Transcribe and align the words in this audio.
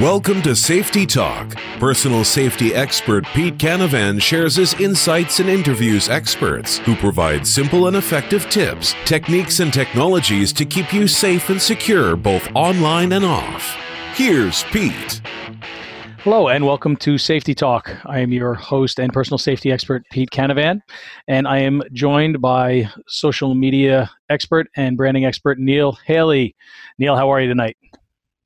Welcome 0.00 0.42
to 0.42 0.54
Safety 0.54 1.04
Talk. 1.04 1.56
Personal 1.80 2.22
safety 2.22 2.72
expert 2.72 3.24
Pete 3.34 3.58
Canavan 3.58 4.22
shares 4.22 4.54
his 4.54 4.74
insights 4.74 5.40
and 5.40 5.48
interviews 5.48 6.08
experts 6.08 6.78
who 6.78 6.94
provide 6.94 7.44
simple 7.44 7.88
and 7.88 7.96
effective 7.96 8.48
tips, 8.48 8.94
techniques, 9.04 9.58
and 9.58 9.72
technologies 9.72 10.52
to 10.52 10.64
keep 10.64 10.92
you 10.92 11.08
safe 11.08 11.50
and 11.50 11.60
secure 11.60 12.14
both 12.14 12.48
online 12.54 13.10
and 13.10 13.24
off. 13.24 13.76
Here's 14.14 14.62
Pete. 14.64 15.20
Hello, 16.18 16.46
and 16.46 16.64
welcome 16.64 16.94
to 16.98 17.18
Safety 17.18 17.52
Talk. 17.52 17.90
I 18.06 18.20
am 18.20 18.30
your 18.30 18.54
host 18.54 19.00
and 19.00 19.12
personal 19.12 19.38
safety 19.38 19.72
expert, 19.72 20.04
Pete 20.12 20.30
Canavan, 20.30 20.80
and 21.26 21.48
I 21.48 21.58
am 21.58 21.82
joined 21.92 22.40
by 22.40 22.88
social 23.08 23.56
media 23.56 24.08
expert 24.30 24.68
and 24.76 24.96
branding 24.96 25.24
expert, 25.24 25.58
Neil 25.58 25.98
Haley. 26.06 26.54
Neil, 27.00 27.16
how 27.16 27.28
are 27.30 27.40
you 27.40 27.48
tonight? 27.48 27.76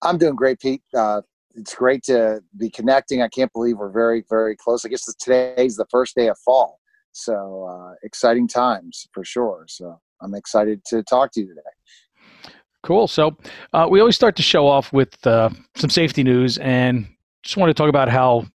I'm 0.00 0.16
doing 0.16 0.34
great, 0.34 0.58
Pete. 0.58 0.82
Uh, 0.94 1.20
it's 1.54 1.74
great 1.74 2.02
to 2.04 2.42
be 2.56 2.70
connecting. 2.70 3.22
I 3.22 3.28
can't 3.28 3.52
believe 3.52 3.78
we're 3.78 3.90
very, 3.90 4.24
very 4.28 4.56
close. 4.56 4.84
I 4.84 4.88
guess 4.88 5.04
today's 5.20 5.76
the 5.76 5.86
first 5.90 6.14
day 6.14 6.28
of 6.28 6.38
fall. 6.38 6.78
So 7.12 7.66
uh, 7.68 7.94
exciting 8.02 8.48
times 8.48 9.06
for 9.12 9.24
sure. 9.24 9.66
So 9.68 10.00
I'm 10.20 10.34
excited 10.34 10.84
to 10.86 11.02
talk 11.02 11.32
to 11.32 11.40
you 11.40 11.48
today. 11.48 12.52
Cool. 12.82 13.06
So 13.06 13.36
uh, 13.72 13.86
we 13.90 14.00
always 14.00 14.16
start 14.16 14.34
to 14.36 14.42
show 14.42 14.66
off 14.66 14.92
with 14.92 15.24
uh, 15.26 15.50
some 15.76 15.90
safety 15.90 16.22
news 16.22 16.58
and 16.58 17.06
just 17.42 17.56
want 17.56 17.70
to 17.70 17.74
talk 17.74 17.88
about 17.88 18.08
how 18.08 18.46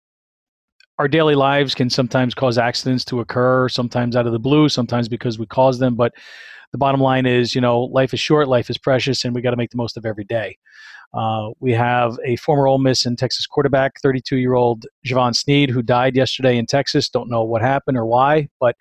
our 1.00 1.08
daily 1.08 1.36
lives 1.36 1.76
can 1.76 1.90
sometimes 1.90 2.34
cause 2.34 2.58
accidents 2.58 3.06
to 3.06 3.20
occur, 3.20 3.70
sometimes 3.70 4.16
out 4.16 4.26
of 4.26 4.34
the 4.34 4.40
blue, 4.40 4.68
sometimes 4.68 5.08
because 5.08 5.38
we 5.38 5.46
cause 5.46 5.80
them. 5.80 5.96
But 5.96 6.14
the 6.72 6.78
bottom 6.78 7.02
line 7.02 7.26
is, 7.26 7.56
you 7.56 7.62
know, 7.62 7.82
life 7.82 8.14
is 8.14 8.20
short, 8.20 8.48
life 8.48 8.70
is 8.70 8.78
precious, 8.78 9.24
and 9.24 9.34
we 9.34 9.42
got 9.42 9.52
to 9.52 9.58
make 9.58 9.72
the 9.72 9.78
most 9.78 9.98
of 9.98 10.06
every 10.06 10.26
day. 10.26 10.58
Uh, 11.14 11.50
we 11.60 11.72
have 11.72 12.18
a 12.26 12.36
former 12.36 12.68
Ole 12.68 12.80
Miss 12.80 13.06
and 13.06 13.18
Texas 13.18 13.48
quarterback, 13.48 14.00
32 14.02 14.38
year 14.38 14.56
old 14.56 14.86
Jevan 15.06 15.36
Snead, 15.36 15.70
who 15.70 15.82
died 15.82 16.16
yesterday 16.16 16.58
in 16.58 16.66
Texas. 16.66 17.10
Don't 17.10 17.30
know 17.30 17.44
what 17.44 17.62
happened 17.62 17.98
or 17.98 18.06
why, 18.06 18.50
but 18.60 18.76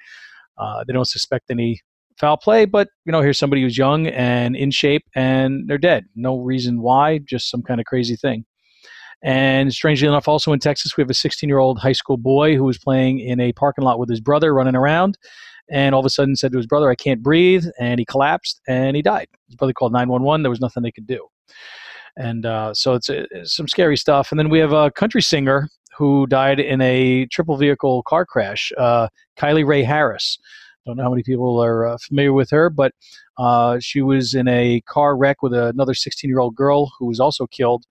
uh, 0.59 0.84
they 0.87 0.93
don't 0.93 1.09
suspect 1.09 1.51
any 1.51 1.81
foul 2.19 2.37
play. 2.37 2.65
But, 2.65 2.89
you 3.05 3.12
know, 3.12 3.20
here's 3.20 3.39
somebody 3.39 3.62
who's 3.62 3.78
young 3.78 4.06
and 4.09 4.56
in 4.56 4.71
shape 4.71 5.05
and 5.15 5.69
they're 5.69 5.78
dead. 5.78 6.06
No 6.15 6.39
reason 6.39 6.81
why, 6.81 7.19
just 7.19 7.50
some 7.50 7.62
kind 7.62 7.81
of 7.81 7.87
crazy 7.87 8.17
thing. 8.17 8.45
And 9.23 9.73
strangely 9.73 10.09
enough, 10.09 10.28
also 10.28 10.53
in 10.53 10.59
Texas, 10.59 10.97
we 10.97 11.03
have 11.03 11.11
a 11.11 11.15
16 11.15 11.48
year 11.48 11.59
old 11.59 11.78
high 11.78 11.93
school 11.93 12.17
boy 12.17 12.56
who 12.56 12.65
was 12.65 12.78
playing 12.78 13.21
in 13.21 13.41
a 13.41 13.53
parking 13.53 13.84
lot 13.84 13.98
with 13.98 14.11
his 14.11 14.21
brother 14.21 14.53
running 14.53 14.77
around. 14.77 15.17
And 15.70 15.95
all 15.95 16.00
of 16.00 16.06
a 16.06 16.11
sudden 16.11 16.36
said 16.36 16.53
to 16.53 16.59
his 16.59 16.67
brother, 16.67 16.91
I 16.91 16.95
can't 16.95 17.22
breathe. 17.22 17.64
And 17.78 17.98
he 17.98 18.05
collapsed 18.05 18.61
and 18.69 18.95
he 18.97 19.03
died. 19.03 19.28
His 19.47 19.56
brother 19.56 19.72
called 19.72 19.92
911. 19.92 20.42
There 20.42 20.50
was 20.50 20.61
nothing 20.61 20.83
they 20.83 20.92
could 20.92 21.06
do 21.06 21.27
and 22.17 22.47
uh, 22.47 22.72
so 22.75 22.95
it's, 22.95 23.09
it's, 23.09 23.55
some 23.55 23.69
scary 23.69 23.97
stuff. 23.97 24.33
And 24.33 24.39
then 24.39 24.48
we 24.48 24.59
have 24.59 24.72
a 24.72 24.91
country 24.91 25.22
singer 25.22 25.69
who 25.97 26.27
died 26.27 26.61
in 26.61 26.81
a 26.81 27.27
triple 27.27 27.56
vehicle 27.56 28.03
car 28.05 28.27
crash, 28.27 28.72
uh, 28.78 29.09
Kylie 29.39 29.67
Rae 29.67 29.83
Harris. 29.83 30.39
Don't 30.84 30.97
know 30.97 31.03
how 31.03 31.11
many 31.11 31.22
people 31.22 31.62
are 31.62 31.87
uh, 31.87 31.98
familiar 31.98 32.33
with 32.33 32.50
her, 32.50 32.70
but 32.70 32.92
uh, 33.39 33.78
she 33.81 34.03
was 34.03 34.34
in 34.34 34.47
a 34.48 34.81
car 34.83 35.17
wreck 35.17 35.42
with 35.42 35.53
another 35.53 35.94
16 35.94 36.28
year 36.28 36.39
old 36.39 36.55
girl 36.55 36.92
who 36.98 37.06
was 37.06 37.19
also 37.19 37.47
killed 37.47 37.84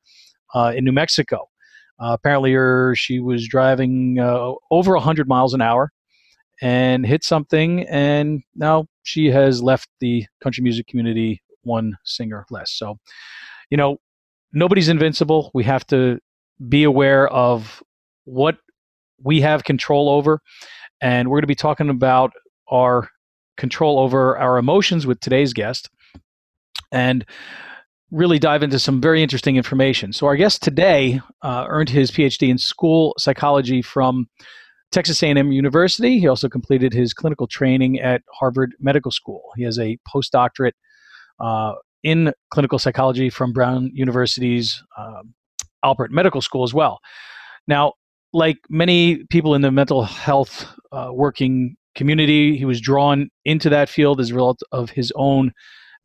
uh, 0.54 0.72
in 0.76 0.86
New 0.86 0.92
Mexico. 0.92 1.50
Uh, 2.00 2.12
apparently, 2.14 2.54
her, 2.54 2.96
she 2.96 3.20
was 3.20 3.48
driving 3.48 4.20
over 4.72 4.94
100 4.94 5.28
miles 5.28 5.54
an 5.54 5.62
hour 5.62 5.92
and 6.62 7.06
hit 7.06 7.24
something, 7.24 7.88
and 7.88 8.42
now 8.56 8.88
she 9.04 9.28
has 9.28 9.62
left 9.62 9.90
the 10.00 10.26
country 10.42 10.64
music 10.64 10.88
community 10.88 11.42
one 11.64 11.98
singer 12.04 12.46
less. 12.50 12.72
So, 12.72 12.98
you 13.70 13.78
know, 13.78 13.98
nobody's 14.54 14.90
invincible. 14.90 15.52
We 15.54 15.64
have 15.64 15.86
to 15.88 16.20
be 16.70 16.84
aware 16.84 17.28
of 17.28 17.84
what 18.24 18.58
we 19.24 19.42
have 19.42 19.64
control 19.64 20.10
over. 20.10 20.40
And 21.02 21.30
we're 21.30 21.38
going 21.38 21.44
to 21.44 21.48
be 21.48 21.56
talking 21.56 21.90
about 21.90 22.32
our 22.72 23.10
control 23.58 24.00
over 24.00 24.38
our 24.38 24.58
emotions 24.58 25.06
with 25.06 25.20
today's 25.20 25.54
guest 25.54 25.90
and 26.92 27.26
really 28.12 28.40
dive 28.40 28.64
into 28.64 28.80
some 28.80 29.02
very 29.02 29.22
interesting 29.22 29.58
information. 29.58 30.14
So, 30.14 30.28
our 30.28 30.36
guest 30.36 30.64
today 30.64 31.20
uh, 31.42 31.66
earned 31.68 31.90
his 31.90 32.12
PhD 32.12 32.50
in 32.50 32.58
school 32.58 33.14
psychology 33.18 33.82
from 33.82 34.28
Texas 34.92 35.22
A&M 35.22 35.52
University. 35.52 36.20
He 36.20 36.28
also 36.28 36.48
completed 36.48 36.94
his 36.94 37.14
clinical 37.14 37.48
training 37.48 38.00
at 38.00 38.22
Harvard 38.32 38.76
Medical 38.80 39.12
School. 39.12 39.44
He 39.56 39.64
has 39.64 39.78
a 39.80 39.98
postdoctorate 40.08 40.74
uh, 41.40 41.74
in 42.04 42.32
clinical 42.52 42.80
psychology 42.80 43.30
from 43.30 43.52
Brown 43.52 43.92
University's 43.94 44.84
um, 44.98 45.34
Alpert 45.84 46.12
Medical 46.12 46.42
School 46.42 46.64
as 46.64 46.74
well. 46.74 47.00
Now, 47.68 47.94
like 48.32 48.58
many 48.70 49.24
people 49.30 49.56
in 49.56 49.62
the 49.62 49.72
mental 49.72 50.04
health 50.04 50.66
uh, 50.92 51.10
working 51.12 51.76
community, 51.96 52.58
he 52.58 52.66
was 52.66 52.82
drawn 52.82 53.30
into 53.46 53.70
that 53.70 53.90
field 53.90 54.20
as 54.20 54.30
a 54.30 54.34
result 54.34 54.62
of 54.72 54.90
his 54.90 55.12
own 55.16 55.52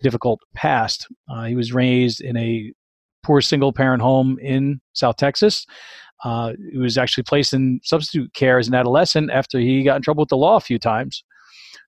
difficult 0.01 0.41
past. 0.55 1.07
Uh, 1.29 1.45
he 1.45 1.55
was 1.55 1.73
raised 1.73 2.21
in 2.21 2.37
a 2.37 2.73
poor 3.23 3.41
single 3.41 3.73
parent 3.73 4.03
home 4.03 4.39
in 4.41 4.81
South 4.93 5.17
Texas. 5.17 5.67
Uh, 6.25 6.53
he 6.71 6.79
was 6.79 6.99
actually 6.99 7.23
placed 7.23 7.53
in 7.53 7.81
substitute 7.83 8.33
care 8.35 8.59
as 8.59 8.69
an 8.69 8.75
adolescent 8.75 9.31
after 9.31 9.59
he 9.59 9.83
got 9.83 9.97
in 9.97 10.03
trouble 10.03 10.23
with 10.23 10.29
the 10.29 10.37
law 10.37 10.57
a 10.57 10.61
few 10.61 10.79
times. 10.79 11.25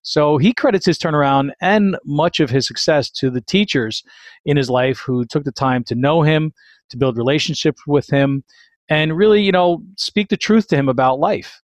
So 0.01 0.37
he 0.37 0.53
credits 0.53 0.85
his 0.85 0.97
turnaround 0.97 1.51
and 1.61 1.97
much 2.05 2.39
of 2.39 2.49
his 2.49 2.67
success 2.67 3.09
to 3.11 3.29
the 3.29 3.41
teachers 3.41 4.03
in 4.45 4.57
his 4.57 4.69
life 4.69 4.99
who 4.99 5.25
took 5.25 5.45
the 5.45 5.51
time 5.51 5.83
to 5.85 5.95
know 5.95 6.21
him, 6.23 6.53
to 6.89 6.97
build 6.97 7.17
relationships 7.17 7.81
with 7.87 8.09
him, 8.09 8.43
and 8.89 9.15
really, 9.15 9.41
you 9.41 9.51
know, 9.51 9.81
speak 9.97 10.27
the 10.27 10.37
truth 10.37 10.67
to 10.67 10.75
him 10.75 10.89
about 10.89 11.19
life. 11.19 11.61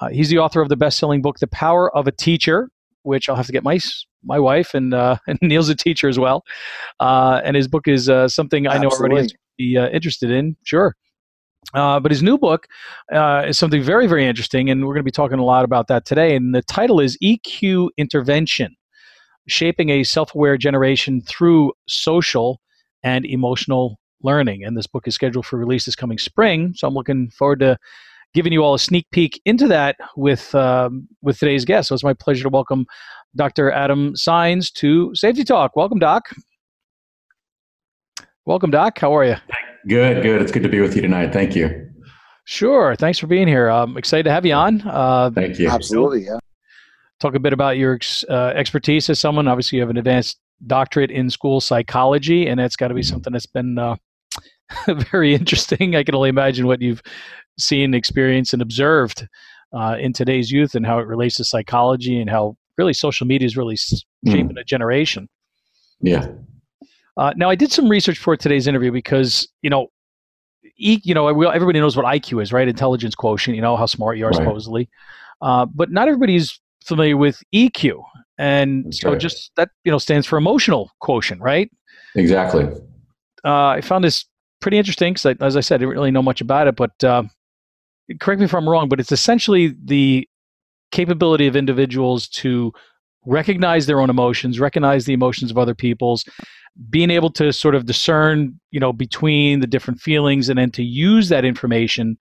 Uh, 0.00 0.08
he's 0.08 0.28
the 0.28 0.38
author 0.38 0.60
of 0.60 0.68
the 0.68 0.76
best-selling 0.76 1.20
book, 1.20 1.38
The 1.38 1.46
Power 1.48 1.94
of 1.96 2.06
a 2.06 2.12
Teacher, 2.12 2.70
which 3.02 3.28
I'll 3.28 3.36
have 3.36 3.46
to 3.46 3.52
get 3.52 3.64
my 3.64 3.78
my 4.26 4.38
wife 4.38 4.72
and 4.72 4.94
uh, 4.94 5.18
and 5.26 5.38
Neil's 5.42 5.68
a 5.68 5.74
teacher 5.74 6.08
as 6.08 6.18
well, 6.18 6.44
uh, 7.00 7.40
and 7.44 7.56
his 7.56 7.68
book 7.68 7.88
is 7.88 8.08
uh, 8.08 8.28
something 8.28 8.66
I 8.66 8.78
know 8.78 8.86
Absolutely. 8.86 9.16
already 9.16 9.34
be 9.58 9.76
uh, 9.76 9.88
interested 9.88 10.30
in. 10.30 10.56
Sure. 10.64 10.96
Uh, 11.74 11.98
but 11.98 12.10
his 12.12 12.22
new 12.22 12.38
book 12.38 12.68
uh, 13.12 13.44
is 13.48 13.58
something 13.58 13.82
very, 13.82 14.06
very 14.06 14.26
interesting, 14.26 14.70
and 14.70 14.82
we're 14.82 14.94
going 14.94 15.00
to 15.00 15.04
be 15.04 15.10
talking 15.10 15.38
a 15.38 15.44
lot 15.44 15.64
about 15.64 15.88
that 15.88 16.06
today. 16.06 16.36
And 16.36 16.54
the 16.54 16.62
title 16.62 17.00
is 17.00 17.18
EQ 17.22 17.88
Intervention 17.96 18.76
Shaping 19.48 19.90
a 19.90 20.04
Self 20.04 20.34
Aware 20.34 20.56
Generation 20.56 21.20
Through 21.20 21.72
Social 21.88 22.60
and 23.02 23.26
Emotional 23.26 23.98
Learning. 24.22 24.64
And 24.64 24.76
this 24.76 24.86
book 24.86 25.06
is 25.08 25.14
scheduled 25.14 25.46
for 25.46 25.58
release 25.58 25.84
this 25.84 25.96
coming 25.96 26.18
spring. 26.18 26.72
So 26.76 26.86
I'm 26.86 26.94
looking 26.94 27.30
forward 27.30 27.60
to 27.60 27.76
giving 28.32 28.52
you 28.52 28.62
all 28.64 28.74
a 28.74 28.78
sneak 28.78 29.06
peek 29.10 29.40
into 29.44 29.68
that 29.68 29.96
with, 30.16 30.54
um, 30.54 31.08
with 31.22 31.38
today's 31.38 31.64
guest. 31.64 31.88
So 31.88 31.94
it's 31.94 32.04
my 32.04 32.14
pleasure 32.14 32.44
to 32.44 32.48
welcome 32.48 32.86
Dr. 33.36 33.70
Adam 33.70 34.14
Saenz 34.14 34.72
to 34.74 35.14
Safety 35.14 35.44
Talk. 35.44 35.76
Welcome, 35.76 35.98
Doc. 35.98 36.24
Welcome, 38.46 38.70
Doc. 38.70 38.98
How 38.98 39.14
are 39.16 39.24
you? 39.24 39.36
Good, 39.88 40.22
good. 40.22 40.40
It's 40.40 40.52
good 40.52 40.62
to 40.62 40.68
be 40.68 40.80
with 40.80 40.96
you 40.96 41.02
tonight. 41.02 41.32
Thank 41.32 41.54
you. 41.54 41.90
Sure. 42.46 42.94
Thanks 42.96 43.18
for 43.18 43.26
being 43.26 43.48
here. 43.48 43.68
I'm 43.68 43.96
excited 43.96 44.24
to 44.24 44.30
have 44.30 44.44
you 44.44 44.54
on. 44.54 44.82
Uh, 44.82 45.30
Thank 45.30 45.58
you. 45.58 45.68
Absolutely. 45.68 46.24
Yeah. 46.24 46.38
Talk 47.20 47.34
a 47.34 47.40
bit 47.40 47.52
about 47.52 47.76
your 47.76 47.98
uh, 48.28 48.52
expertise 48.54 49.08
as 49.08 49.18
someone. 49.18 49.48
Obviously, 49.48 49.76
you 49.76 49.82
have 49.82 49.90
an 49.90 49.96
advanced 49.96 50.38
doctorate 50.66 51.10
in 51.10 51.30
school 51.30 51.60
psychology, 51.60 52.46
and 52.46 52.60
that's 52.60 52.76
got 52.76 52.88
to 52.88 52.94
be 52.94 53.02
something 53.02 53.32
that's 53.32 53.46
been 53.46 53.78
uh, 53.78 53.96
very 55.10 55.34
interesting. 55.34 55.96
I 55.96 56.02
can 56.02 56.14
only 56.14 56.28
imagine 56.28 56.66
what 56.66 56.82
you've 56.82 57.02
seen, 57.58 57.94
experienced, 57.94 58.52
and 58.52 58.62
observed 58.62 59.26
uh, 59.72 59.96
in 59.98 60.12
today's 60.12 60.50
youth 60.50 60.74
and 60.74 60.86
how 60.86 60.98
it 60.98 61.06
relates 61.06 61.36
to 61.36 61.44
psychology 61.44 62.20
and 62.20 62.28
how 62.28 62.56
really 62.78 62.92
social 62.92 63.26
media 63.26 63.46
is 63.46 63.56
really 63.56 63.76
hmm. 64.24 64.30
shaping 64.30 64.56
mm. 64.56 64.60
a 64.60 64.64
generation. 64.64 65.28
Yeah. 66.00 66.26
Uh, 67.16 67.32
now, 67.36 67.48
I 67.48 67.54
did 67.54 67.70
some 67.70 67.88
research 67.88 68.18
for 68.18 68.36
today's 68.36 68.66
interview 68.66 68.90
because 68.90 69.48
you 69.62 69.70
know, 69.70 69.88
e, 70.76 71.00
you 71.04 71.14
know, 71.14 71.28
everybody 71.28 71.80
knows 71.80 71.96
what 71.96 72.06
IQ 72.06 72.42
is, 72.42 72.52
right? 72.52 72.66
Intelligence 72.66 73.14
quotient. 73.14 73.56
You 73.56 73.62
know 73.62 73.76
how 73.76 73.86
smart 73.86 74.18
you 74.18 74.26
are, 74.26 74.30
right. 74.30 74.36
supposedly, 74.36 74.88
uh, 75.40 75.66
but 75.66 75.90
not 75.90 76.08
everybody's 76.08 76.58
familiar 76.84 77.16
with 77.16 77.42
EQ, 77.54 78.02
and 78.38 78.86
That's 78.86 79.00
so 79.00 79.10
right. 79.10 79.20
just 79.20 79.52
that 79.56 79.70
you 79.84 79.92
know 79.92 79.98
stands 79.98 80.26
for 80.26 80.36
emotional 80.36 80.90
quotient, 81.00 81.40
right? 81.40 81.70
Exactly. 82.16 82.64
Uh, 83.44 83.68
I 83.68 83.80
found 83.80 84.04
this 84.04 84.24
pretty 84.60 84.78
interesting 84.78 85.12
because, 85.12 85.36
as 85.40 85.56
I 85.56 85.60
said, 85.60 85.76
I 85.76 85.78
didn't 85.78 85.94
really 85.94 86.10
know 86.10 86.22
much 86.22 86.40
about 86.40 86.66
it, 86.66 86.76
but 86.76 87.04
uh, 87.04 87.24
correct 88.20 88.40
me 88.40 88.46
if 88.46 88.54
I'm 88.54 88.68
wrong, 88.68 88.88
but 88.88 89.00
it's 89.00 89.12
essentially 89.12 89.74
the 89.84 90.28
capability 90.90 91.46
of 91.46 91.56
individuals 91.56 92.28
to 92.28 92.72
recognize 93.26 93.86
their 93.86 94.00
own 94.00 94.10
emotions, 94.10 94.60
recognize 94.60 95.04
the 95.04 95.12
emotions 95.12 95.50
of 95.50 95.58
other 95.58 95.74
people's, 95.74 96.24
being 96.90 97.10
able 97.10 97.30
to 97.30 97.52
sort 97.52 97.74
of 97.74 97.86
discern, 97.86 98.58
you 98.70 98.80
know, 98.80 98.92
between 98.92 99.60
the 99.60 99.66
different 99.66 100.00
feelings 100.00 100.48
and 100.48 100.58
then 100.58 100.70
to 100.72 100.82
use 100.82 101.28
that 101.28 101.44
information 101.44 102.18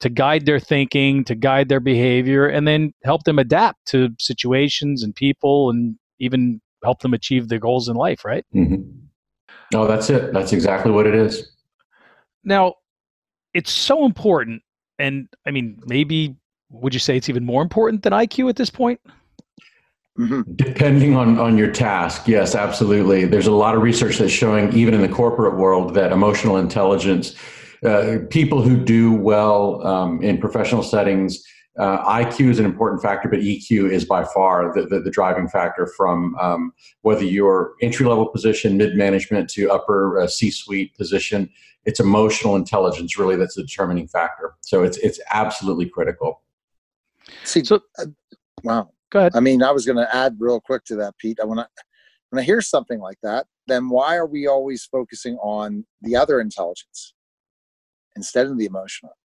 to 0.00 0.08
guide 0.08 0.46
their 0.46 0.60
thinking, 0.60 1.24
to 1.24 1.34
guide 1.34 1.68
their 1.68 1.80
behavior, 1.80 2.46
and 2.46 2.68
then 2.68 2.92
help 3.04 3.24
them 3.24 3.38
adapt 3.38 3.84
to 3.86 4.10
situations 4.18 5.02
and 5.02 5.14
people 5.14 5.70
and 5.70 5.96
even 6.20 6.60
help 6.84 7.00
them 7.00 7.14
achieve 7.14 7.48
their 7.48 7.58
goals 7.58 7.88
in 7.88 7.96
life, 7.96 8.24
right? 8.24 8.44
Mm-hmm. 8.54 8.82
No, 9.72 9.86
that's 9.86 10.08
it. 10.08 10.32
That's 10.32 10.52
exactly 10.52 10.92
what 10.92 11.06
it 11.06 11.14
is. 11.14 11.50
Now, 12.44 12.74
it's 13.54 13.72
so 13.72 14.04
important. 14.04 14.62
And 14.98 15.28
I 15.46 15.50
mean, 15.50 15.80
maybe 15.86 16.36
would 16.70 16.94
you 16.94 17.00
say 17.00 17.16
it's 17.16 17.28
even 17.28 17.44
more 17.44 17.62
important 17.62 18.02
than 18.02 18.12
IQ 18.12 18.48
at 18.48 18.56
this 18.56 18.70
point? 18.70 19.00
Mm-hmm. 20.18 20.52
Depending 20.56 21.14
on, 21.14 21.38
on 21.38 21.56
your 21.56 21.70
task, 21.70 22.26
yes, 22.26 22.56
absolutely. 22.56 23.24
There's 23.24 23.46
a 23.46 23.52
lot 23.52 23.76
of 23.76 23.82
research 23.82 24.18
that's 24.18 24.32
showing, 24.32 24.72
even 24.72 24.92
in 24.92 25.00
the 25.00 25.08
corporate 25.08 25.56
world, 25.56 25.94
that 25.94 26.10
emotional 26.10 26.56
intelligence, 26.56 27.36
uh, 27.84 28.18
people 28.28 28.60
who 28.60 28.76
do 28.76 29.12
well 29.12 29.86
um, 29.86 30.20
in 30.22 30.38
professional 30.38 30.82
settings, 30.82 31.44
uh, 31.78 32.04
IQ 32.04 32.50
is 32.50 32.58
an 32.58 32.64
important 32.64 33.00
factor, 33.00 33.28
but 33.28 33.38
EQ 33.38 33.92
is 33.92 34.04
by 34.04 34.24
far 34.24 34.74
the, 34.74 34.86
the, 34.86 34.98
the 34.98 35.10
driving 35.10 35.48
factor 35.48 35.86
from 35.86 36.34
um, 36.40 36.72
whether 37.02 37.22
you're 37.22 37.74
entry 37.80 38.04
level 38.04 38.26
position, 38.26 38.76
mid 38.76 38.96
management 38.96 39.48
to 39.50 39.70
upper 39.70 40.18
uh, 40.18 40.26
C 40.26 40.50
suite 40.50 40.96
position. 40.96 41.48
It's 41.84 42.00
emotional 42.00 42.56
intelligence 42.56 43.16
really 43.16 43.36
that's 43.36 43.54
the 43.54 43.62
determining 43.62 44.08
factor. 44.08 44.54
So 44.62 44.82
it's 44.82 44.98
it's 44.98 45.20
absolutely 45.30 45.88
critical. 45.88 46.42
See, 47.44 47.62
so, 47.62 47.80
uh, 47.98 48.06
wow. 48.64 48.90
Go 49.10 49.20
ahead. 49.20 49.32
I 49.34 49.40
mean, 49.40 49.62
I 49.62 49.70
was 49.70 49.86
going 49.86 49.96
to 49.96 50.14
add 50.14 50.36
real 50.38 50.60
quick 50.60 50.84
to 50.86 50.96
that, 50.96 51.16
Pete. 51.18 51.38
When 51.42 51.58
I 51.58 51.66
when 52.30 52.40
I 52.40 52.42
hear 52.42 52.60
something 52.60 52.98
like 52.98 53.18
that, 53.22 53.46
then 53.66 53.88
why 53.88 54.16
are 54.16 54.26
we 54.26 54.46
always 54.46 54.84
focusing 54.84 55.36
on 55.36 55.86
the 56.02 56.14
other 56.14 56.40
intelligence 56.40 57.14
instead 58.16 58.46
of 58.46 58.58
the 58.58 58.66
emotional? 58.66 59.16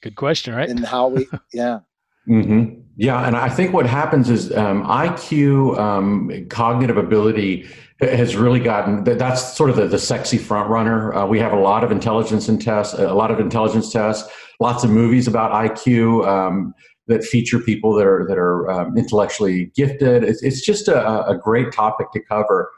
Good 0.00 0.16
question, 0.16 0.54
right? 0.54 0.68
And 0.68 0.84
how 0.84 1.08
we, 1.08 1.28
yeah. 1.52 1.80
Mm-hmm. 2.28 2.80
Yeah, 2.96 3.26
and 3.26 3.36
I 3.36 3.48
think 3.48 3.72
what 3.72 3.86
happens 3.86 4.30
is 4.30 4.52
um, 4.56 4.82
IQ, 4.84 5.78
um, 5.78 6.46
cognitive 6.48 6.96
ability, 6.96 7.68
has 8.00 8.36
really 8.36 8.60
gotten 8.60 9.04
that's 9.04 9.56
sort 9.56 9.70
of 9.70 9.76
the, 9.76 9.86
the 9.86 9.98
sexy 9.98 10.36
front 10.36 10.68
runner. 10.68 11.14
Uh, 11.14 11.26
we 11.26 11.38
have 11.38 11.52
a 11.52 11.58
lot 11.58 11.84
of 11.84 11.90
intelligence 11.90 12.48
and 12.48 12.60
tests, 12.60 12.94
a 12.94 13.14
lot 13.14 13.30
of 13.30 13.38
intelligence 13.38 13.92
tests, 13.92 14.28
lots 14.60 14.82
of 14.84 14.90
movies 14.90 15.28
about 15.28 15.52
IQ. 15.52 16.26
Um, 16.26 16.74
that 17.08 17.24
feature 17.24 17.58
people 17.60 17.94
that 17.94 18.06
are 18.06 18.26
that 18.28 18.38
are 18.38 18.70
um, 18.70 18.96
intellectually 18.96 19.66
gifted. 19.76 20.24
It's, 20.24 20.42
it's 20.42 20.60
just 20.60 20.88
a, 20.88 21.26
a, 21.28 21.36
great 21.36 21.72
topic 21.72 22.10
to 22.12 22.20
cover. 22.20 22.70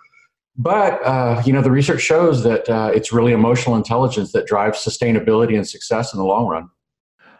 But 0.56 1.04
uh, 1.04 1.42
you 1.46 1.52
know, 1.52 1.62
the 1.62 1.70
research 1.70 2.02
shows 2.02 2.42
that 2.42 2.68
uh, 2.68 2.90
it's 2.94 3.12
really 3.12 3.32
emotional 3.32 3.76
intelligence 3.76 4.32
that 4.32 4.46
drives 4.46 4.78
sustainability 4.78 5.56
and 5.56 5.66
success 5.66 6.12
in 6.12 6.18
the 6.18 6.24
long 6.24 6.46
run. 6.46 6.68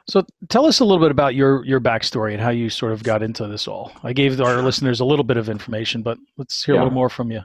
So, 0.08 0.24
tell 0.48 0.64
us 0.64 0.80
a 0.80 0.84
little 0.84 1.04
bit 1.04 1.10
about 1.10 1.34
your 1.34 1.64
your 1.66 1.80
backstory 1.80 2.32
and 2.32 2.40
how 2.40 2.50
you 2.50 2.70
sort 2.70 2.92
of 2.92 3.02
got 3.02 3.22
into 3.22 3.46
this 3.46 3.68
all. 3.68 3.92
I 4.02 4.12
gave 4.12 4.40
our 4.40 4.62
listeners 4.62 5.00
a 5.00 5.04
little 5.04 5.24
bit 5.24 5.36
of 5.36 5.48
information, 5.48 6.02
but 6.02 6.16
let's 6.38 6.64
hear 6.64 6.76
yeah. 6.76 6.80
a 6.80 6.84
little 6.84 6.94
more 6.94 7.10
from 7.10 7.30
you. 7.30 7.42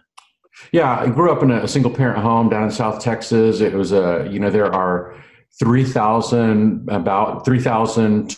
Yeah, 0.71 0.99
I 0.99 1.07
grew 1.07 1.31
up 1.31 1.43
in 1.43 1.51
a 1.51 1.67
single 1.67 1.91
parent 1.91 2.19
home 2.19 2.49
down 2.49 2.63
in 2.63 2.71
South 2.71 3.01
Texas. 3.01 3.59
It 3.59 3.73
was 3.73 3.91
a 3.91 4.29
you 4.31 4.39
know 4.39 4.49
there 4.49 4.73
are 4.73 5.15
three 5.59 5.83
thousand 5.83 6.87
about 6.89 7.43
three 7.43 7.59
thousand 7.59 8.37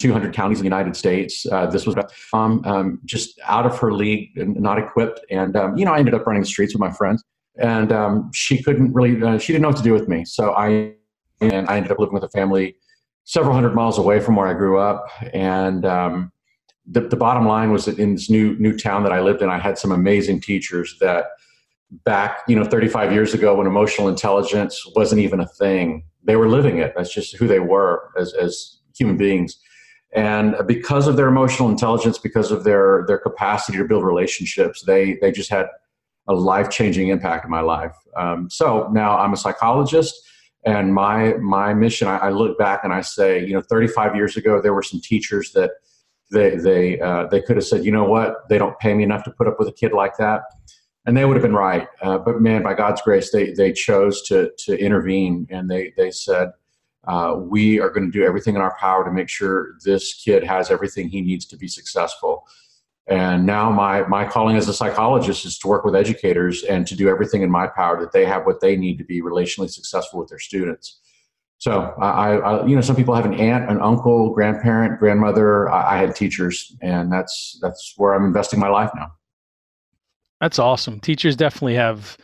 200 0.00 0.34
counties 0.34 0.58
in 0.58 0.62
the 0.62 0.66
United 0.66 0.96
States. 0.96 1.46
Uh, 1.46 1.66
this 1.66 1.86
was 1.86 1.94
um, 2.32 2.64
um, 2.64 3.00
just 3.04 3.38
out 3.44 3.66
of 3.66 3.78
her 3.78 3.92
league 3.92 4.36
and 4.36 4.56
not 4.56 4.78
equipped. 4.78 5.20
And, 5.30 5.54
um, 5.56 5.76
you 5.76 5.84
know, 5.84 5.92
I 5.92 5.98
ended 5.98 6.14
up 6.14 6.26
running 6.26 6.42
the 6.42 6.48
streets 6.48 6.74
with 6.74 6.80
my 6.80 6.90
friends. 6.90 7.22
And 7.60 7.92
um, 7.92 8.30
she 8.32 8.62
couldn't 8.62 8.92
really, 8.94 9.22
uh, 9.22 9.38
she 9.38 9.52
didn't 9.52 9.62
know 9.62 9.68
what 9.68 9.76
to 9.76 9.82
do 9.82 9.92
with 9.92 10.08
me. 10.08 10.24
So 10.24 10.52
I, 10.52 10.94
and 11.42 11.68
I 11.68 11.76
ended 11.76 11.92
up 11.92 11.98
living 11.98 12.14
with 12.14 12.24
a 12.24 12.28
family 12.30 12.76
several 13.24 13.52
hundred 13.52 13.74
miles 13.74 13.98
away 13.98 14.20
from 14.20 14.36
where 14.36 14.46
I 14.46 14.54
grew 14.54 14.78
up. 14.78 15.06
And 15.34 15.84
um, 15.84 16.32
the, 16.86 17.02
the 17.02 17.16
bottom 17.16 17.46
line 17.46 17.70
was 17.70 17.84
that 17.84 17.98
in 17.98 18.14
this 18.14 18.30
new, 18.30 18.58
new 18.58 18.76
town 18.76 19.02
that 19.02 19.12
I 19.12 19.20
lived 19.20 19.42
in, 19.42 19.50
I 19.50 19.58
had 19.58 19.76
some 19.76 19.92
amazing 19.92 20.40
teachers 20.40 20.96
that 21.00 21.26
back, 22.04 22.38
you 22.48 22.56
know, 22.56 22.64
35 22.64 23.12
years 23.12 23.34
ago 23.34 23.56
when 23.56 23.66
emotional 23.66 24.08
intelligence 24.08 24.82
wasn't 24.96 25.20
even 25.20 25.40
a 25.40 25.46
thing, 25.46 26.04
they 26.24 26.36
were 26.36 26.48
living 26.48 26.78
it. 26.78 26.94
That's 26.96 27.12
just 27.12 27.36
who 27.36 27.46
they 27.46 27.60
were 27.60 28.10
as, 28.18 28.32
as 28.34 28.78
human 28.96 29.16
beings 29.16 29.60
and 30.12 30.56
because 30.66 31.06
of 31.06 31.16
their 31.16 31.28
emotional 31.28 31.68
intelligence 31.68 32.18
because 32.18 32.50
of 32.50 32.64
their 32.64 33.04
their 33.06 33.18
capacity 33.18 33.78
to 33.78 33.84
build 33.84 34.04
relationships 34.04 34.82
they 34.86 35.18
they 35.20 35.30
just 35.30 35.50
had 35.50 35.66
a 36.28 36.34
life-changing 36.34 37.08
impact 37.08 37.44
in 37.44 37.50
my 37.50 37.60
life. 37.60 37.96
Um, 38.16 38.48
so 38.50 38.88
now 38.92 39.18
i'm 39.18 39.32
a 39.32 39.36
psychologist 39.36 40.14
and 40.66 40.94
my 40.94 41.34
my 41.34 41.72
mission 41.74 42.08
I, 42.08 42.16
I, 42.18 42.30
look 42.30 42.58
back 42.58 42.80
and 42.84 42.92
i 42.92 43.00
say 43.00 43.44
you 43.44 43.54
know 43.54 43.62
35 43.62 44.14
years 44.14 44.36
ago 44.36 44.60
there 44.60 44.74
were 44.74 44.82
some 44.82 45.00
teachers 45.00 45.52
that 45.52 45.70
they 46.30 46.56
they 46.56 47.00
uh, 47.00 47.26
they 47.26 47.40
could 47.42 47.56
have 47.56 47.64
said 47.64 47.84
you 47.84 47.92
know 47.92 48.04
what? 48.04 48.48
They 48.48 48.58
don't 48.58 48.78
pay 48.78 48.94
me 48.94 49.02
enough 49.02 49.24
to 49.24 49.30
put 49.30 49.48
up 49.48 49.56
with 49.58 49.68
a 49.68 49.72
kid 49.72 49.92
like 49.92 50.16
that. 50.18 50.42
And 51.06 51.16
they 51.16 51.24
would 51.24 51.36
have 51.36 51.42
been 51.42 51.54
right. 51.54 51.88
Uh, 52.02 52.18
but 52.18 52.40
man 52.40 52.62
by 52.62 52.74
god's 52.74 53.02
grace 53.02 53.30
they 53.30 53.52
they 53.52 53.72
chose 53.72 54.22
to 54.22 54.50
to 54.58 54.78
intervene 54.78 55.46
and 55.50 55.70
they 55.70 55.92
they 55.96 56.10
said 56.10 56.50
uh, 57.06 57.36
we 57.38 57.80
are 57.80 57.90
going 57.90 58.10
to 58.10 58.18
do 58.18 58.24
everything 58.24 58.54
in 58.54 58.60
our 58.60 58.76
power 58.78 59.04
to 59.04 59.10
make 59.10 59.28
sure 59.28 59.76
this 59.84 60.14
kid 60.14 60.44
has 60.44 60.70
everything 60.70 61.08
he 61.08 61.20
needs 61.20 61.46
to 61.46 61.56
be 61.56 61.68
successful. 61.68 62.46
And 63.06 63.44
now 63.44 63.70
my 63.70 64.02
my 64.06 64.24
calling 64.24 64.56
as 64.56 64.68
a 64.68 64.74
psychologist 64.74 65.44
is 65.44 65.58
to 65.60 65.68
work 65.68 65.84
with 65.84 65.96
educators 65.96 66.62
and 66.62 66.86
to 66.86 66.94
do 66.94 67.08
everything 67.08 67.42
in 67.42 67.50
my 67.50 67.66
power 67.66 67.98
that 68.00 68.12
they 68.12 68.24
have 68.26 68.46
what 68.46 68.60
they 68.60 68.76
need 68.76 68.98
to 68.98 69.04
be 69.04 69.20
relationally 69.20 69.70
successful 69.70 70.20
with 70.20 70.28
their 70.28 70.38
students. 70.38 71.00
So 71.58 71.94
I, 72.00 72.36
I 72.36 72.66
you 72.66 72.74
know, 72.74 72.80
some 72.80 72.96
people 72.96 73.14
have 73.14 73.26
an 73.26 73.34
aunt, 73.34 73.70
an 73.70 73.80
uncle, 73.82 74.30
grandparent, 74.30 74.98
grandmother. 74.98 75.68
I, 75.68 75.96
I 75.96 75.98
had 75.98 76.14
teachers, 76.14 76.74
and 76.80 77.12
that's 77.12 77.58
that's 77.60 77.94
where 77.96 78.14
I'm 78.14 78.24
investing 78.24 78.60
my 78.60 78.68
life 78.68 78.90
now. 78.94 79.12
That's 80.40 80.58
awesome. 80.58 81.00
Teachers 81.00 81.36
definitely 81.36 81.74
have 81.74 82.16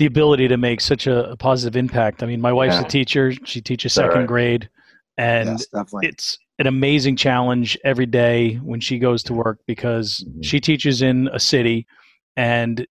the 0.00 0.06
ability 0.06 0.48
to 0.48 0.56
make 0.56 0.80
such 0.80 1.06
a, 1.06 1.32
a 1.32 1.36
positive 1.36 1.76
impact. 1.76 2.22
I 2.22 2.26
mean, 2.26 2.40
my 2.40 2.54
wife's 2.54 2.76
yeah. 2.76 2.86
a 2.86 2.88
teacher; 2.88 3.32
she 3.44 3.60
teaches 3.60 3.92
second 3.92 4.20
right. 4.20 4.26
grade, 4.26 4.70
and 5.18 5.62
yes, 5.72 5.92
it's 6.00 6.38
an 6.58 6.66
amazing 6.66 7.16
challenge 7.16 7.78
every 7.84 8.06
day 8.06 8.54
when 8.56 8.80
she 8.80 8.98
goes 8.98 9.22
to 9.24 9.34
work 9.34 9.60
because 9.66 10.24
mm-hmm. 10.26 10.40
she 10.40 10.58
teaches 10.58 11.02
in 11.02 11.28
a 11.34 11.38
city, 11.38 11.86
and 12.34 12.86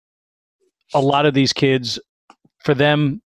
a 0.93 1.01
lot 1.01 1.25
of 1.25 1.33
these 1.33 1.51
kids, 1.51 1.99
for 2.59 2.75
them, 2.75 3.23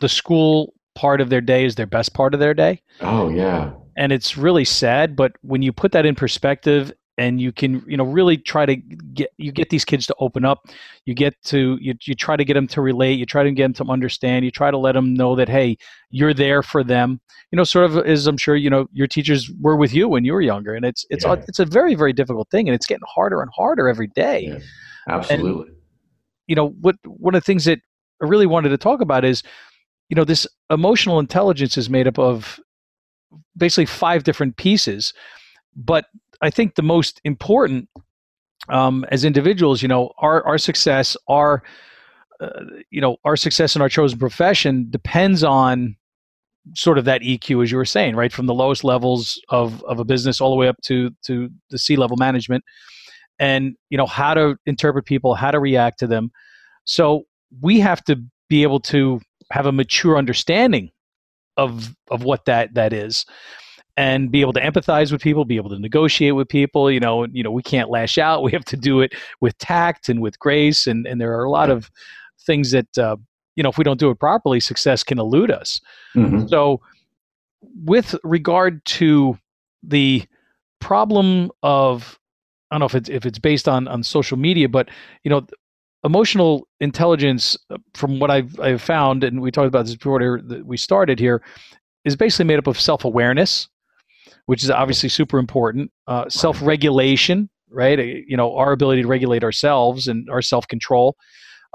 the 0.00 0.08
school 0.08 0.72
part 0.94 1.20
of 1.20 1.28
their 1.28 1.40
day 1.40 1.64
is 1.64 1.74
their 1.74 1.86
best 1.86 2.14
part 2.14 2.34
of 2.34 2.40
their 2.40 2.54
day. 2.54 2.80
Oh 3.00 3.30
yeah. 3.30 3.72
And 3.96 4.12
it's 4.12 4.36
really 4.36 4.64
sad, 4.64 5.16
but 5.16 5.32
when 5.42 5.62
you 5.62 5.72
put 5.72 5.90
that 5.92 6.06
in 6.06 6.14
perspective 6.14 6.92
and 7.16 7.40
you 7.40 7.52
can 7.52 7.82
you 7.86 7.96
know 7.96 8.04
really 8.04 8.36
try 8.36 8.66
to 8.66 8.76
get 8.76 9.30
you 9.36 9.52
get 9.52 9.70
these 9.70 9.84
kids 9.84 10.06
to 10.06 10.14
open 10.18 10.44
up. 10.44 10.66
You 11.04 11.14
get 11.14 11.40
to 11.44 11.78
you, 11.80 11.94
you 12.02 12.14
try 12.14 12.36
to 12.36 12.44
get 12.44 12.54
them 12.54 12.66
to 12.68 12.80
relate. 12.80 13.18
You 13.18 13.26
try 13.26 13.42
to 13.42 13.52
get 13.52 13.62
them 13.64 13.86
to 13.86 13.92
understand. 13.92 14.44
You 14.44 14.50
try 14.50 14.70
to 14.70 14.78
let 14.78 14.92
them 14.92 15.14
know 15.14 15.36
that 15.36 15.48
hey 15.48 15.76
you're 16.10 16.34
there 16.34 16.62
for 16.62 16.82
them. 16.82 17.20
You 17.50 17.56
know 17.56 17.64
sort 17.64 17.84
of 17.84 17.98
as 17.98 18.26
i'm 18.26 18.36
sure 18.36 18.56
you 18.56 18.68
know 18.68 18.88
your 18.92 19.06
teachers 19.06 19.50
were 19.60 19.76
with 19.76 19.94
you 19.94 20.08
when 20.08 20.24
you 20.24 20.32
were 20.32 20.40
younger 20.40 20.74
and 20.74 20.84
it's 20.84 21.06
it's 21.08 21.24
yeah. 21.24 21.34
a, 21.34 21.36
it's 21.46 21.60
a 21.60 21.64
very 21.64 21.94
very 21.94 22.12
difficult 22.12 22.50
thing 22.50 22.68
and 22.68 22.74
it's 22.74 22.86
getting 22.86 23.06
harder 23.06 23.40
and 23.40 23.50
harder 23.54 23.88
every 23.88 24.08
day. 24.08 24.46
Yeah, 24.48 24.58
absolutely. 25.08 25.68
and, 25.68 25.76
you 26.46 26.54
know 26.56 26.70
what 26.80 26.96
one 27.06 27.34
of 27.34 27.42
the 27.42 27.46
things 27.46 27.64
that 27.64 27.78
i 28.22 28.26
really 28.26 28.46
wanted 28.46 28.70
to 28.70 28.78
talk 28.78 29.00
about 29.00 29.24
is 29.24 29.42
you 30.08 30.16
know 30.16 30.24
this 30.24 30.46
emotional 30.70 31.18
intelligence 31.18 31.78
is 31.78 31.88
made 31.88 32.06
up 32.06 32.18
of 32.18 32.58
basically 33.56 33.86
five 33.86 34.24
different 34.24 34.56
pieces 34.56 35.12
but 35.76 36.06
I 36.40 36.50
think 36.50 36.74
the 36.74 36.82
most 36.82 37.20
important 37.24 37.88
um, 38.68 39.04
as 39.10 39.24
individuals, 39.24 39.82
you 39.82 39.88
know, 39.88 40.12
our 40.18 40.44
our 40.46 40.58
success, 40.58 41.16
our 41.28 41.62
uh, 42.40 42.48
you 42.90 43.00
know, 43.00 43.16
our 43.24 43.36
success 43.36 43.76
in 43.76 43.82
our 43.82 43.88
chosen 43.88 44.18
profession 44.18 44.86
depends 44.90 45.44
on 45.44 45.96
sort 46.74 46.96
of 46.98 47.04
that 47.04 47.20
EQ, 47.20 47.62
as 47.62 47.70
you 47.70 47.76
were 47.76 47.84
saying, 47.84 48.16
right, 48.16 48.32
from 48.32 48.46
the 48.46 48.54
lowest 48.54 48.84
levels 48.84 49.40
of 49.50 49.82
of 49.84 50.00
a 50.00 50.04
business 50.04 50.40
all 50.40 50.50
the 50.50 50.56
way 50.56 50.68
up 50.68 50.76
to 50.84 51.10
to 51.26 51.50
the 51.70 51.78
C 51.78 51.96
level 51.96 52.16
management, 52.16 52.64
and 53.38 53.74
you 53.90 53.98
know 53.98 54.06
how 54.06 54.34
to 54.34 54.56
interpret 54.66 55.04
people, 55.04 55.34
how 55.34 55.50
to 55.50 55.60
react 55.60 55.98
to 56.00 56.06
them. 56.06 56.30
So 56.84 57.24
we 57.60 57.80
have 57.80 58.02
to 58.04 58.22
be 58.48 58.62
able 58.62 58.80
to 58.80 59.20
have 59.50 59.66
a 59.66 59.72
mature 59.72 60.16
understanding 60.16 60.90
of 61.56 61.94
of 62.10 62.24
what 62.24 62.46
that 62.46 62.74
that 62.74 62.92
is 62.92 63.24
and 63.96 64.30
be 64.30 64.40
able 64.40 64.52
to 64.52 64.60
empathize 64.60 65.12
with 65.12 65.22
people, 65.22 65.44
be 65.44 65.56
able 65.56 65.70
to 65.70 65.78
negotiate 65.78 66.34
with 66.34 66.48
people. 66.48 66.90
You 66.90 67.00
know, 67.00 67.26
you 67.26 67.42
know, 67.42 67.50
we 67.50 67.62
can't 67.62 67.90
lash 67.90 68.18
out. 68.18 68.42
We 68.44 68.52
have 68.52 68.64
to 68.66 68.76
do 68.76 69.00
it 69.00 69.14
with 69.40 69.56
tact 69.58 70.08
and 70.08 70.20
with 70.20 70.38
grace, 70.38 70.86
and 70.86 71.06
and 71.06 71.20
there 71.20 71.38
are 71.38 71.44
a 71.44 71.50
lot 71.50 71.70
of 71.70 71.90
things 72.40 72.72
that 72.72 72.98
uh, 72.98 73.16
you 73.56 73.62
know, 73.62 73.68
if 73.68 73.78
we 73.78 73.84
don't 73.84 74.00
do 74.00 74.10
it 74.10 74.18
properly, 74.18 74.60
success 74.60 75.02
can 75.04 75.18
elude 75.18 75.50
us. 75.50 75.80
Mm-hmm. 76.16 76.46
So, 76.48 76.80
with 77.84 78.14
regard 78.24 78.84
to 78.86 79.38
the 79.82 80.24
problem 80.80 81.50
of, 81.62 82.18
I 82.70 82.74
don't 82.74 82.80
know 82.80 82.86
if 82.86 82.94
it's 82.94 83.08
if 83.08 83.26
it's 83.26 83.38
based 83.38 83.68
on 83.68 83.86
on 83.88 84.02
social 84.02 84.36
media, 84.36 84.68
but 84.68 84.88
you 85.22 85.30
know, 85.30 85.46
emotional 86.02 86.66
intelligence, 86.80 87.56
uh, 87.70 87.78
from 87.94 88.18
what 88.18 88.30
I've 88.30 88.58
I've 88.60 88.82
found, 88.82 89.24
and 89.24 89.40
we 89.40 89.50
talked 89.50 89.68
about 89.68 89.86
this 89.86 89.96
before 89.96 90.40
we 90.64 90.76
started 90.76 91.18
here, 91.18 91.42
is 92.04 92.16
basically 92.16 92.46
made 92.46 92.58
up 92.58 92.66
of 92.66 92.80
self 92.80 93.04
awareness 93.04 93.68
which 94.46 94.62
is 94.62 94.70
obviously 94.70 95.08
super 95.08 95.38
important. 95.38 95.90
Uh, 96.06 96.28
self 96.28 96.60
regulation, 96.62 97.48
right? 97.70 97.98
Uh, 97.98 98.02
you 98.02 98.36
know, 98.36 98.54
our 98.56 98.72
ability 98.72 99.02
to 99.02 99.08
regulate 99.08 99.42
ourselves 99.44 100.08
and 100.08 100.28
our 100.30 100.42
self 100.42 100.66
control. 100.68 101.16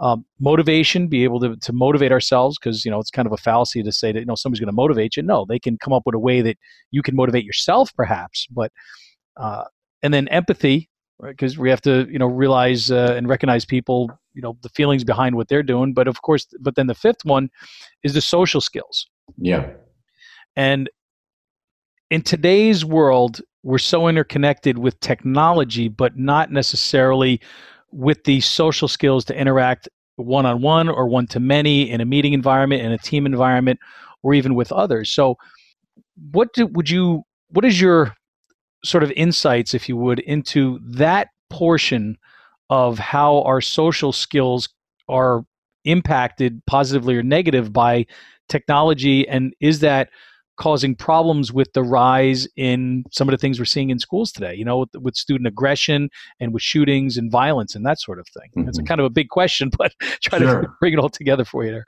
um, 0.01 0.25
motivation, 0.39 1.07
be 1.07 1.23
able 1.25 1.39
to, 1.41 1.57
to 1.57 1.73
motivate 1.73 2.11
ourselves 2.11 2.57
because 2.57 2.85
you 2.85 2.91
know 2.91 2.99
it's 2.99 3.11
kind 3.11 3.25
of 3.25 3.33
a 3.33 3.38
fallacy 3.38 3.83
to 3.83 3.91
say 3.91 4.11
that 4.11 4.19
you 4.19 4.25
know 4.25 4.35
somebody's 4.35 4.61
going 4.61 4.67
to 4.67 4.73
motivate 4.75 5.17
you. 5.17 5.23
No, 5.23 5.45
they 5.47 5.59
can 5.59 5.77
come 5.77 5.93
up 5.93 6.03
with 6.05 6.15
a 6.15 6.19
way 6.19 6.41
that 6.41 6.57
you 6.91 7.01
can 7.01 7.15
motivate 7.15 7.43
yourself, 7.43 7.93
perhaps. 7.95 8.47
But 8.49 8.71
uh, 9.38 9.65
and 10.01 10.13
then 10.13 10.27
empathy, 10.29 10.89
right? 11.19 11.31
because 11.31 11.57
we 11.57 11.69
have 11.69 11.81
to 11.81 12.07
you 12.09 12.17
know 12.19 12.27
realize 12.27 12.91
uh, 12.91 13.13
and 13.17 13.27
recognize 13.27 13.65
people, 13.65 14.09
you 14.33 14.41
know, 14.41 14.57
the 14.61 14.69
feelings 14.69 15.03
behind 15.03 15.35
what 15.35 15.49
they're 15.49 15.63
doing. 15.63 15.93
But 15.93 16.07
of 16.07 16.21
course, 16.21 16.47
but 16.61 16.75
then 16.75 16.88
the 16.88 16.95
fifth 16.95 17.25
one 17.25 17.49
is 18.03 18.13
the 18.13 18.21
social 18.21 18.61
skills. 18.61 19.05
Yeah, 19.38 19.71
and 20.55 20.89
in 22.09 22.21
today's 22.21 22.83
world, 22.83 23.41
we're 23.63 23.77
so 23.77 24.07
interconnected 24.07 24.77
with 24.77 24.99
technology, 24.99 25.87
but 25.87 26.17
not 26.17 26.51
necessarily 26.51 27.39
with 27.91 28.23
the 28.23 28.41
social 28.41 28.87
skills 28.87 29.25
to 29.25 29.35
interact 29.35 29.89
one 30.15 30.45
on 30.45 30.61
one 30.61 30.89
or 30.89 31.07
one 31.07 31.27
to 31.27 31.39
many 31.39 31.89
in 31.89 32.01
a 32.01 32.05
meeting 32.05 32.33
environment, 32.33 32.81
in 32.81 32.91
a 32.91 32.97
team 32.97 33.25
environment, 33.25 33.79
or 34.23 34.33
even 34.33 34.55
with 34.55 34.71
others. 34.71 35.09
So, 35.11 35.37
what 36.31 36.53
do, 36.53 36.67
would 36.67 36.89
you? 36.89 37.23
What 37.51 37.65
is 37.65 37.79
your 37.79 38.13
sort 38.83 39.03
of 39.03 39.11
insights, 39.11 39.73
if 39.73 39.89
you 39.89 39.97
would, 39.97 40.19
into 40.19 40.79
that 40.83 41.29
portion 41.49 42.17
of 42.69 42.99
how 42.99 43.41
our 43.41 43.61
social 43.61 44.11
skills 44.11 44.69
are 45.07 45.43
impacted 45.85 46.61
positively 46.65 47.15
or 47.15 47.23
negative 47.23 47.73
by 47.73 48.05
technology, 48.47 49.27
and 49.27 49.53
is 49.59 49.79
that 49.79 50.09
causing 50.59 50.93
problems 50.93 51.51
with 51.51 51.71
the 51.73 51.81
rise 51.81 52.47
in 52.55 53.03
some 53.11 53.27
of 53.27 53.31
the 53.31 53.37
things 53.37 53.57
we're 53.57 53.65
seeing 53.65 53.89
in 53.89 53.97
schools 53.97 54.31
today, 54.31 54.53
you 54.53 54.65
know, 54.65 54.79
with, 54.79 54.89
with 55.01 55.15
student 55.15 55.47
aggression 55.47 56.09
and 56.39 56.53
with 56.53 56.61
shootings 56.61 57.17
and 57.17 57.31
violence 57.31 57.75
and 57.75 57.85
that 57.85 57.99
sort 57.99 58.19
of 58.19 58.27
thing. 58.27 58.49
Mm-hmm. 58.55 58.69
It's 58.69 58.77
a 58.77 58.83
kind 58.83 58.99
of 58.99 59.05
a 59.05 59.09
big 59.09 59.29
question, 59.29 59.71
but 59.77 59.93
try 60.21 60.37
sure. 60.37 60.61
to 60.61 60.67
bring 60.79 60.93
it 60.93 60.99
all 60.99 61.09
together 61.09 61.45
for 61.45 61.65
you 61.65 61.71
there. 61.71 61.87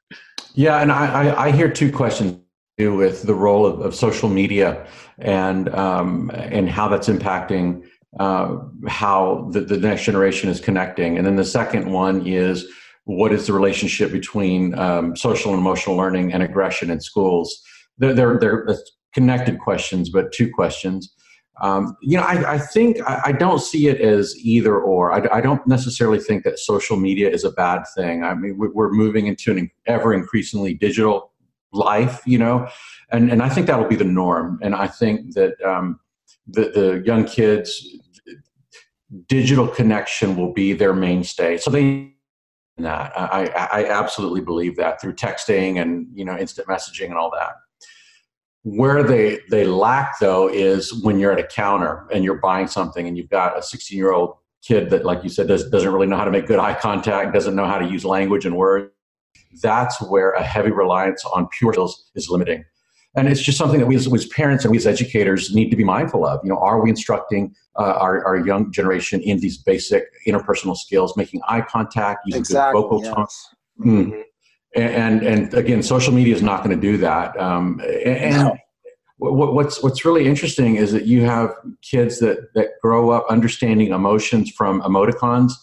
Yeah, 0.55 0.81
and 0.81 0.91
I, 0.91 1.05
I, 1.05 1.45
I 1.47 1.51
hear 1.51 1.69
two 1.69 1.91
questions 1.91 2.39
with 2.79 3.23
the 3.23 3.35
role 3.35 3.65
of, 3.65 3.79
of 3.81 3.93
social 3.93 4.27
media 4.27 4.87
and 5.19 5.69
um, 5.75 6.31
and 6.33 6.67
how 6.67 6.87
that's 6.87 7.07
impacting 7.07 7.83
uh, 8.19 8.57
how 8.87 9.49
the, 9.51 9.61
the 9.61 9.77
next 9.77 10.03
generation 10.03 10.49
is 10.49 10.59
connecting. 10.59 11.17
And 11.17 11.25
then 11.25 11.35
the 11.35 11.45
second 11.45 11.91
one 11.91 12.25
is 12.25 12.65
what 13.05 13.31
is 13.31 13.47
the 13.47 13.53
relationship 13.53 14.11
between 14.11 14.77
um, 14.77 15.15
social 15.15 15.51
and 15.51 15.59
emotional 15.59 15.95
learning 15.95 16.33
and 16.33 16.43
aggression 16.43 16.89
in 16.89 16.99
schools? 16.99 17.63
They're, 18.01 18.13
they're, 18.13 18.39
they're 18.39 18.77
connected 19.13 19.59
questions, 19.59 20.09
but 20.09 20.31
two 20.31 20.51
questions. 20.51 21.13
Um, 21.61 21.95
you 22.01 22.17
know, 22.17 22.23
I, 22.23 22.53
I 22.53 22.57
think 22.57 22.97
I, 23.07 23.21
I, 23.25 23.31
don't 23.33 23.59
see 23.59 23.87
it 23.87 24.01
as 24.01 24.35
either 24.37 24.79
or. 24.79 25.11
I, 25.11 25.37
I, 25.37 25.41
don't 25.41 25.65
necessarily 25.67 26.17
think 26.17 26.43
that 26.43 26.57
social 26.57 26.97
media 26.97 27.29
is 27.29 27.43
a 27.43 27.51
bad 27.51 27.83
thing. 27.95 28.23
I 28.23 28.33
mean, 28.33 28.55
we're 28.57 28.91
moving 28.91 29.27
into 29.27 29.51
an 29.51 29.69
ever 29.85 30.13
increasingly 30.13 30.73
digital 30.73 31.31
life, 31.71 32.21
you 32.25 32.39
know, 32.39 32.67
and, 33.11 33.31
and 33.31 33.43
I 33.43 33.49
think 33.49 33.67
that'll 33.67 33.87
be 33.87 33.95
the 33.95 34.03
norm. 34.03 34.59
And 34.63 34.73
I 34.73 34.87
think 34.87 35.35
that 35.35 35.61
um, 35.61 35.99
the, 36.47 36.71
the 36.73 37.03
young 37.05 37.25
kids, 37.25 37.85
digital 39.27 39.67
connection 39.67 40.35
will 40.35 40.53
be 40.53 40.73
their 40.73 40.93
mainstay. 40.93 41.57
So 41.57 41.69
they 41.69 42.11
that 42.77 43.11
I, 43.15 43.45
I 43.71 43.85
absolutely 43.85 44.41
believe 44.41 44.75
that 44.77 44.99
through 44.99 45.13
texting 45.13 45.81
and 45.81 46.07
you 46.13 46.25
know 46.25 46.37
instant 46.37 46.67
messaging 46.67 47.05
and 47.05 47.15
all 47.15 47.29
that. 47.31 47.53
Where 48.63 49.01
they 49.01 49.39
they 49.49 49.65
lack 49.65 50.19
though 50.19 50.47
is 50.47 50.93
when 51.03 51.19
you're 51.19 51.31
at 51.31 51.39
a 51.39 51.47
counter 51.47 52.07
and 52.13 52.23
you're 52.23 52.39
buying 52.39 52.67
something 52.67 53.07
and 53.07 53.17
you've 53.17 53.29
got 53.29 53.57
a 53.57 53.63
16 53.63 53.97
year 53.97 54.11
old 54.11 54.35
kid 54.61 54.89
that, 54.91 55.03
like 55.03 55.23
you 55.23 55.29
said, 55.29 55.47
does, 55.47 55.67
doesn't 55.69 55.91
really 55.91 56.05
know 56.05 56.17
how 56.17 56.25
to 56.25 56.31
make 56.31 56.45
good 56.45 56.59
eye 56.59 56.75
contact, 56.75 57.33
doesn't 57.33 57.55
know 57.55 57.65
how 57.65 57.79
to 57.79 57.87
use 57.87 58.05
language 58.05 58.45
and 58.45 58.55
words. 58.55 58.91
That's 59.61 59.99
where 60.01 60.31
a 60.31 60.43
heavy 60.43 60.71
reliance 60.71 61.25
on 61.25 61.47
pure 61.57 61.73
skills 61.73 62.11
is 62.15 62.29
limiting. 62.29 62.63
And 63.15 63.27
it's 63.27 63.41
just 63.41 63.57
something 63.57 63.79
that 63.79 63.87
we 63.87 63.95
as, 63.95 64.11
as, 64.13 64.27
parents 64.27 64.63
and 64.63 64.71
we 64.71 64.77
as 64.77 64.87
educators 64.87 65.53
need 65.53 65.69
to 65.71 65.75
be 65.75 65.83
mindful 65.83 66.25
of. 66.25 66.39
You 66.43 66.51
know, 66.51 66.59
are 66.59 66.81
we 66.81 66.89
instructing 66.89 67.53
uh, 67.77 67.95
our, 67.99 68.23
our 68.25 68.37
young 68.45 68.71
generation 68.71 69.21
in 69.21 69.39
these 69.39 69.57
basic 69.57 70.05
interpersonal 70.25 70.77
skills, 70.77 71.17
making 71.17 71.41
eye 71.49 71.61
contact, 71.61 72.21
using 72.25 72.39
exactly, 72.39 72.79
good 72.79 72.83
vocal 72.83 73.03
yes. 73.03 73.13
tone? 73.13 73.27
Mm-hmm 73.85 74.21
and 74.75 75.23
and 75.23 75.53
again, 75.53 75.83
social 75.83 76.13
media 76.13 76.35
is 76.35 76.41
not 76.41 76.63
going 76.63 76.75
to 76.75 76.81
do 76.81 76.97
that. 76.97 77.37
Um, 77.39 77.81
and 78.05 78.45
no. 78.45 78.57
what's 79.17 79.83
what's 79.83 80.05
really 80.05 80.25
interesting 80.25 80.75
is 80.75 80.91
that 80.91 81.05
you 81.05 81.23
have 81.23 81.53
kids 81.81 82.19
that 82.19 82.53
that 82.55 82.69
grow 82.81 83.11
up 83.11 83.25
understanding 83.29 83.91
emotions 83.91 84.51
from 84.51 84.81
emoticons, 84.81 85.53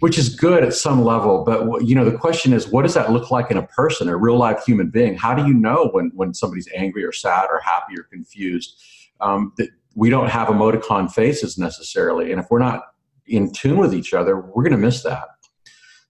which 0.00 0.18
is 0.18 0.34
good 0.34 0.62
at 0.62 0.74
some 0.74 1.02
level. 1.02 1.44
But 1.44 1.86
you 1.86 1.94
know, 1.94 2.04
the 2.04 2.16
question 2.16 2.52
is, 2.52 2.68
what 2.68 2.82
does 2.82 2.94
that 2.94 3.10
look 3.10 3.30
like 3.30 3.50
in 3.50 3.56
a 3.56 3.66
person, 3.68 4.08
a 4.08 4.16
real 4.16 4.36
life 4.36 4.64
human 4.64 4.90
being? 4.90 5.16
How 5.16 5.34
do 5.34 5.46
you 5.46 5.54
know 5.54 5.88
when 5.92 6.10
when 6.14 6.34
somebody's 6.34 6.68
angry 6.74 7.04
or 7.04 7.12
sad 7.12 7.46
or 7.50 7.60
happy 7.60 7.98
or 7.98 8.02
confused? 8.04 8.76
Um, 9.20 9.54
that 9.56 9.70
we 9.94 10.10
don't 10.10 10.28
have 10.28 10.48
emoticon 10.48 11.10
faces 11.10 11.56
necessarily, 11.56 12.32
and 12.32 12.40
if 12.40 12.48
we're 12.50 12.58
not 12.58 12.82
in 13.26 13.50
tune 13.50 13.78
with 13.78 13.94
each 13.94 14.12
other, 14.12 14.38
we're 14.38 14.62
going 14.62 14.72
to 14.72 14.78
miss 14.78 15.02
that 15.02 15.35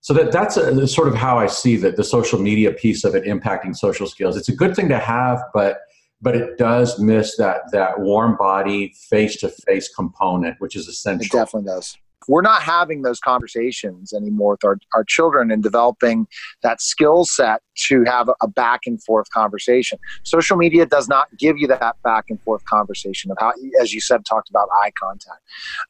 so 0.07 0.15
that 0.15 0.31
that's 0.31 0.57
a, 0.57 0.87
sort 0.87 1.09
of 1.09 1.17
how 1.17 1.37
I 1.37 1.49
see 1.49 1.75
that 1.79 1.97
the 1.97 2.05
social 2.05 2.39
media 2.39 2.71
piece 2.71 3.03
of 3.03 3.17
it 3.17 3.25
impacting 3.25 3.75
social 3.75 4.07
skills. 4.07 4.37
It's 4.37 4.49
a 4.49 4.55
good 4.55 4.77
thing 4.77 4.89
to 4.91 5.01
have, 5.01 5.43
but 5.53 5.81
but 6.23 6.37
it 6.37 6.59
does 6.59 7.01
miss 7.01 7.37
that 7.39 7.63
that 7.73 7.99
warm 7.99 8.37
body 8.37 8.95
face 9.11 9.35
to 9.39 9.49
face 9.49 9.93
component, 9.93 10.61
which 10.61 10.77
is 10.77 10.87
essential. 10.87 11.25
It 11.25 11.33
definitely 11.33 11.67
does 11.73 11.99
we're 12.29 12.43
not 12.43 12.63
having 12.63 13.03
those 13.03 13.21
conversations 13.21 14.13
anymore 14.13 14.53
with 14.53 14.65
our, 14.65 14.79
our 14.95 15.05
children 15.05 15.51
and 15.51 15.63
developing 15.63 16.27
that 16.63 16.81
skill 16.81 17.25
set 17.25 17.63
to 17.89 18.05
have 18.05 18.29
a 18.41 18.49
back 18.49 18.81
and 18.87 19.03
forth 19.03 19.29
conversation. 19.31 19.99
Social 20.25 20.57
media 20.57 20.87
does 20.87 21.09
not 21.09 21.29
give 21.39 21.59
you 21.59 21.67
that 21.69 21.97
back 22.03 22.25
and 22.29 22.41
forth 22.43 22.65
conversation 22.65 23.31
of 23.31 23.37
how, 23.41 23.53
as 23.81 23.93
you 23.93 24.01
said, 24.01 24.25
talked 24.25 24.51
about 24.51 24.69
eye 24.83 24.93
contact. 25.01 25.41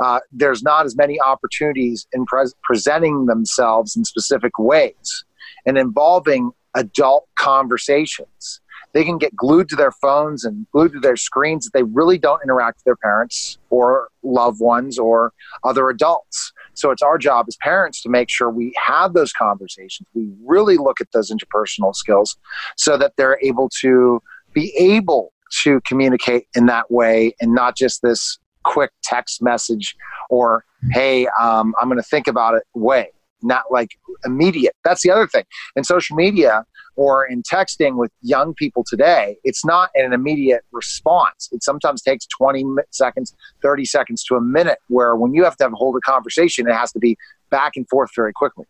Uh, 0.01 0.21
there's 0.33 0.63
not 0.63 0.85
as 0.85 0.97
many 0.97 1.21
opportunities 1.21 2.07
in 2.13 2.27
pre- 2.27 2.53
presenting 2.63 3.27
themselves 3.27 3.97
in 3.97 4.05
specific 4.05 4.59
ways 4.59 5.25
and 5.65 5.79
involving 5.79 6.51
adult 6.75 7.27
conversations 7.37 8.61
they 8.97 9.05
can 9.05 9.19
get 9.19 9.37
glued 9.37 9.69
to 9.69 9.77
their 9.77 9.93
phones 9.93 10.43
and 10.43 10.67
glued 10.73 10.91
to 10.93 11.01
their 11.01 11.19
screens 11.19 11.67
that 11.67 11.75
they 11.75 11.83
really 11.83 12.17
don't 12.17 12.43
interact 12.43 12.79
with 12.79 12.85
their 12.85 12.97
parents 12.97 13.59
or 13.69 14.09
loved 14.23 14.59
ones 14.59 14.99
or 14.99 15.35
other 15.65 15.91
adults. 15.91 16.51
So 16.73 16.91
it's 16.93 17.03
our 17.03 17.19
job 17.19 17.45
as 17.47 17.57
parents 17.57 18.01
to 18.05 18.09
make 18.09 18.31
sure 18.31 18.49
we 18.49 18.73
have 18.83 19.13
those 19.13 19.35
conversations. 19.35 20.09
We 20.15 20.31
really 20.47 20.79
look 20.79 21.03
at 21.03 21.13
those 21.13 21.31
interpersonal 21.31 21.95
skills 21.95 22.39
so 22.79 22.97
that 22.97 23.13
they're 23.19 23.39
able 23.43 23.69
to 23.83 24.23
be 24.55 24.75
able 24.79 25.35
to 25.65 25.83
communicate 25.83 26.47
in 26.55 26.65
that 26.65 26.91
way 26.91 27.35
and 27.39 27.55
not 27.55 27.77
just 27.77 28.01
this 28.01 28.39
quick 28.65 28.93
text 29.05 29.43
message 29.43 29.95
or 30.29 30.65
hey 30.91 31.29
um, 31.41 31.73
i'm 31.81 31.89
going 31.89 31.97
to 31.97 32.03
think 32.03 32.27
about 32.27 32.55
it 32.55 32.65
way 32.75 33.09
not 33.43 33.63
like 33.71 33.91
immediate 34.25 34.75
that's 34.83 35.03
the 35.03 35.11
other 35.11 35.29
thing 35.29 35.45
in 35.77 35.85
social 35.85 36.17
media 36.17 36.65
or 36.97 37.27
in 37.27 37.43
texting 37.43 37.97
with 37.97 38.11
young 38.23 38.55
people 38.55 38.83
today, 38.85 39.37
it's 39.45 39.65
not 39.65 39.91
an 39.95 40.13
immediate 40.13 40.65
response. 40.73 41.49
It 41.53 41.63
sometimes 41.63 42.03
takes 42.03 42.27
20 42.27 42.65
seconds, 42.91 43.35
30 43.63 43.85
seconds 43.85 44.25
to 44.25 44.35
a 44.35 44.41
minute, 44.41 44.79
where 44.89 45.15
when 45.15 45.35
you 45.35 45.45
have 45.45 45.57
to 45.59 45.65
have 45.65 45.73
hold 45.73 45.97
a 45.97 46.01
conversation, 46.01 46.67
it 46.67 46.73
has 46.73 46.93
to 46.93 46.99
be 46.99 47.17
back 47.51 47.73
and 47.77 47.89
forth 47.89 48.11
very 48.17 48.33
quickly. 48.33 48.65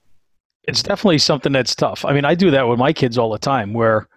It's 0.64 0.82
definitely 0.82 1.18
something 1.18 1.52
that's 1.52 1.74
tough. 1.74 2.04
I 2.04 2.12
mean, 2.12 2.24
I 2.24 2.34
do 2.34 2.50
that 2.50 2.68
with 2.68 2.78
my 2.78 2.92
kids 2.92 3.16
all 3.16 3.30
the 3.30 3.38
time 3.38 3.72
where 3.72 4.08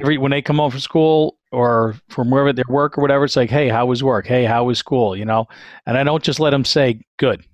every 0.00 0.18
when 0.18 0.32
they 0.32 0.42
come 0.42 0.56
home 0.56 0.72
from 0.72 0.80
school 0.80 1.38
or 1.52 1.94
from 2.08 2.30
wherever 2.30 2.52
their 2.52 2.64
work 2.68 2.98
or 2.98 3.02
whatever, 3.02 3.24
it's 3.24 3.36
like, 3.36 3.50
hey, 3.50 3.68
how 3.68 3.86
was 3.86 4.02
work? 4.02 4.26
Hey, 4.26 4.44
how 4.44 4.64
was 4.64 4.78
school? 4.78 5.16
You 5.16 5.24
know, 5.24 5.46
and 5.86 5.96
I 5.96 6.02
don't 6.02 6.24
just 6.24 6.40
let 6.40 6.50
them 6.50 6.64
say 6.64 7.00
good 7.18 7.44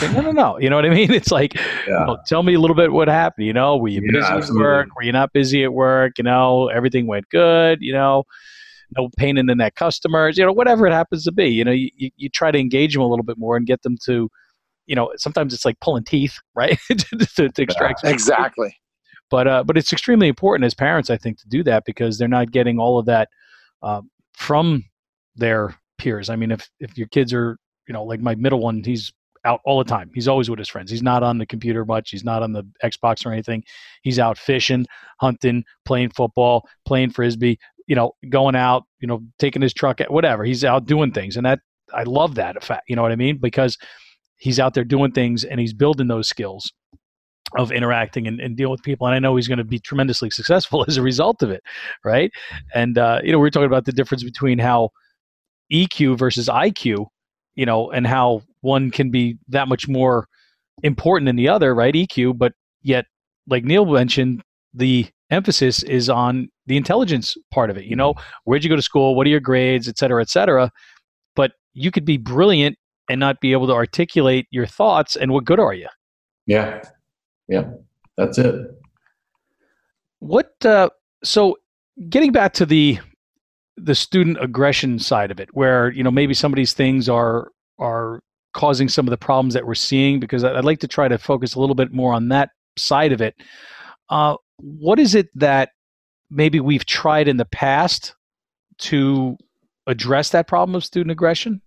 no, 0.00 0.20
no, 0.20 0.32
no. 0.32 0.58
You 0.58 0.70
know 0.70 0.76
what 0.76 0.86
I 0.86 0.90
mean? 0.90 1.12
It's 1.12 1.30
like, 1.30 1.54
yeah. 1.54 1.60
you 1.86 2.06
know, 2.06 2.18
tell 2.26 2.42
me 2.42 2.54
a 2.54 2.60
little 2.60 2.76
bit 2.76 2.92
what 2.92 3.08
happened. 3.08 3.46
You 3.46 3.52
know, 3.52 3.76
were 3.76 3.88
you 3.88 4.00
busy 4.00 4.18
yeah, 4.18 4.38
at 4.38 4.50
work? 4.50 4.88
Were 4.96 5.02
you 5.02 5.12
not 5.12 5.32
busy 5.32 5.64
at 5.64 5.72
work? 5.72 6.18
You 6.18 6.24
know, 6.24 6.68
everything 6.68 7.06
went 7.06 7.28
good. 7.28 7.78
You 7.80 7.92
know, 7.92 8.24
no 8.96 9.10
pain 9.16 9.36
in 9.36 9.46
the 9.46 9.54
neck 9.54 9.74
customers. 9.74 10.38
You 10.38 10.46
know, 10.46 10.52
whatever 10.52 10.86
it 10.86 10.92
happens 10.92 11.24
to 11.24 11.32
be. 11.32 11.48
You 11.48 11.64
know, 11.64 11.72
you, 11.72 11.90
you 12.16 12.28
try 12.28 12.50
to 12.50 12.58
engage 12.58 12.94
them 12.94 13.02
a 13.02 13.06
little 13.06 13.24
bit 13.24 13.38
more 13.38 13.56
and 13.56 13.66
get 13.66 13.82
them 13.82 13.96
to, 14.06 14.30
you 14.86 14.94
know, 14.96 15.12
sometimes 15.16 15.52
it's 15.52 15.64
like 15.64 15.78
pulling 15.80 16.04
teeth, 16.04 16.38
right, 16.54 16.78
to, 16.88 17.48
to, 17.48 17.62
extract 17.62 18.00
yeah, 18.04 18.10
exactly. 18.10 18.76
But 19.30 19.48
uh, 19.48 19.64
but 19.64 19.78
it's 19.78 19.92
extremely 19.92 20.28
important 20.28 20.66
as 20.66 20.74
parents, 20.74 21.10
I 21.10 21.16
think, 21.16 21.38
to 21.38 21.48
do 21.48 21.62
that 21.64 21.84
because 21.86 22.18
they're 22.18 22.28
not 22.28 22.50
getting 22.50 22.78
all 22.78 22.98
of 22.98 23.06
that 23.06 23.28
uh, 23.82 24.02
from 24.34 24.84
their 25.36 25.74
peers. 25.96 26.28
I 26.28 26.36
mean, 26.36 26.50
if 26.50 26.68
if 26.80 26.98
your 26.98 27.06
kids 27.08 27.32
are, 27.32 27.56
you 27.88 27.94
know, 27.94 28.04
like 28.04 28.20
my 28.20 28.34
middle 28.34 28.60
one, 28.60 28.82
he's 28.84 29.10
out 29.44 29.60
all 29.64 29.78
the 29.78 29.84
time. 29.84 30.10
He's 30.14 30.28
always 30.28 30.48
with 30.48 30.58
his 30.58 30.68
friends. 30.68 30.90
He's 30.90 31.02
not 31.02 31.22
on 31.22 31.38
the 31.38 31.46
computer 31.46 31.84
much. 31.84 32.10
He's 32.10 32.24
not 32.24 32.42
on 32.42 32.52
the 32.52 32.64
Xbox 32.82 33.26
or 33.26 33.32
anything. 33.32 33.64
He's 34.02 34.18
out 34.18 34.38
fishing, 34.38 34.86
hunting, 35.20 35.64
playing 35.84 36.10
football, 36.10 36.68
playing 36.86 37.10
frisbee, 37.10 37.58
you 37.86 37.96
know, 37.96 38.12
going 38.28 38.54
out, 38.54 38.84
you 39.00 39.08
know, 39.08 39.20
taking 39.38 39.62
his 39.62 39.74
truck, 39.74 40.00
whatever. 40.08 40.44
He's 40.44 40.64
out 40.64 40.86
doing 40.86 41.12
things. 41.12 41.36
And 41.36 41.44
that, 41.46 41.60
I 41.92 42.04
love 42.04 42.36
that 42.36 42.56
effect. 42.56 42.84
You 42.88 42.96
know 42.96 43.02
what 43.02 43.12
I 43.12 43.16
mean? 43.16 43.38
Because 43.38 43.76
he's 44.38 44.58
out 44.60 44.74
there 44.74 44.84
doing 44.84 45.12
things 45.12 45.44
and 45.44 45.58
he's 45.60 45.72
building 45.74 46.08
those 46.08 46.28
skills. 46.28 46.72
of 47.58 47.70
interacting 47.70 48.26
and, 48.26 48.40
and 48.40 48.56
dealing 48.56 48.72
with 48.72 48.82
people 48.82 49.06
and 49.06 49.14
i 49.14 49.18
know 49.18 49.36
he's 49.36 49.46
going 49.48 49.58
to 49.58 49.64
be 49.64 49.78
tremendously 49.78 50.30
successful 50.38 50.86
as 50.88 50.96
a 50.96 51.02
result 51.02 51.42
of 51.42 51.50
it 51.50 51.62
right 52.02 52.30
and 52.74 52.96
uh, 52.96 53.20
you 53.22 53.30
know 53.30 53.38
we 53.38 53.46
are 53.46 53.50
talking 53.50 53.66
about 53.66 53.84
the 53.84 53.92
difference 53.92 54.24
between 54.24 54.58
how 54.58 54.88
eq 55.70 56.18
versus 56.18 56.48
iq 56.48 57.06
you 57.54 57.66
know 57.66 57.90
and 57.90 58.06
how 58.06 58.42
one 58.60 58.90
can 58.90 59.10
be 59.10 59.36
that 59.48 59.68
much 59.68 59.88
more 59.88 60.26
important 60.82 61.26
than 61.26 61.36
the 61.36 61.48
other 61.48 61.74
right? 61.74 61.94
Eq 61.94 62.36
but 62.36 62.52
yet 62.82 63.06
like 63.48 63.64
neil 63.64 63.84
mentioned 63.86 64.42
the 64.74 65.06
emphasis 65.30 65.82
is 65.82 66.08
on 66.08 66.48
the 66.66 66.76
intelligence 66.76 67.36
part 67.52 67.70
of 67.70 67.76
it 67.76 67.84
you 67.84 67.96
know? 67.96 68.14
Where'd 68.44 68.64
you 68.64 68.70
go 68.70 68.76
to 68.76 68.82
school? 68.82 69.14
What 69.14 69.26
are 69.26 69.30
your 69.30 69.40
grades? 69.40 69.88
Et 69.88 69.98
cetera 69.98 70.22
et 70.22 70.30
cetera. 70.30 70.70
But 71.34 71.52
you 71.74 71.90
could 71.90 72.04
be 72.04 72.18
brilliant 72.18 72.76
and 73.08 73.18
not 73.18 73.40
be 73.40 73.52
able 73.52 73.66
to 73.66 73.74
articulate 73.74 74.46
your 74.50 74.66
thoughts 74.66 75.16
and 75.16 75.32
what 75.32 75.44
good 75.44 75.58
are 75.60 75.74
you? 75.74 75.88
Yeah. 76.46 76.82
Yeah, 77.48 77.70
that's 78.16 78.38
it. 78.38 78.54
What? 80.20 80.52
Uh, 80.64 80.88
so, 81.24 81.56
getting 82.08 82.32
back 82.32 82.54
to 82.54 82.64
the 82.64 82.98
the 83.76 83.94
student 83.94 84.38
aggression 84.40 84.98
side 84.98 85.30
of 85.30 85.40
it, 85.40 85.48
where 85.52 85.90
you 85.92 86.02
know 86.02 86.10
maybe 86.10 86.34
some 86.34 86.52
of 86.52 86.56
these 86.56 86.72
things 86.72 87.08
are 87.08 87.50
are 87.78 88.20
causing 88.54 88.88
some 88.88 89.06
of 89.06 89.10
the 89.10 89.16
problems 89.16 89.54
that 89.54 89.66
we're 89.66 89.74
seeing, 89.74 90.20
because 90.20 90.44
I'd 90.44 90.64
like 90.64 90.80
to 90.80 90.88
try 90.88 91.08
to 91.08 91.18
focus 91.18 91.54
a 91.54 91.60
little 91.60 91.74
bit 91.74 91.92
more 91.92 92.12
on 92.12 92.28
that 92.28 92.50
side 92.76 93.12
of 93.12 93.20
it. 93.20 93.34
Uh, 94.08 94.36
what 94.58 94.98
is 94.98 95.14
it 95.14 95.28
that 95.34 95.70
maybe 96.30 96.60
we've 96.60 96.84
tried 96.84 97.28
in 97.28 97.36
the 97.36 97.44
past 97.44 98.14
to 98.78 99.36
address 99.86 100.30
that 100.30 100.46
problem 100.46 100.74
of 100.74 100.84
student 100.84 101.10
aggression? 101.10 101.60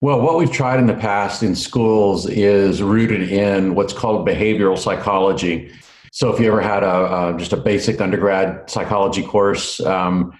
Well, 0.00 0.20
what 0.20 0.38
we've 0.38 0.52
tried 0.52 0.78
in 0.78 0.86
the 0.86 0.94
past 0.94 1.42
in 1.42 1.56
schools 1.56 2.28
is 2.28 2.82
rooted 2.82 3.32
in 3.32 3.74
what's 3.74 3.92
called 3.92 4.26
behavioral 4.26 4.78
psychology. 4.78 5.72
So, 6.12 6.32
if 6.32 6.40
you 6.40 6.46
ever 6.46 6.60
had 6.60 6.84
a, 6.84 7.34
just 7.36 7.52
a 7.52 7.56
basic 7.56 8.00
undergrad 8.00 8.70
psychology 8.70 9.24
course, 9.24 9.80
um, 9.80 10.38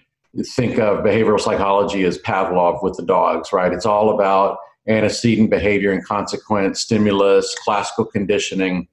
think 0.54 0.78
of 0.78 1.04
behavioral 1.04 1.40
psychology 1.40 2.04
as 2.04 2.18
Pavlov 2.18 2.82
with 2.82 2.96
the 2.96 3.04
dogs, 3.04 3.52
right? 3.52 3.72
It's 3.72 3.86
all 3.86 4.14
about 4.14 4.58
antecedent 4.86 5.50
behavior 5.50 5.92
and 5.92 6.04
consequence, 6.04 6.80
stimulus, 6.80 7.54
classical 7.64 8.04
conditioning, 8.04 8.88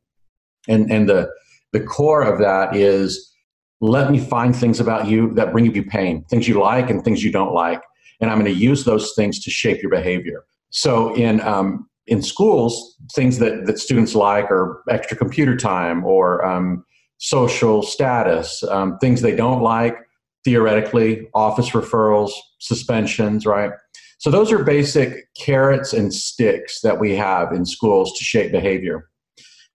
and 0.67 0.91
and 0.91 1.07
the 1.07 1.29
the 1.71 1.81
core 1.81 2.21
of 2.21 2.39
that 2.39 2.75
is 2.75 3.33
let 3.81 4.11
me 4.11 4.19
find 4.19 4.55
things 4.55 4.79
about 4.79 5.07
you 5.07 5.33
that 5.33 5.51
bring 5.51 5.73
you 5.73 5.83
pain, 5.83 6.23
things 6.25 6.47
you 6.47 6.59
like 6.59 6.89
and 6.89 7.03
things 7.03 7.23
you 7.23 7.31
don't 7.31 7.53
like, 7.53 7.81
and 8.21 8.31
I'm 8.31 8.39
going 8.39 8.51
to 8.51 8.59
use 8.59 8.85
those 8.85 9.13
things 9.15 9.43
to 9.43 9.51
shape 9.51 9.81
your 9.81 9.91
behavior. 9.91 10.45
So 10.69 11.13
in 11.15 11.41
um, 11.41 11.89
in 12.07 12.21
schools, 12.21 12.97
things 13.13 13.39
that, 13.39 13.65
that 13.65 13.79
students 13.79 14.13
like 14.15 14.45
are 14.51 14.83
extra 14.89 15.17
computer 15.17 15.57
time 15.57 16.03
or 16.05 16.45
um, 16.45 16.85
social 17.17 17.81
status, 17.81 18.63
um, 18.69 18.97
things 18.99 19.21
they 19.21 19.35
don't 19.35 19.61
like, 19.61 19.97
theoretically, 20.45 21.27
office 21.33 21.71
referrals, 21.71 22.31
suspensions, 22.59 23.45
right? 23.45 23.71
So 24.19 24.31
those 24.31 24.51
are 24.51 24.63
basic 24.63 25.33
carrots 25.35 25.91
and 25.91 26.13
sticks 26.13 26.79
that 26.81 26.99
we 26.99 27.15
have 27.15 27.51
in 27.51 27.65
schools 27.65 28.17
to 28.17 28.23
shape 28.23 28.51
behavior. 28.53 29.09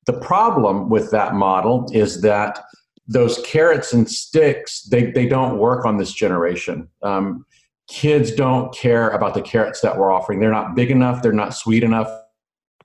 The 0.07 0.19
problem 0.21 0.89
with 0.89 1.11
that 1.11 1.35
model 1.35 1.87
is 1.93 2.23
that 2.23 2.65
those 3.07 3.39
carrots 3.45 3.93
and 3.93 4.09
sticks, 4.09 4.83
they, 4.85 5.11
they 5.11 5.27
don't 5.27 5.59
work 5.59 5.85
on 5.85 5.99
this 5.99 6.13
generation. 6.13 6.89
Um, 7.03 7.45
kids 7.89 8.31
don't 8.31 8.75
care 8.75 9.11
about 9.11 9.35
the 9.35 9.43
carrots 9.43 9.81
that 9.81 9.99
we're 9.99 10.13
offering. 10.13 10.41
They're 10.41 10.51
not 10.51 10.75
big 10.75 10.91
enough. 10.91 11.23
They're 11.23 11.33
not 11.33 11.55
sweet 11.55 11.83
enough 11.83 12.09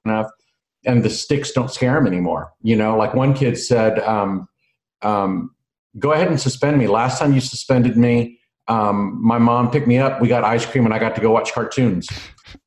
enough, 0.04 0.30
and 0.86 1.04
the 1.04 1.10
sticks 1.10 1.52
don't 1.52 1.72
scare 1.72 1.96
them 1.96 2.08
anymore. 2.08 2.54
You 2.62 2.76
know, 2.76 2.98
like 2.98 3.14
one 3.14 3.34
kid 3.34 3.58
said, 3.58 4.00
um, 4.00 4.48
um, 5.02 5.55
"Go 6.00 6.14
ahead 6.14 6.28
and 6.28 6.40
suspend 6.40 6.78
me. 6.78 6.88
Last 6.88 7.20
time 7.20 7.34
you 7.34 7.42
suspended 7.42 7.98
me, 7.98 8.40
um, 8.68 9.20
my 9.22 9.38
mom 9.38 9.72
picked 9.72 9.88
me 9.88 9.98
up. 9.98 10.22
We 10.22 10.28
got 10.28 10.44
ice 10.44 10.66
cream, 10.66 10.86
and 10.86 10.94
I 10.94 11.00
got 11.00 11.16
to 11.16 11.22
go 11.22 11.32
watch 11.32 11.54
cartoons. 11.54 12.08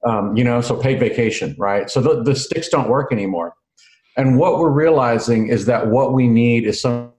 Um, 0.06 0.36
you 0.36 0.44
know, 0.44 0.60
so 0.60 0.76
paid 0.76 1.00
vacation, 1.00 1.56
right? 1.58 1.90
So 1.90 2.00
the, 2.00 2.22
the 2.22 2.36
sticks 2.36 2.68
don't 2.68 2.88
work 2.88 3.10
anymore. 3.12 3.54
And 4.16 4.38
what 4.38 4.58
we're 4.58 4.70
realizing 4.70 5.48
is 5.48 5.66
that 5.66 5.88
what 5.88 6.12
we 6.12 6.28
need 6.28 6.64
is 6.64 6.80
some 6.80 7.12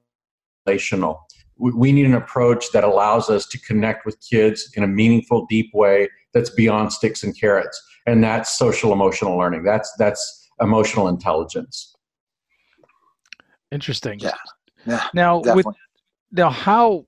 relational 0.66 1.26
we 1.60 1.92
need 1.92 2.06
an 2.06 2.14
approach 2.14 2.72
that 2.72 2.84
allows 2.84 3.30
us 3.30 3.46
to 3.48 3.60
connect 3.60 4.06
with 4.06 4.18
kids 4.22 4.72
in 4.76 4.84
a 4.84 4.88
meaningful 4.88 5.46
deep 5.50 5.70
way 5.74 6.08
that's 6.34 6.50
beyond 6.50 6.92
sticks 6.92 7.24
and 7.24 7.38
carrots 7.38 7.82
and 8.06 8.24
that's 8.24 8.58
social 8.58 8.94
emotional 8.94 9.38
learning 9.38 9.64
that's 9.64 9.94
that's 9.98 10.50
emotional 10.62 11.08
intelligence 11.08 11.96
interesting 13.72 14.18
yeah, 14.20 14.32
yeah 14.86 15.06
now 15.14 15.42
definitely. 15.42 15.64
with 15.66 15.76
now 16.32 16.50
how 16.50 17.06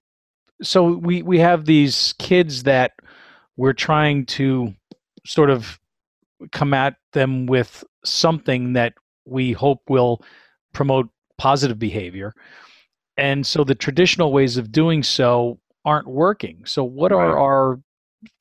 so 0.62 0.98
we 0.98 1.22
we 1.22 1.40
have 1.40 1.66
these 1.66 2.14
kids 2.20 2.64
that 2.64 2.94
we're 3.58 3.74
trying 3.74 4.26
to 4.26 4.74
sort 5.26 5.50
of 5.50 5.80
come 6.52 6.74
at 6.74 6.96
them 7.14 7.46
with 7.46 7.84
something 8.04 8.74
that 8.74 8.94
we 9.26 9.52
hope 9.52 9.82
will 9.90 10.24
promote 10.74 11.10
positive 11.38 11.78
behavior 11.78 12.34
and 13.18 13.46
so 13.46 13.64
the 13.64 13.76
traditional 13.76 14.32
ways 14.32 14.58
of 14.58 14.72
doing 14.72 15.04
so 15.04 15.60
aren't 15.86 16.08
working. 16.08 16.64
So 16.66 16.84
what 16.84 17.12
right. 17.12 17.18
are 17.18 17.38
our 17.38 17.80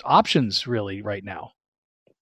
options 0.05 0.67
really 0.67 1.03
right 1.03 1.25
now? 1.25 1.53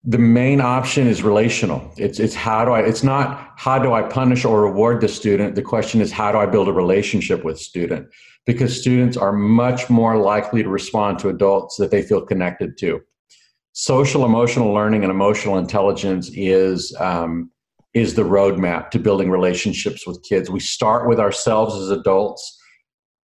The 0.05 0.19
main 0.19 0.61
option 0.61 1.07
is 1.07 1.23
relational. 1.23 1.93
It's 1.97 2.19
it's 2.21 2.35
how 2.35 2.65
do 2.65 2.73
I 2.73 2.81
it's 2.81 3.03
not 3.03 3.53
how 3.57 3.79
do 3.79 3.93
I 3.93 4.03
punish 4.03 4.45
or 4.45 4.63
reward 4.63 5.01
the 5.01 5.09
student. 5.09 5.55
The 5.55 5.63
question 5.63 6.01
is 6.01 6.13
how 6.13 6.33
do 6.33 6.39
I 6.39 6.47
build 6.47 6.69
a 6.69 6.73
relationship 6.73 7.45
with 7.45 7.59
student? 7.59 8.09
Because 8.49 8.81
students 8.81 9.17
are 9.17 9.33
much 9.33 9.89
more 9.91 10.17
likely 10.17 10.63
to 10.63 10.69
respond 10.71 11.19
to 11.21 11.29
adults 11.29 11.77
that 11.77 11.91
they 11.91 12.03
feel 12.03 12.23
connected 12.23 12.79
to. 12.79 13.01
Social 13.75 14.25
emotional 14.25 14.73
learning 14.73 15.05
and 15.05 15.11
emotional 15.11 15.59
intelligence 15.59 16.31
is 16.35 16.97
um, 16.99 17.51
is 17.95 18.15
the 18.15 18.23
roadmap 18.23 18.91
to 18.91 18.99
building 18.99 19.31
relationships 19.31 20.07
with 20.07 20.23
kids. 20.23 20.51
We 20.51 20.61
start 20.61 21.09
with 21.09 21.21
ourselves 21.21 21.75
as 21.75 21.91
adults 21.91 22.59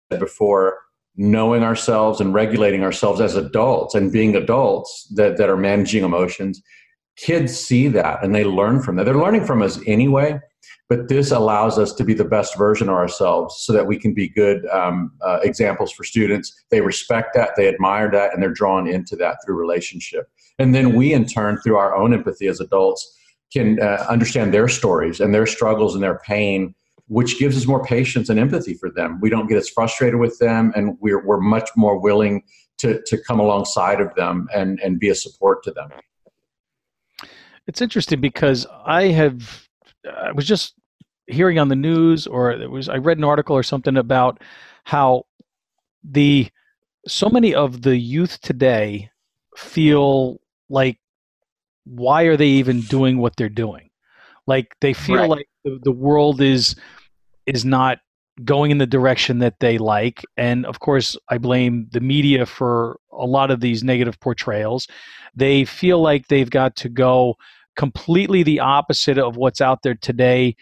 before 0.10 0.77
knowing 1.15 1.63
ourselves 1.63 2.21
and 2.21 2.34
regulating 2.34 2.84
ourselves 2.84 3.19
as 3.19 3.36
adults 3.36 3.95
and 3.95 4.12
being 4.12 4.36
adults 4.36 5.12
that, 5.15 5.38
that 5.38 5.49
are 5.49 5.58
managing 5.58 6.03
emotions. 6.03 6.62
Kids 7.17 7.58
see 7.58 7.88
that 7.88 8.23
and 8.23 8.36
they 8.36 8.43
learn 8.43 8.82
from 8.82 8.95
that. 8.95 9.06
They're 9.06 9.15
learning 9.15 9.45
from 9.45 9.63
us 9.63 9.80
anyway, 9.88 10.39
but 10.89 11.10
this 11.10 11.32
allows 11.32 11.78
us 11.78 11.91
to 11.93 12.04
be 12.04 12.13
the 12.13 12.23
best 12.26 12.58
version 12.58 12.88
of 12.88 12.95
ourselves 12.95 13.63
so 13.65 13.73
that 13.73 13.86
we 13.86 13.97
can 13.97 14.13
be 14.13 14.30
good 14.30 14.65
um, 14.67 15.12
uh, 15.21 15.39
examples 15.43 15.91
for 15.91 16.04
students. 16.04 16.65
They 16.71 16.80
respect 16.80 17.34
that, 17.36 17.52
they 17.58 17.67
admire 17.67 18.10
that, 18.12 18.34
and 18.34 18.41
they're 18.41 18.54
drawn 18.54 18.88
into 18.88 19.15
that 19.17 19.38
through 19.45 19.56
relationship. 19.56 20.30
And 20.60 20.73
then 20.73 20.95
we, 20.95 21.13
in 21.13 21.26
turn, 21.26 21.60
through 21.62 21.78
our 21.78 21.95
own 21.95 22.13
empathy 22.13 22.47
as 22.47 22.62
adults, 22.62 23.15
can 23.52 23.82
uh, 23.82 24.06
understand 24.10 24.54
their 24.54 24.67
stories 24.67 25.19
and 25.19 25.34
their 25.34 25.45
struggles 25.45 25.93
and 25.93 26.04
their 26.04 26.19
pain, 26.19 26.73
which 27.08 27.38
gives 27.38 27.58
us 27.58 27.65
more 27.65 27.84
patience 27.84 28.30
and 28.30 28.39
empathy 28.39 28.73
for 28.73 28.89
them. 28.89 29.19
We 29.21 29.30
don't 29.30 29.47
get 29.47 29.58
as 29.58 29.69
frustrated 29.69 30.19
with 30.19 30.39
them, 30.39 30.71
and 30.76 30.97
we're, 31.02 31.26
we're 31.26 31.39
much 31.39 31.69
more 31.76 32.00
willing 32.00 32.43
to, 32.80 33.02
to 33.08 33.17
come 33.17 33.39
alongside 33.39 34.00
of 34.00 34.13
them 34.15 34.47
and, 34.54 34.80
and 34.80 35.00
be 35.00 35.10
a 35.10 35.15
support 35.15 35.63
to 35.63 35.71
them. 35.71 35.89
It's 37.67 37.82
interesting 37.82 38.21
because 38.21 38.65
I 38.86 39.08
have, 39.08 39.67
I 40.06 40.32
was 40.32 40.45
just 40.45 40.73
hearing 41.27 41.59
on 41.59 41.67
the 41.67 41.75
news, 41.75 42.27
or 42.27 42.51
it 42.51 42.69
was 42.69 42.89
I 42.89 42.97
read 42.97 43.17
an 43.17 43.23
article 43.23 43.55
or 43.55 43.63
something 43.63 43.97
about 43.97 44.41
how 44.83 45.25
the 46.03 46.49
so 47.07 47.29
many 47.29 47.53
of 47.53 47.81
the 47.81 47.97
youth 47.97 48.39
today 48.41 49.09
feel 49.55 50.39
like 50.69 50.99
why 51.85 52.23
are 52.23 52.37
they 52.37 52.47
even 52.47 52.81
doing 52.81 53.17
what 53.17 53.35
they're 53.35 53.49
doing? 53.49 53.89
Like 54.45 54.75
they 54.81 54.93
feel 54.93 55.17
right. 55.17 55.29
like 55.29 55.49
the, 55.63 55.79
the 55.83 55.91
world 55.91 56.41
is 56.41 56.75
is 57.45 57.65
not 57.65 57.99
going 58.43 58.71
in 58.71 58.77
the 58.77 58.85
direction 58.85 59.39
that 59.39 59.59
they 59.59 59.77
like. 59.77 60.23
And 60.35 60.65
of 60.65 60.79
course, 60.79 61.17
I 61.29 61.37
blame 61.37 61.87
the 61.91 62.01
media 62.01 62.45
for 62.45 62.99
a 63.11 63.25
lot 63.25 63.51
of 63.51 63.61
these 63.61 63.83
negative 63.83 64.19
portrayals. 64.19 64.87
They 65.35 65.65
feel 65.65 66.01
like 66.01 66.27
they've 66.27 66.49
got 66.49 66.75
to 66.77 66.89
go 66.89 67.35
completely 67.75 68.43
the 68.43 68.59
opposite 68.59 69.17
of 69.17 69.37
what's 69.37 69.61
out 69.61 69.83
there 69.83 69.95
today, 69.95 70.55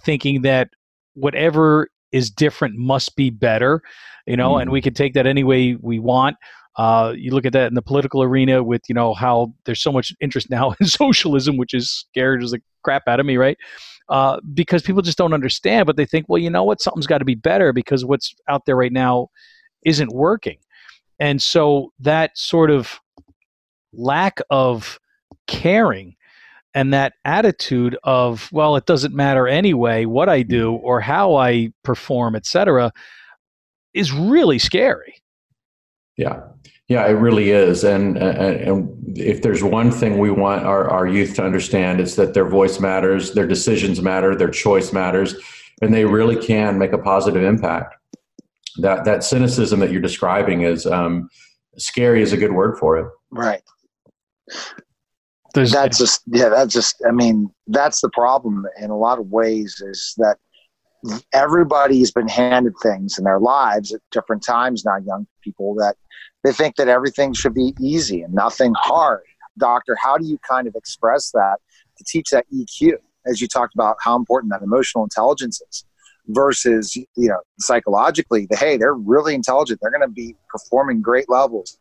thinking 0.00 0.42
that 0.42 0.68
whatever 1.14 1.88
is 2.12 2.30
different 2.30 2.76
must 2.76 3.16
be 3.16 3.30
better, 3.30 3.82
you 4.26 4.36
know, 4.36 4.54
mm. 4.54 4.62
and 4.62 4.70
we 4.70 4.80
can 4.80 4.94
take 4.94 5.14
that 5.14 5.26
any 5.26 5.44
way 5.44 5.76
we 5.80 5.98
want. 5.98 6.36
Uh, 6.76 7.12
you 7.16 7.32
look 7.32 7.44
at 7.44 7.52
that 7.52 7.66
in 7.66 7.74
the 7.74 7.82
political 7.82 8.22
arena 8.22 8.62
with 8.62 8.80
you 8.88 8.94
know 8.94 9.12
how 9.12 9.52
there's 9.64 9.82
so 9.82 9.92
much 9.92 10.14
interest 10.20 10.48
now 10.50 10.74
in 10.80 10.86
socialism, 10.86 11.56
which 11.56 11.74
is 11.74 11.90
scared 11.90 12.42
as 12.42 12.52
the 12.52 12.60
crap 12.84 13.02
out 13.06 13.20
of 13.20 13.26
me, 13.26 13.36
right? 13.36 13.58
Uh, 14.08 14.40
because 14.54 14.82
people 14.82 15.02
just 15.02 15.18
don't 15.18 15.34
understand, 15.34 15.86
but 15.86 15.96
they 15.96 16.06
think, 16.06 16.26
well, 16.28 16.38
you 16.38 16.50
know 16.50 16.64
what, 16.64 16.80
something's 16.80 17.06
got 17.06 17.18
to 17.18 17.24
be 17.24 17.34
better 17.34 17.72
because 17.72 18.04
what's 18.04 18.34
out 18.48 18.66
there 18.66 18.76
right 18.76 18.92
now 18.92 19.28
isn't 19.84 20.12
working, 20.12 20.58
and 21.18 21.42
so 21.42 21.92
that 21.98 22.36
sort 22.36 22.70
of 22.70 22.98
lack 23.92 24.40
of 24.50 24.98
caring 25.46 26.14
and 26.74 26.92
that 26.92 27.14
attitude 27.24 27.96
of 28.04 28.48
well 28.52 28.76
it 28.76 28.86
doesn't 28.86 29.14
matter 29.14 29.48
anyway 29.48 30.04
what 30.04 30.28
i 30.28 30.42
do 30.42 30.72
or 30.74 31.00
how 31.00 31.36
i 31.36 31.68
perform 31.82 32.36
etc 32.36 32.92
is 33.92 34.12
really 34.12 34.58
scary. 34.58 35.16
Yeah. 36.16 36.42
Yeah 36.88 37.06
it 37.06 37.12
really 37.12 37.50
is 37.50 37.82
and, 37.84 38.16
and, 38.18 38.56
and 38.60 39.18
if 39.18 39.42
there's 39.42 39.62
one 39.62 39.90
thing 39.90 40.18
we 40.18 40.30
want 40.30 40.64
our, 40.64 40.88
our 40.88 41.06
youth 41.06 41.34
to 41.36 41.44
understand 41.44 42.00
it's 42.00 42.14
that 42.16 42.34
their 42.34 42.48
voice 42.48 42.78
matters 42.80 43.32
their 43.32 43.46
decisions 43.46 44.00
matter 44.02 44.36
their 44.36 44.50
choice 44.50 44.92
matters 44.92 45.34
and 45.82 45.94
they 45.94 46.04
really 46.04 46.36
can 46.36 46.78
make 46.78 46.92
a 46.92 46.98
positive 46.98 47.42
impact. 47.42 47.96
That 48.78 49.04
that 49.04 49.24
cynicism 49.24 49.80
that 49.80 49.90
you're 49.90 50.00
describing 50.00 50.62
is 50.62 50.86
um, 50.86 51.28
scary 51.76 52.22
is 52.22 52.32
a 52.32 52.36
good 52.36 52.52
word 52.52 52.78
for 52.78 52.98
it. 52.98 53.06
Right 53.30 53.62
there's, 55.54 55.72
that's 55.72 55.98
just 55.98 56.22
yeah 56.26 56.48
that's 56.48 56.72
just 56.72 57.02
i 57.06 57.10
mean 57.10 57.50
that's 57.68 58.00
the 58.00 58.10
problem 58.10 58.66
in 58.80 58.90
a 58.90 58.96
lot 58.96 59.18
of 59.18 59.26
ways 59.30 59.82
is 59.84 60.14
that 60.18 60.38
everybody's 61.32 62.10
been 62.10 62.28
handed 62.28 62.74
things 62.82 63.18
in 63.18 63.24
their 63.24 63.40
lives 63.40 63.92
at 63.92 64.00
different 64.10 64.44
times 64.44 64.84
now 64.84 64.96
young 64.98 65.26
people 65.42 65.74
that 65.74 65.96
they 66.44 66.52
think 66.52 66.76
that 66.76 66.88
everything 66.88 67.32
should 67.32 67.54
be 67.54 67.74
easy 67.80 68.22
and 68.22 68.32
nothing 68.34 68.72
hard. 68.76 69.22
Doctor 69.58 69.96
how 70.00 70.16
do 70.16 70.26
you 70.26 70.38
kind 70.38 70.66
of 70.66 70.74
express 70.74 71.30
that 71.32 71.56
to 71.98 72.04
teach 72.04 72.30
that 72.30 72.46
eq 72.52 72.92
as 73.26 73.40
you 73.40 73.48
talked 73.48 73.74
about 73.74 73.96
how 74.00 74.16
important 74.16 74.52
that 74.52 74.62
emotional 74.62 75.04
intelligence 75.04 75.60
is 75.70 75.84
versus 76.28 76.94
you 76.96 77.06
know 77.16 77.40
psychologically 77.58 78.46
the 78.50 78.56
hey 78.56 78.76
they're 78.76 78.94
really 78.94 79.34
intelligent. 79.34 79.80
They're 79.82 79.90
going 79.90 80.02
to 80.02 80.08
be 80.08 80.36
performing 80.48 81.02
great 81.02 81.28
levels 81.28 81.78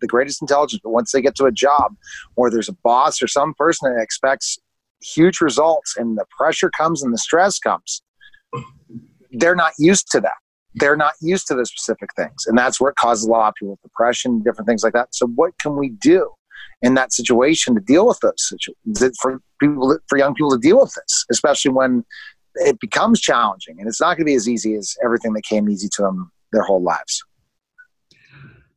the 0.00 0.06
greatest 0.06 0.42
intelligence, 0.42 0.80
but 0.82 0.90
once 0.90 1.12
they 1.12 1.22
get 1.22 1.34
to 1.36 1.44
a 1.44 1.52
job 1.52 1.94
or 2.36 2.50
there's 2.50 2.68
a 2.68 2.76
boss 2.82 3.22
or 3.22 3.26
some 3.26 3.54
person 3.54 3.92
that 3.92 4.02
expects 4.02 4.58
huge 5.02 5.40
results 5.40 5.96
and 5.96 6.18
the 6.18 6.24
pressure 6.36 6.70
comes 6.70 7.02
and 7.02 7.12
the 7.12 7.18
stress 7.18 7.58
comes, 7.58 8.02
they're 9.32 9.56
not 9.56 9.72
used 9.78 10.10
to 10.12 10.20
that. 10.20 10.34
They're 10.74 10.96
not 10.96 11.14
used 11.20 11.46
to 11.48 11.54
the 11.54 11.66
specific 11.66 12.10
things. 12.14 12.46
And 12.46 12.56
that's 12.56 12.80
where 12.80 12.90
it 12.90 12.96
causes 12.96 13.26
a 13.26 13.30
lot 13.30 13.48
of 13.48 13.54
people 13.54 13.72
with 13.72 13.82
depression, 13.82 14.42
different 14.42 14.68
things 14.68 14.84
like 14.84 14.92
that. 14.92 15.14
So 15.14 15.26
what 15.26 15.58
can 15.58 15.76
we 15.76 15.90
do 15.90 16.30
in 16.82 16.94
that 16.94 17.12
situation 17.12 17.74
to 17.74 17.80
deal 17.80 18.06
with 18.06 18.20
those 18.20 18.34
situations 18.38 19.18
for 19.20 19.40
people, 19.60 19.98
for 20.08 20.18
young 20.18 20.34
people 20.34 20.50
to 20.50 20.58
deal 20.58 20.80
with 20.80 20.94
this, 20.94 21.24
especially 21.30 21.72
when 21.72 22.04
it 22.54 22.78
becomes 22.80 23.20
challenging 23.20 23.76
and 23.78 23.88
it's 23.88 24.00
not 24.00 24.16
going 24.16 24.18
to 24.18 24.24
be 24.24 24.34
as 24.34 24.48
easy 24.48 24.74
as 24.74 24.96
everything 25.04 25.32
that 25.32 25.42
came 25.42 25.68
easy 25.68 25.88
to 25.88 26.02
them 26.02 26.30
their 26.52 26.62
whole 26.62 26.82
lives. 26.82 27.22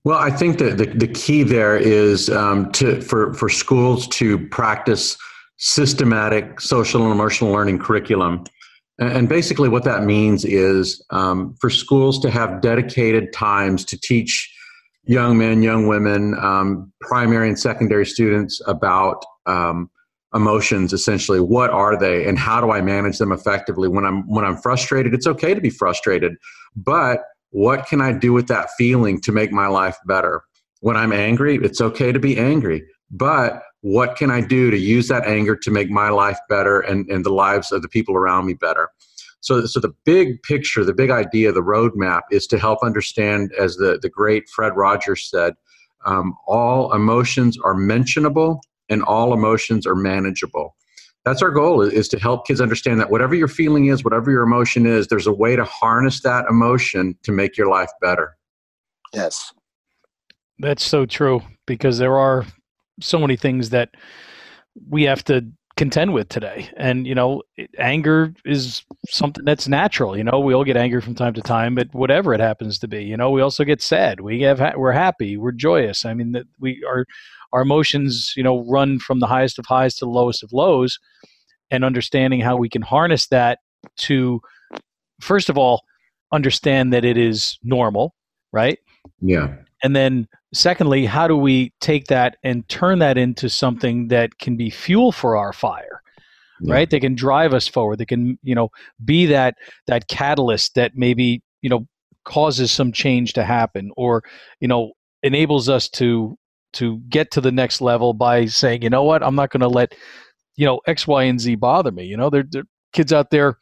Well, 0.06 0.18
I 0.18 0.32
think 0.32 0.58
that 0.58 0.78
the, 0.78 0.86
the 0.86 1.08
key 1.08 1.44
there 1.44 1.78
is 1.78 2.30
um, 2.30 2.72
to 2.74 3.00
for 3.02 3.34
for 3.34 3.48
schools 3.48 4.08
to 4.10 4.48
practice 4.50 5.18
systematic 5.58 6.60
social 6.60 7.04
and 7.04 7.12
emotional 7.12 7.52
learning 7.52 7.80
curriculum. 7.80 8.44
And 9.00 9.28
basically, 9.28 9.70
what 9.70 9.86
that 9.86 10.04
means 10.04 10.44
is 10.46 11.04
um, 11.10 11.56
for 11.60 11.70
schools 11.70 12.20
to 12.20 12.30
have 12.30 12.62
dedicated 12.62 13.34
times 13.34 13.86
to 13.86 14.00
teach 14.00 14.54
young 15.06 15.38
men, 15.38 15.64
young 15.64 15.88
women, 15.88 16.36
um, 16.38 16.92
primary 17.02 17.48
and 17.48 17.58
secondary 17.58 18.06
students 18.06 18.62
about 18.68 19.24
um, 19.46 19.90
emotions. 20.34 20.92
Essentially, 20.92 21.40
what 21.40 21.70
are 21.70 21.98
they, 21.98 22.28
and 22.28 22.38
how 22.38 22.60
do 22.60 22.72
I 22.72 22.82
manage 22.82 23.20
them 23.20 23.32
effectively? 23.32 23.88
When 23.88 24.06
I'm 24.06 24.28
when 24.28 24.44
I'm 24.44 24.58
frustrated, 24.58 25.14
it's 25.14 25.28
okay 25.28 25.54
to 25.54 25.62
be 25.62 25.70
frustrated, 25.70 26.36
but 26.76 27.22
what 27.54 27.86
can 27.86 28.02
I 28.02 28.12
do 28.12 28.34
with 28.34 28.48
that 28.48 28.72
feeling 28.80 29.22
to 29.22 29.32
make 29.32 29.52
my 29.52 29.68
life 29.68 29.98
better? 30.08 30.42
When 30.82 30.98
I'm 30.98 31.14
angry, 31.14 31.56
it's 31.58 31.82
okay 31.82 32.12
to 32.12 32.20
be 32.20 32.36
angry, 32.36 32.84
but 33.12 33.62
what 33.82 34.16
can 34.16 34.32
I 34.32 34.42
do 34.42 34.72
to 34.72 34.78
use 34.78 35.08
that 35.10 35.28
anger 35.28 35.56
to 35.58 35.70
make 35.70 35.92
my 35.92 36.10
life 36.10 36.40
better 36.50 36.80
and, 36.80 37.08
and 37.10 37.24
the 37.24 37.32
lives 37.32 37.72
of 37.72 37.84
the 37.84 37.88
people 37.88 38.16
around 38.16 38.48
me 38.48 38.56
better? 38.56 38.90
So, 39.42 39.68
so 39.68 39.80
the 39.80 39.94
big 40.04 40.42
picture, 40.42 40.84
the 40.84 40.96
big 40.96 41.12
idea, 41.12 41.52
the 41.52 41.62
roadmap 41.62 42.22
is 42.32 42.48
to 42.48 42.58
help 42.58 42.80
understand, 42.82 43.52
as 43.60 43.76
the, 43.76 44.00
the 44.02 44.10
great 44.10 44.50
Fred 44.50 44.76
Rogers 44.76 45.30
said, 45.30 45.54
um, 46.06 46.34
all 46.48 46.92
emotions 46.92 47.56
are 47.64 47.76
mentionable 47.76 48.62
and 48.90 49.04
all 49.04 49.32
emotions 49.32 49.86
are 49.86 49.96
manageable 49.96 50.76
that's 51.26 51.42
our 51.42 51.52
goal 51.52 51.82
is 51.82 52.08
to 52.10 52.20
help 52.20 52.46
kids 52.46 52.60
understand 52.60 53.00
that 53.00 53.10
whatever 53.10 53.34
your 53.34 53.48
feeling 53.48 53.86
is 53.86 54.04
whatever 54.04 54.30
your 54.32 54.44
emotion 54.44 54.86
is 54.86 55.08
there's 55.08 55.28
a 55.28 55.34
way 55.34 55.56
to 55.56 55.64
harness 55.64 56.22
that 56.22 56.46
emotion 56.50 57.18
to 57.24 57.32
make 57.32 57.58
your 57.58 57.70
life 57.70 57.90
better. 58.02 58.36
Yes. 59.14 59.54
That's 60.60 60.84
so 60.84 61.06
true 61.06 61.42
because 61.66 61.98
there 61.98 62.18
are 62.18 62.46
so 63.00 63.20
many 63.20 63.36
things 63.36 63.70
that 63.72 63.92
we 64.90 65.04
have 65.04 65.24
to 65.26 65.46
contend 65.76 66.14
with 66.14 66.30
today. 66.30 66.70
And 66.78 67.08
you 67.08 67.16
know 67.16 67.42
anger 67.78 68.34
is 68.46 68.84
something 69.08 69.44
that's 69.46 69.68
natural 69.68 70.18
you 70.18 70.24
know 70.24 70.40
we 70.40 70.54
all 70.54 70.64
get 70.64 70.78
angry 70.78 71.02
from 71.02 71.16
time 71.16 71.34
to 71.34 71.42
time 71.42 71.76
but 71.76 71.94
whatever 71.94 72.34
it 72.34 72.40
happens 72.40 72.80
to 72.80 72.88
be 72.88 73.04
you 73.04 73.18
know 73.18 73.32
we 73.32 73.42
also 73.42 73.64
get 73.64 73.82
sad. 73.82 74.20
We 74.20 74.42
have 74.42 74.62
we're 74.76 74.92
happy 74.92 75.38
we're 75.38 75.52
joyous. 75.52 76.06
I 76.06 76.14
mean 76.14 76.34
that 76.34 76.46
we 76.60 76.84
are 76.88 77.06
our 77.54 77.62
emotions 77.62 78.34
you 78.36 78.44
know 78.44 78.66
run 78.68 79.00
from 79.00 79.20
the 79.20 79.28
highest 79.28 79.58
of 79.58 79.66
highs 79.66 79.96
to 79.96 80.06
the 80.06 80.12
lowest 80.12 80.44
of 80.44 80.52
lows 80.52 81.00
and 81.72 81.86
understanding 81.86 82.42
how 82.42 82.58
we 82.58 82.68
can 82.68 82.82
harness 82.82 83.28
that 83.28 83.60
to 83.98 84.42
first 85.22 85.50
of 85.50 85.58
all 85.58 85.84
understand 86.32 86.92
that 86.92 87.06
it 87.06 87.18
is 87.18 87.58
normal 87.64 88.14
right? 88.54 88.78
Yeah. 89.20 89.56
And 89.84 89.96
then 89.96 90.28
secondly 90.54 91.06
how 91.06 91.28
do 91.28 91.36
we 91.36 91.74
take 91.82 92.06
that 92.08 92.38
and 92.44 92.68
turn 92.70 93.00
that 93.00 93.18
into 93.18 93.50
something 93.50 94.08
that 94.10 94.38
can 94.38 94.56
be 94.56 94.70
fuel 94.70 95.12
for 95.12 95.36
our 95.36 95.52
fire 95.52 96.02
yeah. 96.62 96.76
right? 96.76 96.90
They 96.90 97.00
can 97.00 97.16
drive 97.16 97.54
us 97.54 97.68
forward 97.68 97.98
they 97.98 98.06
can 98.06 98.38
you 98.44 98.56
know 98.56 98.70
be 99.04 99.26
that 99.28 99.56
that 99.88 100.08
catalyst 100.08 100.76
that 100.76 100.94
maybe 100.96 101.42
you 101.62 101.70
know 101.70 101.88
causes 102.26 102.72
some 102.72 102.92
change 102.92 103.34
to 103.34 103.44
happen 103.44 103.92
or 103.98 104.24
you 104.60 104.68
know 104.68 104.94
enables 105.24 105.68
us 105.68 105.90
to 105.90 106.38
to 106.74 106.98
get 107.10 107.32
to 107.32 107.42
the 107.42 107.52
next 107.52 107.82
level 107.82 108.14
by 108.14 108.46
saying 108.46 108.82
you 108.82 108.90
know 108.90 109.04
what 109.04 109.24
i'm 109.24 109.36
not 109.36 109.50
going 109.52 109.62
to 109.62 109.68
let 109.68 109.94
you 110.56 110.66
know 110.66 110.80
X, 110.86 111.08
Y, 111.08 111.24
and 111.24 111.40
Z 111.40 111.56
bother 111.56 111.92
me. 111.92 112.06
You 112.06 112.18
know, 112.18 112.30
there 112.30 112.46
are 112.56 112.64
kids 112.94 113.12
out 113.14 113.32
there 113.32 113.58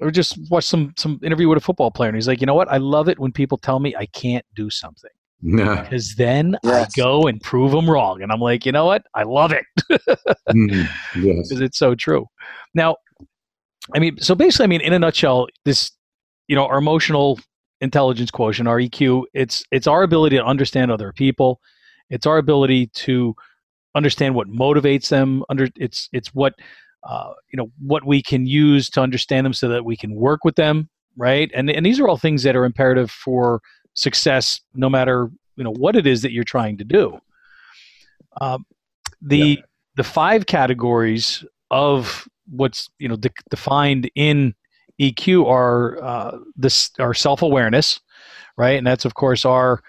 or 0.00 0.10
just 0.10 0.38
watch 0.50 0.64
some 0.64 0.92
some 0.96 1.20
interview 1.22 1.48
with 1.48 1.58
a 1.58 1.60
football 1.60 1.90
player, 1.90 2.08
and 2.08 2.16
he's 2.16 2.28
like, 2.28 2.40
you 2.40 2.46
know 2.46 2.54
what? 2.54 2.70
I 2.70 2.78
love 2.78 3.08
it 3.08 3.18
when 3.18 3.32
people 3.32 3.58
tell 3.58 3.80
me 3.80 3.94
I 3.96 4.06
can't 4.06 4.44
do 4.54 4.70
something. 4.70 5.10
Because 5.82 6.14
then 6.14 6.56
yes. 6.64 6.90
I 6.96 7.00
go 7.00 7.26
and 7.26 7.40
prove 7.40 7.72
them 7.72 7.88
wrong, 7.88 8.22
and 8.22 8.32
I'm 8.32 8.40
like, 8.40 8.64
you 8.64 8.72
know 8.72 8.86
what? 8.86 9.02
I 9.14 9.24
love 9.24 9.52
it. 9.52 9.64
mm, 10.50 10.88
yes, 11.16 11.48
because 11.48 11.60
it's 11.60 11.78
so 11.78 11.94
true. 11.94 12.26
Now, 12.74 12.96
I 13.94 13.98
mean, 13.98 14.18
so 14.18 14.34
basically, 14.34 14.64
I 14.64 14.66
mean, 14.68 14.80
in 14.80 14.94
a 14.94 14.98
nutshell, 14.98 15.48
this, 15.66 15.90
you 16.48 16.56
know, 16.56 16.66
our 16.66 16.78
emotional 16.78 17.38
intelligence 17.82 18.30
quotient, 18.30 18.68
our 18.68 18.78
EQ, 18.78 19.24
it's 19.34 19.62
it's 19.70 19.86
our 19.86 20.02
ability 20.02 20.36
to 20.36 20.44
understand 20.44 20.90
other 20.90 21.12
people. 21.12 21.60
It's 22.10 22.26
our 22.26 22.38
ability 22.38 22.88
to 22.88 23.34
understand 23.94 24.34
what 24.34 24.48
motivates 24.48 25.08
them. 25.08 25.44
Under 25.48 25.68
it's 25.76 26.08
it's 26.12 26.28
what 26.34 26.54
uh, 27.04 27.32
you 27.52 27.56
know 27.56 27.70
what 27.78 28.06
we 28.06 28.22
can 28.22 28.46
use 28.46 28.88
to 28.90 29.00
understand 29.00 29.44
them 29.44 29.52
so 29.52 29.68
that 29.68 29.84
we 29.84 29.96
can 29.96 30.14
work 30.14 30.44
with 30.44 30.56
them, 30.56 30.88
right? 31.16 31.50
And 31.54 31.70
and 31.70 31.84
these 31.84 32.00
are 32.00 32.08
all 32.08 32.16
things 32.16 32.42
that 32.42 32.56
are 32.56 32.64
imperative 32.64 33.10
for 33.10 33.60
success, 33.94 34.60
no 34.74 34.88
matter 34.88 35.30
you 35.56 35.64
know 35.64 35.72
what 35.72 35.96
it 35.96 36.06
is 36.06 36.22
that 36.22 36.32
you're 36.32 36.44
trying 36.44 36.78
to 36.78 36.84
do. 36.84 37.18
Um, 38.40 38.66
the 39.22 39.38
yeah. 39.38 39.56
the 39.96 40.04
five 40.04 40.46
categories 40.46 41.44
of 41.70 42.28
what's 42.50 42.90
you 42.98 43.08
know 43.08 43.16
de- 43.16 43.30
defined 43.50 44.10
in 44.14 44.54
EQ 45.00 45.46
are 45.46 46.02
uh, 46.02 46.38
this 46.56 46.90
our 46.98 47.14
self 47.14 47.42
awareness, 47.42 48.00
right? 48.56 48.78
And 48.78 48.86
that's 48.86 49.04
of 49.04 49.14
course 49.14 49.44
our 49.44 49.82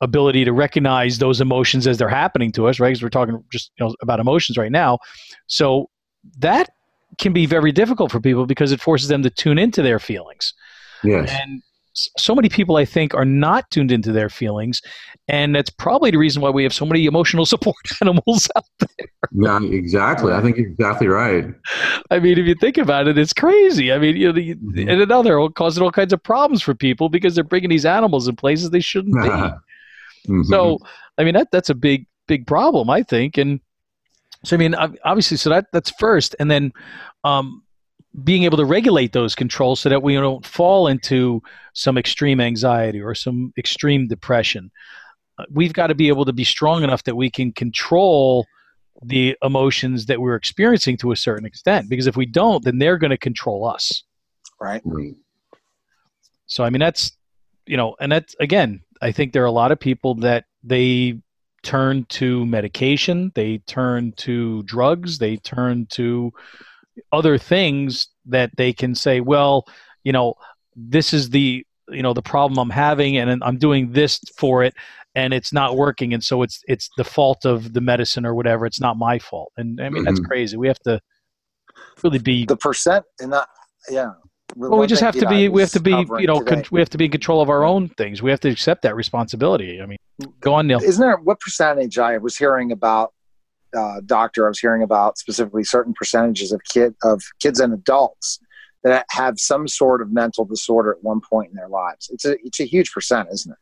ability 0.00 0.44
to 0.44 0.52
recognize 0.52 1.18
those 1.18 1.40
emotions 1.40 1.86
as 1.86 1.98
they're 1.98 2.08
happening 2.08 2.52
to 2.52 2.68
us, 2.68 2.78
right? 2.78 2.90
Because 2.90 3.02
we're 3.02 3.08
talking 3.08 3.42
just 3.50 3.72
you 3.78 3.86
know, 3.86 3.94
about 4.00 4.20
emotions 4.20 4.56
right 4.56 4.72
now. 4.72 4.98
So 5.46 5.90
that 6.38 6.70
can 7.18 7.32
be 7.32 7.46
very 7.46 7.72
difficult 7.72 8.12
for 8.12 8.20
people 8.20 8.46
because 8.46 8.72
it 8.72 8.80
forces 8.80 9.08
them 9.08 9.22
to 9.22 9.30
tune 9.30 9.58
into 9.58 9.82
their 9.82 9.98
feelings. 9.98 10.54
Yes. 11.02 11.30
And 11.30 11.62
so 12.16 12.34
many 12.34 12.48
people, 12.48 12.76
I 12.76 12.84
think, 12.84 13.14
are 13.14 13.24
not 13.24 13.70
tuned 13.70 13.90
into 13.90 14.12
their 14.12 14.28
feelings, 14.28 14.80
and 15.26 15.54
that's 15.54 15.70
probably 15.70 16.10
the 16.10 16.18
reason 16.18 16.42
why 16.42 16.50
we 16.50 16.62
have 16.62 16.72
so 16.72 16.86
many 16.86 17.06
emotional 17.06 17.44
support 17.54 17.76
animals 18.00 18.48
out 18.56 18.64
there. 18.78 19.08
Yeah, 19.32 19.60
exactly. 19.62 20.32
I 20.32 20.40
think 20.40 20.56
you're 20.56 20.68
exactly 20.68 21.08
right. 21.08 21.46
I 22.10 22.18
mean, 22.20 22.38
if 22.38 22.46
you 22.46 22.54
think 22.54 22.78
about 22.78 23.08
it, 23.08 23.18
it's 23.18 23.32
crazy. 23.32 23.92
I 23.92 23.98
mean, 23.98 24.16
you 24.16 24.28
know, 24.28 24.32
the, 24.32 24.54
mm-hmm. 24.54 24.88
and 24.88 25.02
another 25.02 25.48
causing 25.50 25.82
all 25.82 25.90
kinds 25.90 26.12
of 26.12 26.22
problems 26.22 26.62
for 26.62 26.74
people 26.74 27.08
because 27.08 27.34
they're 27.34 27.44
bringing 27.44 27.70
these 27.70 27.86
animals 27.86 28.28
in 28.28 28.36
places 28.36 28.70
they 28.70 28.80
shouldn't 28.80 29.20
be. 29.20 29.28
Mm-hmm. 30.26 30.44
So, 30.44 30.78
I 31.16 31.24
mean, 31.24 31.34
that 31.34 31.50
that's 31.50 31.70
a 31.70 31.74
big 31.74 32.06
big 32.26 32.46
problem, 32.46 32.90
I 32.90 33.02
think. 33.02 33.38
And 33.38 33.60
so, 34.44 34.56
I 34.56 34.58
mean, 34.58 34.74
obviously, 34.74 35.36
so 35.36 35.50
that 35.50 35.66
that's 35.72 35.90
first, 35.98 36.36
and 36.38 36.50
then 36.50 36.72
um, 37.24 37.62
being 38.24 38.44
able 38.44 38.56
to 38.56 38.64
regulate 38.64 39.12
those 39.12 39.34
controls 39.34 39.80
so 39.80 39.88
that 39.88 40.02
we 40.02 40.14
don't 40.14 40.44
fall 40.44 40.88
into 40.88 41.42
some 41.72 41.98
extreme 41.98 42.40
anxiety 42.40 43.00
or 43.00 43.14
some 43.14 43.52
extreme 43.58 44.08
depression. 44.08 44.70
Uh, 45.38 45.44
we've 45.52 45.72
got 45.72 45.88
to 45.88 45.94
be 45.94 46.08
able 46.08 46.24
to 46.24 46.32
be 46.32 46.44
strong 46.44 46.82
enough 46.82 47.04
that 47.04 47.14
we 47.14 47.30
can 47.30 47.52
control 47.52 48.46
the 49.04 49.36
emotions 49.42 50.06
that 50.06 50.20
we're 50.20 50.34
experiencing 50.34 50.96
to 50.96 51.12
a 51.12 51.16
certain 51.16 51.46
extent 51.46 51.88
because 51.88 52.08
if 52.08 52.16
we 52.16 52.26
don't 52.26 52.64
then 52.64 52.78
they're 52.78 52.98
going 52.98 53.10
to 53.10 53.18
control 53.18 53.64
us 53.64 54.02
right 54.60 54.82
so 56.46 56.64
i 56.64 56.70
mean 56.70 56.80
that's 56.80 57.12
you 57.66 57.76
know 57.76 57.94
and 58.00 58.10
that's 58.10 58.34
again 58.40 58.80
i 59.02 59.12
think 59.12 59.32
there 59.32 59.42
are 59.42 59.46
a 59.46 59.50
lot 59.50 59.72
of 59.72 59.78
people 59.80 60.14
that 60.14 60.44
they 60.62 61.18
turn 61.62 62.04
to 62.08 62.46
medication 62.46 63.32
they 63.34 63.58
turn 63.66 64.12
to 64.12 64.62
drugs 64.64 65.18
they 65.18 65.36
turn 65.36 65.86
to 65.86 66.32
other 67.12 67.38
things 67.38 68.08
that 68.26 68.50
they 68.56 68.72
can 68.72 68.94
say 68.94 69.20
well 69.20 69.66
you 70.04 70.12
know 70.12 70.34
this 70.76 71.12
is 71.12 71.30
the 71.30 71.64
you 71.88 72.02
know 72.02 72.12
the 72.12 72.22
problem 72.22 72.58
i'm 72.58 72.70
having 72.70 73.16
and 73.16 73.42
i'm 73.42 73.58
doing 73.58 73.92
this 73.92 74.20
for 74.36 74.62
it 74.62 74.74
and 75.14 75.34
it's 75.34 75.52
not 75.52 75.76
working. 75.76 76.14
And 76.14 76.22
so 76.22 76.42
it's 76.42 76.62
it's 76.68 76.90
the 76.96 77.02
fault 77.02 77.44
of 77.44 77.72
the 77.72 77.80
medicine 77.80 78.24
or 78.24 78.34
whatever. 78.34 78.66
It's 78.66 78.80
not 78.80 78.96
my 78.96 79.18
fault. 79.18 79.52
And 79.56 79.80
i 79.80 79.88
mean 79.88 80.04
that's 80.04 80.20
Mhm. 80.20 80.26
crazy. 80.26 80.56
We 80.56 80.68
have 80.68 80.78
to 80.80 81.00
really 82.04 82.20
be 82.20 82.46
the 82.46 82.56
percent 82.56 83.04
and 83.20 83.32
that 83.32 83.48
yeah 83.90 84.12
well 84.56 84.78
we 84.78 84.86
just 84.86 85.02
have 85.02 85.14
to 85.14 85.28
be 85.28 85.48
we 85.48 85.60
have 85.60 85.70
to 85.70 85.80
be 85.80 86.06
you 86.18 86.26
know 86.26 86.40
con- 86.40 86.62
con- 86.62 86.64
we 86.70 86.80
have 86.80 86.90
to 86.90 86.98
be 86.98 87.06
in 87.06 87.10
control 87.10 87.40
of 87.40 87.50
our 87.50 87.64
own 87.64 87.88
things. 87.90 88.22
We 88.22 88.30
have 88.30 88.40
to 88.40 88.48
accept 88.48 88.82
that 88.82 88.96
responsibility. 88.96 89.80
I 89.80 89.86
mean 89.86 89.98
go 90.40 90.54
on 90.54 90.66
neil. 90.66 90.82
Isn't 90.82 91.00
there 91.00 91.16
what 91.16 91.40
percentage 91.40 91.98
i 91.98 92.18
was 92.18 92.36
hearing 92.36 92.72
about 92.72 93.12
uh, 93.76 94.00
doctor 94.06 94.46
i 94.46 94.48
was 94.48 94.58
hearing 94.58 94.82
about 94.82 95.18
specifically 95.18 95.62
certain 95.62 95.92
percentages 95.92 96.52
of 96.52 96.62
kid 96.64 96.94
of 97.02 97.22
kids 97.38 97.60
and 97.60 97.74
adults 97.74 98.40
that 98.84 99.04
have 99.10 99.38
some 99.38 99.68
sort 99.68 100.00
of 100.00 100.10
mental 100.12 100.44
disorder 100.44 100.92
at 100.92 101.02
one 101.02 101.20
point 101.20 101.50
in 101.50 101.56
their 101.56 101.68
lives? 101.68 102.08
It's 102.12 102.24
a 102.24 102.36
it's 102.44 102.60
a 102.60 102.64
huge 102.64 102.92
percent 102.92 103.28
isn't 103.32 103.50
it? 103.52 103.58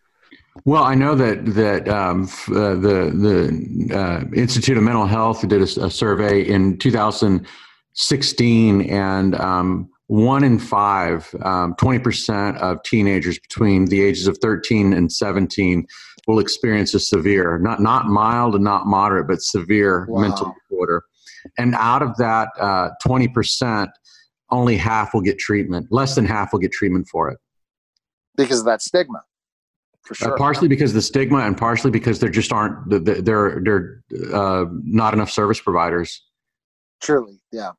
Well, 0.64 0.84
I 0.84 0.94
know 0.94 1.14
that 1.14 1.44
that 1.54 1.88
um, 1.88 2.24
f- 2.24 2.50
uh, 2.50 2.74
the 2.74 3.10
the 3.14 3.48
uh, 3.94 4.24
Institute 4.34 4.76
of 4.76 4.82
Mental 4.82 5.06
Health 5.06 5.46
did 5.46 5.62
a 5.62 5.90
survey 5.90 6.42
in 6.42 6.76
2016, 6.78 8.82
and 8.90 9.34
um, 9.36 9.88
one 10.08 10.44
in 10.44 10.58
five, 10.58 11.34
um, 11.42 11.74
20% 11.74 12.56
of 12.58 12.82
teenagers 12.84 13.38
between 13.38 13.86
the 13.86 14.00
ages 14.02 14.26
of 14.28 14.38
13 14.38 14.92
and 14.92 15.10
17 15.10 15.86
will 16.28 16.38
experience 16.38 16.94
a 16.94 17.00
severe, 17.00 17.58
not 17.58 17.80
not 17.80 18.06
mild 18.06 18.54
and 18.54 18.64
not 18.64 18.86
moderate, 18.86 19.26
but 19.26 19.40
severe 19.42 20.06
Wow. 20.08 20.20
mental 20.20 20.54
disorder. 20.70 21.02
And 21.58 21.74
out 21.76 22.02
of 22.02 22.16
that 22.16 22.48
uh, 22.60 22.90
20%, 23.06 23.88
only 24.50 24.76
half 24.76 25.12
will 25.14 25.20
get 25.22 25.38
treatment. 25.38 25.86
Less 25.90 26.14
than 26.14 26.24
half 26.24 26.52
will 26.52 26.60
get 26.60 26.72
treatment 26.72 27.06
for 27.10 27.28
it. 27.30 27.38
because 28.36 28.60
of 28.60 28.66
that 28.66 28.82
stigma 28.82 29.22
for 30.02 30.12
Uh, 30.12 30.16
sure 30.28 30.36
partially 30.36 30.68
because 30.68 30.90
of 30.90 30.94
the 30.94 31.02
stigma, 31.02 31.38
and 31.38 31.56
partially 31.56 31.90
because 31.90 32.20
there 32.20 32.28
just 32.30 32.52
aren't 32.52 32.90
th- 32.90 33.04
th- 33.04 33.24
there 33.24 33.60
there 33.64 34.02
uh, 34.32 34.66
not 34.82 35.14
enough 35.14 35.30
service 35.30 35.60
providers. 35.60 36.22
truly 37.00 37.40
yeah 37.52 37.70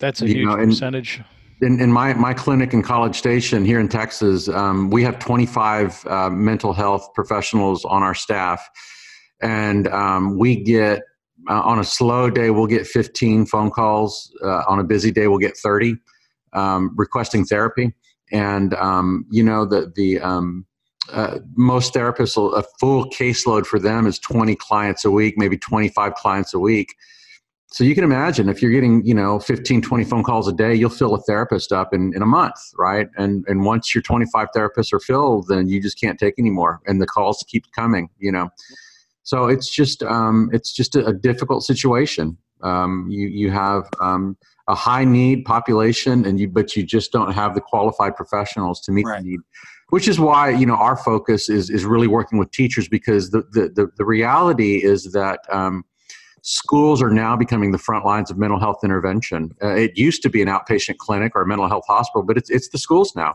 that's 0.00 0.20
a 0.22 0.26
you 0.28 0.34
huge 0.34 0.46
know, 0.46 0.54
and- 0.54 0.70
percentage 0.72 1.22
In, 1.60 1.80
in 1.80 1.92
my 1.92 2.14
my 2.14 2.34
clinic 2.34 2.72
in 2.72 2.82
College 2.82 3.16
Station 3.16 3.64
here 3.64 3.78
in 3.78 3.88
Texas, 3.88 4.48
um, 4.48 4.90
we 4.90 5.02
have 5.04 5.18
25 5.18 6.06
uh, 6.06 6.30
mental 6.30 6.72
health 6.72 7.08
professionals 7.14 7.84
on 7.84 8.02
our 8.02 8.14
staff, 8.14 8.68
and 9.40 9.86
um, 9.88 10.36
we 10.36 10.56
get 10.56 11.02
uh, 11.48 11.60
on 11.60 11.78
a 11.78 11.84
slow 11.84 12.28
day 12.28 12.50
we'll 12.50 12.66
get 12.66 12.86
15 12.86 13.46
phone 13.46 13.70
calls. 13.70 14.34
Uh, 14.42 14.64
on 14.68 14.80
a 14.80 14.84
busy 14.84 15.10
day 15.10 15.28
we'll 15.28 15.38
get 15.38 15.56
30 15.56 15.96
um, 16.54 16.92
requesting 16.96 17.44
therapy, 17.44 17.94
and 18.32 18.74
um, 18.74 19.24
you 19.30 19.42
know 19.42 19.64
the 19.64 19.92
the 19.94 20.18
um, 20.20 20.66
uh, 21.12 21.38
most 21.54 21.94
therapists 21.94 22.36
a 22.56 22.64
full 22.80 23.04
caseload 23.10 23.66
for 23.66 23.78
them 23.78 24.06
is 24.06 24.18
20 24.18 24.56
clients 24.56 25.04
a 25.04 25.10
week, 25.10 25.34
maybe 25.36 25.56
25 25.56 26.14
clients 26.14 26.54
a 26.54 26.58
week. 26.58 26.94
So 27.74 27.82
you 27.82 27.96
can 27.96 28.04
imagine 28.04 28.48
if 28.48 28.62
you're 28.62 28.70
getting, 28.70 29.04
you 29.04 29.14
know, 29.14 29.40
15, 29.40 29.82
20 29.82 30.04
phone 30.04 30.22
calls 30.22 30.46
a 30.46 30.52
day, 30.52 30.76
you'll 30.76 30.90
fill 30.90 31.12
a 31.12 31.20
therapist 31.22 31.72
up 31.72 31.92
in, 31.92 32.14
in 32.14 32.22
a 32.22 32.26
month, 32.26 32.54
right? 32.78 33.08
And 33.16 33.44
and 33.48 33.64
once 33.64 33.92
your 33.92 34.02
25 34.02 34.46
therapists 34.56 34.92
are 34.92 35.00
filled, 35.00 35.48
then 35.48 35.66
you 35.66 35.82
just 35.82 36.00
can't 36.00 36.16
take 36.16 36.38
anymore. 36.38 36.80
And 36.86 37.02
the 37.02 37.06
calls 37.06 37.44
keep 37.48 37.64
coming, 37.72 38.10
you 38.20 38.30
know. 38.30 38.48
So 39.24 39.46
it's 39.46 39.68
just 39.68 40.04
um, 40.04 40.50
it's 40.52 40.72
just 40.72 40.94
a, 40.94 41.04
a 41.06 41.12
difficult 41.12 41.64
situation. 41.64 42.38
Um, 42.62 43.08
you 43.10 43.26
you 43.26 43.50
have 43.50 43.90
um, 44.00 44.36
a 44.68 44.76
high 44.76 45.04
need 45.04 45.44
population, 45.44 46.24
and 46.26 46.38
you 46.38 46.46
but 46.46 46.76
you 46.76 46.84
just 46.84 47.10
don't 47.10 47.32
have 47.32 47.56
the 47.56 47.60
qualified 47.60 48.14
professionals 48.14 48.82
to 48.82 48.92
meet 48.92 49.04
Right. 49.04 49.20
the 49.20 49.30
need. 49.30 49.40
Which 49.88 50.06
is 50.06 50.20
why 50.20 50.50
you 50.50 50.64
know 50.64 50.76
our 50.76 50.96
focus 50.96 51.48
is 51.48 51.70
is 51.70 51.84
really 51.84 52.06
working 52.06 52.38
with 52.38 52.52
teachers 52.52 52.86
because 52.86 53.32
the 53.32 53.42
the 53.50 53.68
the, 53.74 53.90
the 53.96 54.04
reality 54.04 54.76
is 54.76 55.10
that. 55.10 55.40
Um, 55.50 55.84
schools 56.44 57.02
are 57.02 57.10
now 57.10 57.34
becoming 57.34 57.72
the 57.72 57.78
front 57.78 58.04
lines 58.04 58.30
of 58.30 58.36
mental 58.36 58.60
health 58.60 58.84
intervention. 58.84 59.50
Uh, 59.62 59.68
it 59.68 59.96
used 59.96 60.22
to 60.22 60.28
be 60.28 60.42
an 60.42 60.48
outpatient 60.48 60.98
clinic 60.98 61.32
or 61.34 61.40
a 61.40 61.46
mental 61.46 61.66
health 61.68 61.84
hospital, 61.88 62.22
but 62.22 62.36
it's, 62.36 62.50
it's 62.50 62.68
the 62.68 62.78
schools 62.78 63.16
now. 63.16 63.34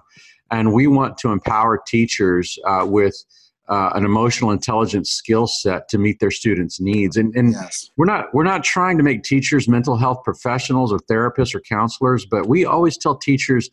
And 0.51 0.73
we 0.73 0.85
want 0.85 1.17
to 1.19 1.31
empower 1.31 1.81
teachers 1.85 2.57
uh, 2.65 2.85
with 2.87 3.15
uh, 3.67 3.91
an 3.95 4.05
emotional 4.05 4.51
intelligence 4.51 5.09
skill 5.09 5.47
set 5.47 5.89
to 5.89 5.97
meet 5.97 6.19
their 6.19 6.31
students' 6.31 6.79
needs. 6.79 7.17
And, 7.17 7.35
and 7.35 7.53
yes 7.53 7.89
we're 7.97 8.05
not 8.05 8.33
we're 8.33 8.43
not 8.43 8.63
trying 8.63 8.97
to 8.97 9.03
make 9.03 9.23
teachers 9.23 9.67
mental 9.67 9.97
health 9.97 10.23
professionals 10.23 10.91
or 10.91 10.99
therapists 10.99 11.53
or 11.53 11.61
counselors, 11.61 12.25
but 12.25 12.47
we 12.47 12.65
always 12.65 12.97
tell 12.97 13.15
teachers 13.15 13.69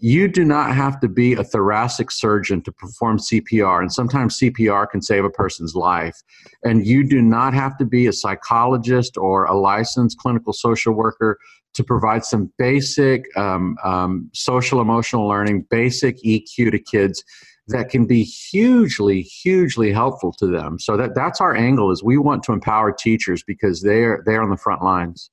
you 0.00 0.28
do 0.28 0.44
not 0.44 0.74
have 0.74 1.00
to 1.00 1.08
be 1.08 1.34
a 1.34 1.42
thoracic 1.42 2.10
surgeon 2.10 2.62
to 2.62 2.72
perform 2.72 3.18
CPR, 3.18 3.80
and 3.80 3.92
sometimes 3.92 4.38
CPR 4.38 4.88
can 4.88 5.02
save 5.02 5.24
a 5.24 5.30
person's 5.30 5.74
life. 5.74 6.22
And 6.62 6.86
you 6.86 7.06
do 7.08 7.20
not 7.20 7.52
have 7.54 7.76
to 7.78 7.84
be 7.84 8.06
a 8.06 8.12
psychologist 8.12 9.16
or 9.16 9.44
a 9.46 9.58
licensed 9.58 10.18
clinical 10.18 10.52
social 10.52 10.92
worker 10.92 11.38
to 11.74 11.84
provide 11.84 12.24
some 12.24 12.52
basic 12.58 13.24
um, 13.36 13.76
um, 13.84 14.30
social 14.34 14.80
emotional 14.80 15.26
learning, 15.26 15.66
basic 15.68 16.22
EQ 16.22 16.70
to 16.70 16.78
kids 16.78 17.24
that 17.68 17.90
can 17.90 18.06
be 18.06 18.22
hugely, 18.22 19.22
hugely 19.22 19.92
helpful 19.92 20.32
to 20.32 20.46
them. 20.46 20.78
So 20.78 20.96
that 20.96 21.14
that's 21.14 21.40
our 21.40 21.54
angle 21.54 21.90
is 21.90 22.02
we 22.02 22.18
want 22.18 22.42
to 22.44 22.52
empower 22.52 22.92
teachers 22.92 23.42
because 23.42 23.82
they're 23.82 24.22
they're 24.24 24.42
on 24.42 24.50
the 24.50 24.56
front 24.56 24.82
lines. 24.82 25.30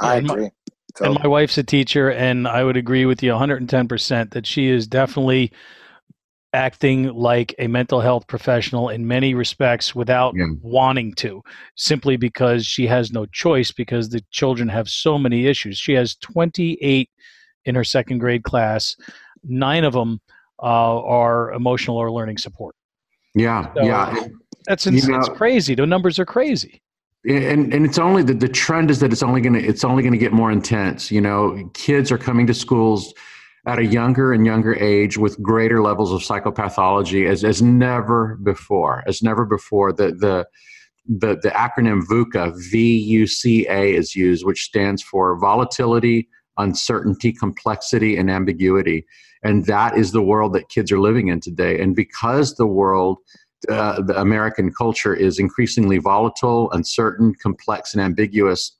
i 0.00 0.16
And 0.16 0.50
and 1.00 1.14
my 1.22 1.26
wife's 1.26 1.56
a 1.58 1.62
teacher 1.62 2.10
and 2.10 2.46
i 2.46 2.62
would 2.62 2.76
agree 2.76 3.06
with 3.06 3.22
you 3.22 3.32
110% 3.32 4.30
that 4.30 4.46
she 4.46 4.68
is 4.68 4.86
definitely 4.86 5.50
acting 6.54 7.04
like 7.14 7.54
a 7.58 7.66
mental 7.66 8.00
health 8.00 8.26
professional 8.26 8.90
in 8.90 9.06
many 9.06 9.32
respects 9.32 9.94
without 9.94 10.34
Yeah. 10.36 10.48
wanting 10.60 11.14
to 11.14 11.42
simply 11.76 12.16
because 12.18 12.66
she 12.66 12.86
has 12.88 13.10
no 13.10 13.24
choice 13.26 13.72
because 13.72 14.10
the 14.10 14.20
children 14.30 14.68
have 14.68 14.86
so 14.88 15.16
many 15.18 15.46
issues. 15.46 15.78
She 15.78 15.94
has 15.94 16.14
28 16.16 17.08
in 17.64 17.74
her 17.74 17.84
second 17.84 18.18
grade 18.18 18.42
class. 18.42 18.94
Nine 19.44 19.84
of 19.84 19.94
them 19.94 20.20
uh, 20.62 21.00
are 21.02 21.52
emotional 21.54 21.96
or 21.96 22.12
learning 22.12 22.36
support. 22.36 22.74
Yeah, 23.34 23.72
So- 23.74 23.82
yeah. 23.84 24.14
that's 24.66 24.84
You 24.84 24.92
know- 25.08 25.20
it's 25.20 25.30
crazy. 25.30 25.74
The 25.74 25.86
numbers 25.86 26.18
are 26.18 26.26
crazy 26.26 26.81
and 27.28 27.72
and 27.72 27.86
it's 27.86 27.98
only 27.98 28.22
the, 28.22 28.34
the 28.34 28.48
trend 28.48 28.90
is 28.90 28.98
that 29.00 29.12
it's 29.12 29.22
only 29.22 29.40
going 29.40 29.54
to 29.54 29.60
it's 29.60 29.84
only 29.84 30.02
going 30.02 30.12
to 30.12 30.18
get 30.18 30.32
more 30.32 30.50
intense 30.50 31.10
you 31.10 31.20
know 31.20 31.70
kids 31.74 32.10
are 32.10 32.18
coming 32.18 32.46
to 32.46 32.54
schools 32.54 33.14
at 33.66 33.78
a 33.78 33.84
younger 33.84 34.32
and 34.32 34.44
younger 34.44 34.74
age 34.74 35.16
with 35.16 35.40
greater 35.40 35.82
levels 35.82 36.12
of 36.12 36.20
psychopathology 36.20 37.28
as 37.28 37.44
as 37.44 37.62
never 37.62 38.36
before 38.42 39.04
as 39.06 39.22
never 39.22 39.44
before 39.44 39.92
the 39.92 40.12
the 40.12 40.46
the, 41.06 41.36
the 41.42 41.50
acronym 41.50 42.02
VUCA, 42.02 42.54
V-U-C-A 42.70 43.94
is 43.94 44.14
used, 44.14 44.44
which 44.44 44.62
stands 44.62 45.02
for 45.02 45.38
volatility, 45.38 46.28
uncertainty, 46.58 47.32
complexity, 47.32 48.16
and 48.16 48.30
ambiguity. 48.30 49.04
And 49.42 49.66
that 49.66 49.96
is 49.96 50.12
the 50.12 50.22
world 50.22 50.52
that 50.52 50.68
kids 50.68 50.92
are 50.92 51.00
living 51.00 51.28
in 51.28 51.40
today. 51.40 51.80
And 51.80 51.96
because 51.96 52.54
the 52.54 52.66
world 52.66 53.18
uh, 53.70 54.00
the 54.02 54.20
American 54.20 54.72
culture 54.72 55.14
is 55.14 55.38
increasingly 55.38 55.98
volatile, 55.98 56.70
uncertain, 56.72 57.34
complex, 57.42 57.94
and 57.94 58.02
ambiguous, 58.02 58.76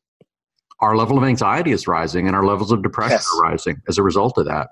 our 0.81 0.97
level 0.97 1.16
of 1.16 1.25
anxiety 1.25 1.71
is 1.71 1.87
rising 1.87 2.27
and 2.27 2.35
our 2.35 2.45
levels 2.45 2.73
of 2.73 2.83
depression 2.83 3.12
Yes. 3.12 3.29
are 3.37 3.40
rising 3.42 3.81
as 3.88 3.99
a 3.99 4.03
result 4.03 4.37
of 4.38 4.47
that. 4.47 4.68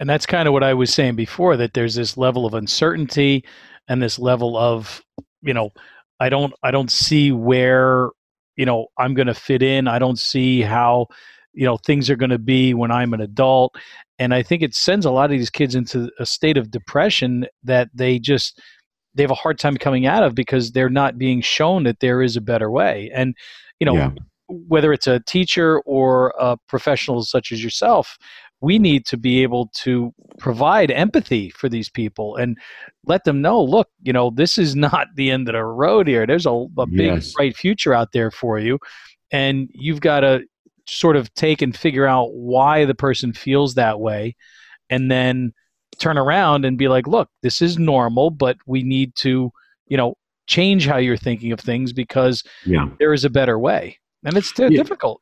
and 0.00 0.10
that's 0.10 0.26
kind 0.26 0.48
of 0.48 0.52
what 0.52 0.64
I 0.64 0.74
was 0.74 0.92
saying 0.92 1.14
before 1.14 1.56
that 1.56 1.72
there's 1.74 1.94
this 1.94 2.16
level 2.16 2.44
of 2.46 2.54
uncertainty 2.54 3.44
and 3.86 4.02
this 4.02 4.18
level 4.18 4.56
of 4.56 5.02
you 5.42 5.54
know 5.54 5.70
I 6.18 6.28
don't 6.28 6.52
I 6.62 6.70
don't 6.72 6.90
see 6.90 7.30
where 7.30 8.10
you 8.56 8.66
know 8.66 8.88
I'm 8.98 9.14
going 9.14 9.28
to 9.28 9.34
fit 9.34 9.62
in 9.62 9.86
I 9.86 9.98
don't 10.00 10.18
see 10.18 10.60
how 10.62 11.06
you 11.52 11.64
know 11.64 11.76
things 11.76 12.10
are 12.10 12.16
going 12.16 12.30
to 12.30 12.38
be 12.38 12.74
when 12.74 12.90
I'm 12.90 13.14
an 13.14 13.20
adult 13.20 13.76
and 14.18 14.34
I 14.34 14.42
think 14.42 14.62
it 14.62 14.74
sends 14.74 15.04
a 15.06 15.10
lot 15.10 15.26
of 15.26 15.30
these 15.30 15.50
kids 15.50 15.74
into 15.74 16.10
a 16.18 16.26
state 16.26 16.56
of 16.56 16.70
depression 16.70 17.46
that 17.64 17.88
they 17.94 18.18
just 18.18 18.60
they 19.14 19.22
have 19.22 19.30
a 19.30 19.36
hard 19.36 19.58
time 19.58 19.76
coming 19.76 20.06
out 20.06 20.22
of 20.22 20.34
because 20.34 20.72
they're 20.72 20.90
not 20.90 21.18
being 21.18 21.40
shown 21.40 21.84
that 21.84 22.00
there 22.00 22.22
is 22.22 22.36
a 22.36 22.40
better 22.40 22.70
way 22.70 23.10
and 23.14 23.36
you 23.80 23.84
know 23.86 23.94
Yeah. 23.94 24.10
whether 24.48 24.92
it's 24.92 25.06
a 25.06 25.20
teacher 25.20 25.80
or 25.80 26.34
a 26.38 26.56
professional 26.68 27.22
such 27.24 27.52
as 27.52 27.62
yourself 27.62 28.18
we 28.60 28.78
need 28.78 29.04
to 29.04 29.16
be 29.16 29.42
able 29.42 29.68
to 29.74 30.12
provide 30.38 30.90
empathy 30.90 31.50
for 31.50 31.68
these 31.68 31.90
people 31.90 32.36
and 32.36 32.56
let 33.04 33.24
them 33.24 33.42
know 33.42 33.62
look 33.62 33.88
you 34.02 34.12
know 34.12 34.30
this 34.30 34.58
is 34.58 34.74
not 34.88 35.08
the 35.16 35.30
end 35.30 35.48
of 35.48 35.54
the 35.54 35.64
road 35.64 36.06
here 36.06 36.26
there's 36.26 36.46
a, 36.46 36.66
a 36.78 36.86
big 36.86 37.06
yes. 37.14 37.32
bright 37.32 37.56
future 37.56 37.94
out 37.94 38.12
there 38.12 38.30
for 38.30 38.58
you 38.58 38.78
and 39.32 39.68
you've 39.72 40.00
got 40.00 40.20
to 40.20 40.42
sort 40.86 41.16
of 41.16 41.32
take 41.34 41.62
and 41.62 41.76
figure 41.76 42.06
out 42.06 42.34
why 42.34 42.84
the 42.84 42.94
person 42.94 43.32
feels 43.32 43.74
that 43.74 44.00
way 44.00 44.36
and 44.90 45.10
then 45.10 45.52
turn 45.98 46.18
around 46.18 46.64
and 46.64 46.76
be 46.76 46.88
like 46.88 47.06
look 47.06 47.30
this 47.42 47.62
is 47.62 47.78
normal 47.78 48.30
but 48.30 48.56
we 48.66 48.82
need 48.82 49.14
to 49.14 49.50
you 49.86 49.96
know 49.96 50.14
change 50.46 50.86
how 50.86 50.96
you're 50.96 51.16
thinking 51.16 51.52
of 51.52 51.60
things 51.60 51.92
because 51.92 52.42
yeah. 52.66 52.88
there 52.98 53.14
is 53.14 53.24
a 53.24 53.30
better 53.30 53.58
way 53.58 53.98
and 54.24 54.36
it's 54.36 54.52
yeah. 54.58 54.68
difficult 54.68 55.20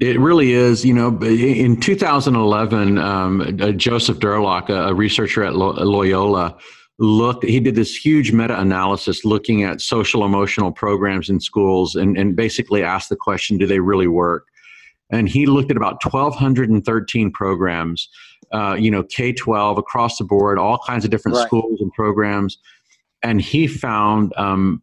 it 0.00 0.18
really 0.18 0.52
is. 0.52 0.84
You 0.84 0.94
know, 0.94 1.08
in 1.22 1.78
2011, 1.78 2.98
um, 2.98 3.40
uh, 3.42 3.70
Joseph 3.72 4.18
Durlak, 4.18 4.70
a, 4.70 4.94
researcher 4.94 5.44
at 5.44 5.54
Loyola, 5.54 6.56
looked. 6.98 7.44
He 7.44 7.60
did 7.60 7.74
this 7.74 7.94
huge 7.94 8.32
meta-analysis 8.32 9.26
looking 9.26 9.62
at 9.62 9.82
social 9.82 10.24
emotional 10.24 10.72
programs 10.72 11.28
in 11.28 11.38
schools, 11.38 11.94
and, 11.94 12.16
and 12.16 12.34
basically 12.34 12.82
asked 12.82 13.10
the 13.10 13.16
question: 13.16 13.58
Do 13.58 13.66
they 13.66 13.80
really 13.80 14.08
work? 14.08 14.46
And 15.10 15.28
he 15.28 15.46
looked 15.46 15.70
at 15.70 15.76
about 15.76 16.04
1,213 16.04 17.30
programs. 17.32 18.08
Uh, 18.52 18.76
you 18.78 18.90
know, 18.90 19.04
K-12 19.04 19.78
across 19.78 20.18
the 20.18 20.24
board, 20.24 20.58
all 20.58 20.78
kinds 20.86 21.04
of 21.04 21.10
different 21.10 21.36
right. 21.36 21.46
schools 21.46 21.80
and 21.80 21.92
programs, 21.92 22.58
and 23.22 23.40
he 23.40 23.68
found 23.68 24.32
um, 24.36 24.82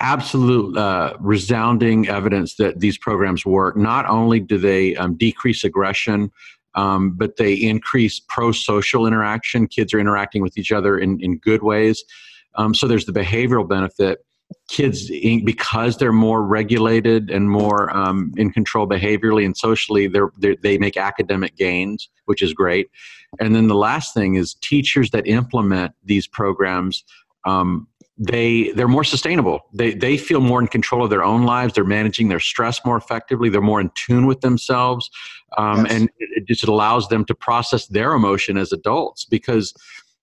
absolute 0.00 0.76
uh, 0.76 1.16
resounding 1.18 2.08
evidence 2.08 2.56
that 2.56 2.80
these 2.80 2.98
programs 2.98 3.44
work. 3.44 3.76
Not 3.76 4.06
only 4.06 4.40
do 4.40 4.58
they 4.58 4.94
um, 4.96 5.16
decrease 5.16 5.64
aggression, 5.64 6.30
um, 6.74 7.10
but 7.10 7.36
they 7.36 7.54
increase 7.54 8.20
pro 8.20 8.52
social 8.52 9.06
interaction. 9.06 9.66
Kids 9.66 9.92
are 9.92 9.98
interacting 9.98 10.42
with 10.42 10.56
each 10.56 10.70
other 10.70 10.98
in, 10.98 11.18
in 11.20 11.38
good 11.38 11.62
ways. 11.62 12.04
Um, 12.54 12.74
so 12.74 12.86
there's 12.86 13.06
the 13.06 13.12
behavioral 13.12 13.68
benefit. 13.68 14.24
Kids, 14.68 15.10
because 15.44 15.96
they're 15.96 16.12
more 16.12 16.42
regulated 16.42 17.30
and 17.30 17.50
more 17.50 17.94
um, 17.96 18.32
in 18.36 18.50
control 18.50 18.86
behaviorally 18.86 19.44
and 19.44 19.56
socially, 19.56 20.08
they're, 20.08 20.30
they're, 20.38 20.56
they 20.62 20.78
make 20.78 20.96
academic 20.96 21.56
gains, 21.56 22.08
which 22.26 22.42
is 22.42 22.52
great. 22.52 22.88
And 23.40 23.54
then 23.54 23.68
the 23.68 23.74
last 23.74 24.14
thing 24.14 24.34
is 24.34 24.54
teachers 24.54 25.10
that 25.10 25.26
implement 25.26 25.92
these 26.04 26.26
programs 26.26 27.04
um, 27.46 27.88
they 28.18 28.72
they're 28.72 28.88
more 28.88 29.04
sustainable. 29.04 29.60
They 29.72 29.94
they 29.94 30.16
feel 30.16 30.40
more 30.40 30.60
in 30.60 30.66
control 30.66 31.04
of 31.04 31.10
their 31.10 31.22
own 31.22 31.44
lives. 31.44 31.74
They're 31.74 31.84
managing 31.84 32.28
their 32.28 32.40
stress 32.40 32.84
more 32.84 32.96
effectively. 32.96 33.48
They're 33.48 33.60
more 33.60 33.80
in 33.80 33.90
tune 33.94 34.26
with 34.26 34.40
themselves, 34.40 35.08
um, 35.56 35.84
yes. 35.84 35.94
and 35.94 36.10
it 36.18 36.46
just 36.46 36.66
allows 36.66 37.08
them 37.08 37.24
to 37.26 37.34
process 37.34 37.86
their 37.86 38.12
emotion 38.12 38.56
as 38.56 38.72
adults 38.72 39.24
because. 39.24 39.72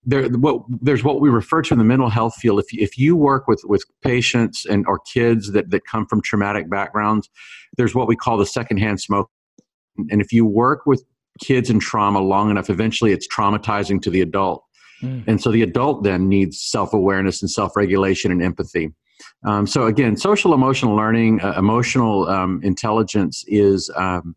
There, 0.05 0.29
what, 0.29 0.61
there's 0.81 1.03
what 1.03 1.19
we 1.19 1.29
refer 1.29 1.61
to 1.63 1.73
in 1.73 1.79
the 1.79 1.85
mental 1.85 2.09
health 2.09 2.35
field. 2.35 2.59
If, 2.59 2.67
if 2.71 2.97
you 2.97 3.15
work 3.15 3.47
with, 3.47 3.61
with 3.65 3.83
patients 4.03 4.65
and 4.65 4.85
or 4.87 4.99
kids 4.99 5.51
that, 5.53 5.71
that 5.71 5.85
come 5.85 6.05
from 6.05 6.21
traumatic 6.21 6.69
backgrounds, 6.69 7.29
there's 7.77 7.95
what 7.95 8.07
we 8.07 8.15
call 8.15 8.37
the 8.37 8.45
secondhand 8.45 9.01
smoke. 9.01 9.29
And 10.09 10.21
if 10.21 10.31
you 10.31 10.45
work 10.45 10.85
with 10.85 11.03
kids 11.41 11.69
in 11.69 11.79
trauma 11.79 12.19
long 12.19 12.49
enough, 12.51 12.69
eventually 12.69 13.11
it's 13.11 13.27
traumatizing 13.27 14.01
to 14.03 14.09
the 14.09 14.21
adult. 14.21 14.63
Mm. 15.01 15.23
And 15.27 15.41
so 15.41 15.51
the 15.51 15.61
adult 15.61 16.03
then 16.03 16.29
needs 16.29 16.61
self 16.61 16.93
awareness 16.93 17.41
and 17.41 17.49
self 17.49 17.75
regulation 17.75 18.31
and 18.31 18.41
empathy. 18.41 18.93
Um, 19.45 19.67
so 19.67 19.85
again, 19.85 20.17
social 20.17 20.53
emotional 20.53 20.95
learning, 20.95 21.41
uh, 21.41 21.53
emotional 21.57 22.27
um, 22.27 22.61
intelligence 22.63 23.43
is 23.47 23.89
um, 23.95 24.35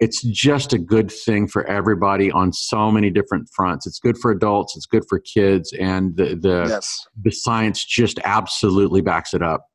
it's 0.00 0.22
just 0.22 0.72
a 0.72 0.78
good 0.78 1.10
thing 1.10 1.48
for 1.48 1.64
everybody 1.66 2.30
on 2.30 2.52
so 2.52 2.90
many 2.90 3.10
different 3.10 3.48
fronts. 3.54 3.86
It's 3.86 3.98
good 3.98 4.16
for 4.18 4.30
adults, 4.30 4.76
it's 4.76 4.86
good 4.86 5.04
for 5.08 5.18
kids, 5.18 5.72
and 5.78 6.16
the 6.16 6.36
the, 6.36 6.66
yes. 6.68 7.06
the 7.22 7.30
science 7.30 7.84
just 7.84 8.18
absolutely 8.24 9.00
backs 9.00 9.34
it 9.34 9.42
up. 9.42 9.66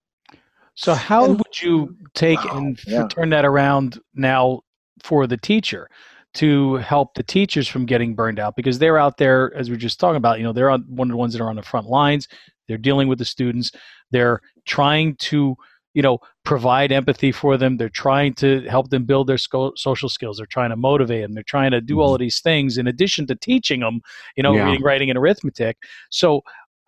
So 0.76 0.94
how 0.94 1.26
and, 1.26 1.38
would 1.38 1.62
you 1.62 1.96
take 2.14 2.44
wow, 2.46 2.58
and 2.58 2.80
yeah. 2.88 3.08
turn 3.08 3.30
that 3.30 3.46
around 3.46 4.00
now 4.16 4.62
for 5.04 5.28
the 5.28 5.38
teacher? 5.38 5.90
to 6.36 6.76
help 6.78 7.14
the 7.14 7.24
teachers 7.24 7.68
from 7.68 7.86
getting 7.86 8.16
burned 8.16 8.40
out 8.40 8.56
because 8.56 8.80
they're 8.80 8.98
out 8.98 9.18
there 9.18 9.54
as 9.56 9.70
we 9.70 9.76
are 9.76 9.80
just 9.80 10.00
talking 10.00 10.18
about 10.18 10.40
you 10.40 10.44
know 10.44 10.52
they're 10.52 10.70
on, 10.70 10.82
one 10.88 11.08
of 11.08 11.12
the 11.12 11.18
ones 11.18 11.34
that 11.34 11.42
are 11.42 11.50
on 11.50 11.56
the 11.56 11.62
front 11.62 11.88
lines 11.88 12.28
they're 12.68 12.78
dealing 12.78 13.08
with 13.08 13.20
the 13.20 13.26
students 13.26 13.72
they're 14.10 14.42
trying 14.66 15.16
to 15.18 15.56
you 15.94 16.02
know 16.02 16.20
provide 16.44 16.92
empathy 16.92 17.32
for 17.32 17.58
them 17.58 17.78
they're 17.78 17.90
trying 17.90 18.34
to 18.34 18.62
help 18.62 18.90
them 18.90 19.06
build 19.06 19.28
their 19.28 19.38
sco- 19.38 19.74
social 19.76 20.10
skills 20.10 20.38
they're 20.38 20.46
trying 20.46 20.70
to 20.70 20.76
motivate 20.76 21.22
them 21.22 21.34
they're 21.34 21.44
trying 21.44 21.72
to 21.72 21.82
do 21.82 22.00
all 22.00 22.10
mm-hmm. 22.10 22.16
of 22.16 22.20
these 22.20 22.40
things 22.40 22.78
in 22.78 22.88
addition 22.88 23.26
to 23.28 23.36
teaching 23.36 23.80
them 23.80 24.02
you 24.36 24.44
know 24.44 24.56
yeah. 24.56 24.66
reading 24.66 24.84
writing 24.84 25.10
and 25.10 25.18
arithmetic 25.18 25.78
so 26.10 26.42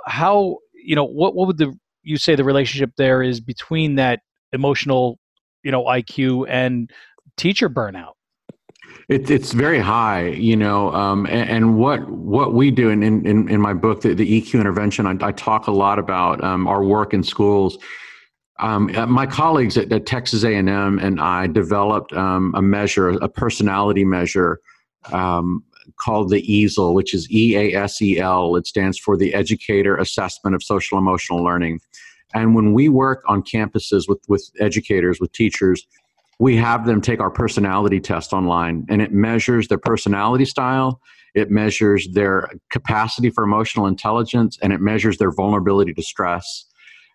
how 0.06 0.58
you 0.74 0.96
know 0.96 1.06
what 1.06 1.36
what 1.36 1.48
would 1.48 1.58
the 1.58 1.74
you 2.04 2.18
say 2.18 2.36
the 2.36 2.44
relationship 2.44 2.92
there 2.98 3.24
is 3.24 3.40
between 3.40 3.96
that 3.96 4.22
emotional 4.54 5.20
you 5.64 5.72
know 5.72 5.84
IQ 5.86 6.46
and 6.50 6.92
teacher 7.38 7.70
burnout 7.70 8.14
it, 9.10 9.30
it's 9.30 9.52
very 9.52 9.80
high, 9.80 10.28
you 10.28 10.56
know, 10.56 10.92
um, 10.94 11.26
and, 11.28 11.50
and, 11.50 11.78
what 11.78 12.08
what 12.10 12.54
we 12.54 12.72
do 12.72 12.90
in 12.90 13.04
in, 13.04 13.50
in 13.50 13.62
my 13.62 13.74
book, 13.74 14.02
the, 14.02 14.14
the 14.14 14.42
EQ 14.42 14.60
intervention, 14.60 15.06
I, 15.06 15.28
I, 15.28 15.32
talk 15.32 15.68
a 15.68 15.72
lot 15.72 16.00
about 16.00 16.44
um, 16.44 16.68
our 16.68 16.84
work 16.84 17.14
in 17.14 17.24
schools. 17.24 17.78
Um, 18.60 18.90
uh, 18.96 19.06
my 19.06 19.26
colleagues 19.26 19.78
at, 19.78 19.92
at 19.92 20.06
Texas 20.06 20.44
A&M 20.44 21.00
and 21.00 21.20
I 21.20 21.48
developed 21.48 22.14
um, 22.14 22.54
a 22.56 22.62
measure, 22.62 23.10
a 23.10 23.28
personality 23.28 24.06
measure 24.06 24.60
um, 25.12 25.64
called 26.00 26.30
the 26.30 26.42
EASEL, 26.42 26.94
which 26.94 27.14
is 27.14 27.30
E 27.32 27.56
A 27.56 27.76
S 27.76 28.02
E 28.02 28.18
L. 28.20 28.56
It 28.56 28.66
stands 28.66 28.98
for 28.98 29.18
the 29.18 29.34
Educator 29.34 29.98
Assessment 29.98 30.56
of 30.56 30.64
Social 30.64 30.98
Emotional 30.98 31.44
Learning. 31.44 31.80
And 32.34 32.56
when 32.56 32.74
we 32.74 32.90
work 32.90 33.24
on 33.28 33.44
campuses 33.44 34.08
with 34.08 34.20
with 34.28 34.50
educators, 34.60 35.20
with 35.20 35.32
teachers 35.34 35.86
we 36.40 36.56
have 36.56 36.86
them 36.86 37.02
take 37.02 37.20
our 37.20 37.30
personality 37.30 38.00
test 38.00 38.34
online 38.34 38.86
and 38.90 39.02
it 39.02 39.12
measures 39.12 39.68
their 39.68 39.78
personality 39.78 40.46
style 40.46 41.00
it 41.34 41.52
measures 41.52 42.08
their 42.14 42.50
capacity 42.70 43.30
for 43.30 43.44
emotional 43.44 43.88
intelligence 43.88 44.58
and 44.62 44.72
it 44.72 44.80
measures 44.80 45.18
their 45.18 45.32
vulnerability 45.32 45.94
to 45.94 46.02
stress 46.02 46.66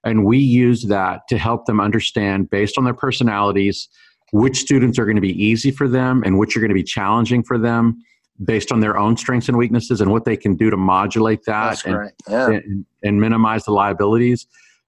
and 0.04 0.24
we 0.24 0.38
use 0.38 0.84
that 0.84 1.28
to 1.28 1.38
help 1.38 1.66
them 1.66 1.80
understand 1.80 2.50
based 2.50 2.78
on 2.78 2.84
their 2.84 2.94
personalities 2.94 3.88
which 4.32 4.58
students 4.58 4.98
are 4.98 5.04
going 5.04 5.16
to 5.16 5.20
be 5.20 5.42
easy 5.42 5.70
for 5.70 5.88
them 5.88 6.22
and 6.24 6.38
which 6.38 6.56
are 6.56 6.60
going 6.60 6.70
to 6.70 6.74
be 6.74 6.84
challenging 6.84 7.42
for 7.42 7.58
them 7.58 8.00
based 8.44 8.70
on 8.72 8.80
their 8.80 8.96
own 8.96 9.16
strengths 9.16 9.48
and 9.48 9.58
weaknesses 9.58 10.00
and 10.00 10.10
what 10.10 10.24
they 10.24 10.36
can 10.36 10.54
do 10.54 10.70
to 10.70 10.76
modulate 10.76 11.44
that 11.44 11.84
and, 11.84 12.12
yeah. 12.28 12.48
and, 12.48 12.86
and 13.02 13.20
minimize 13.20 13.64
the 13.64 13.72
liabilities 13.72 14.46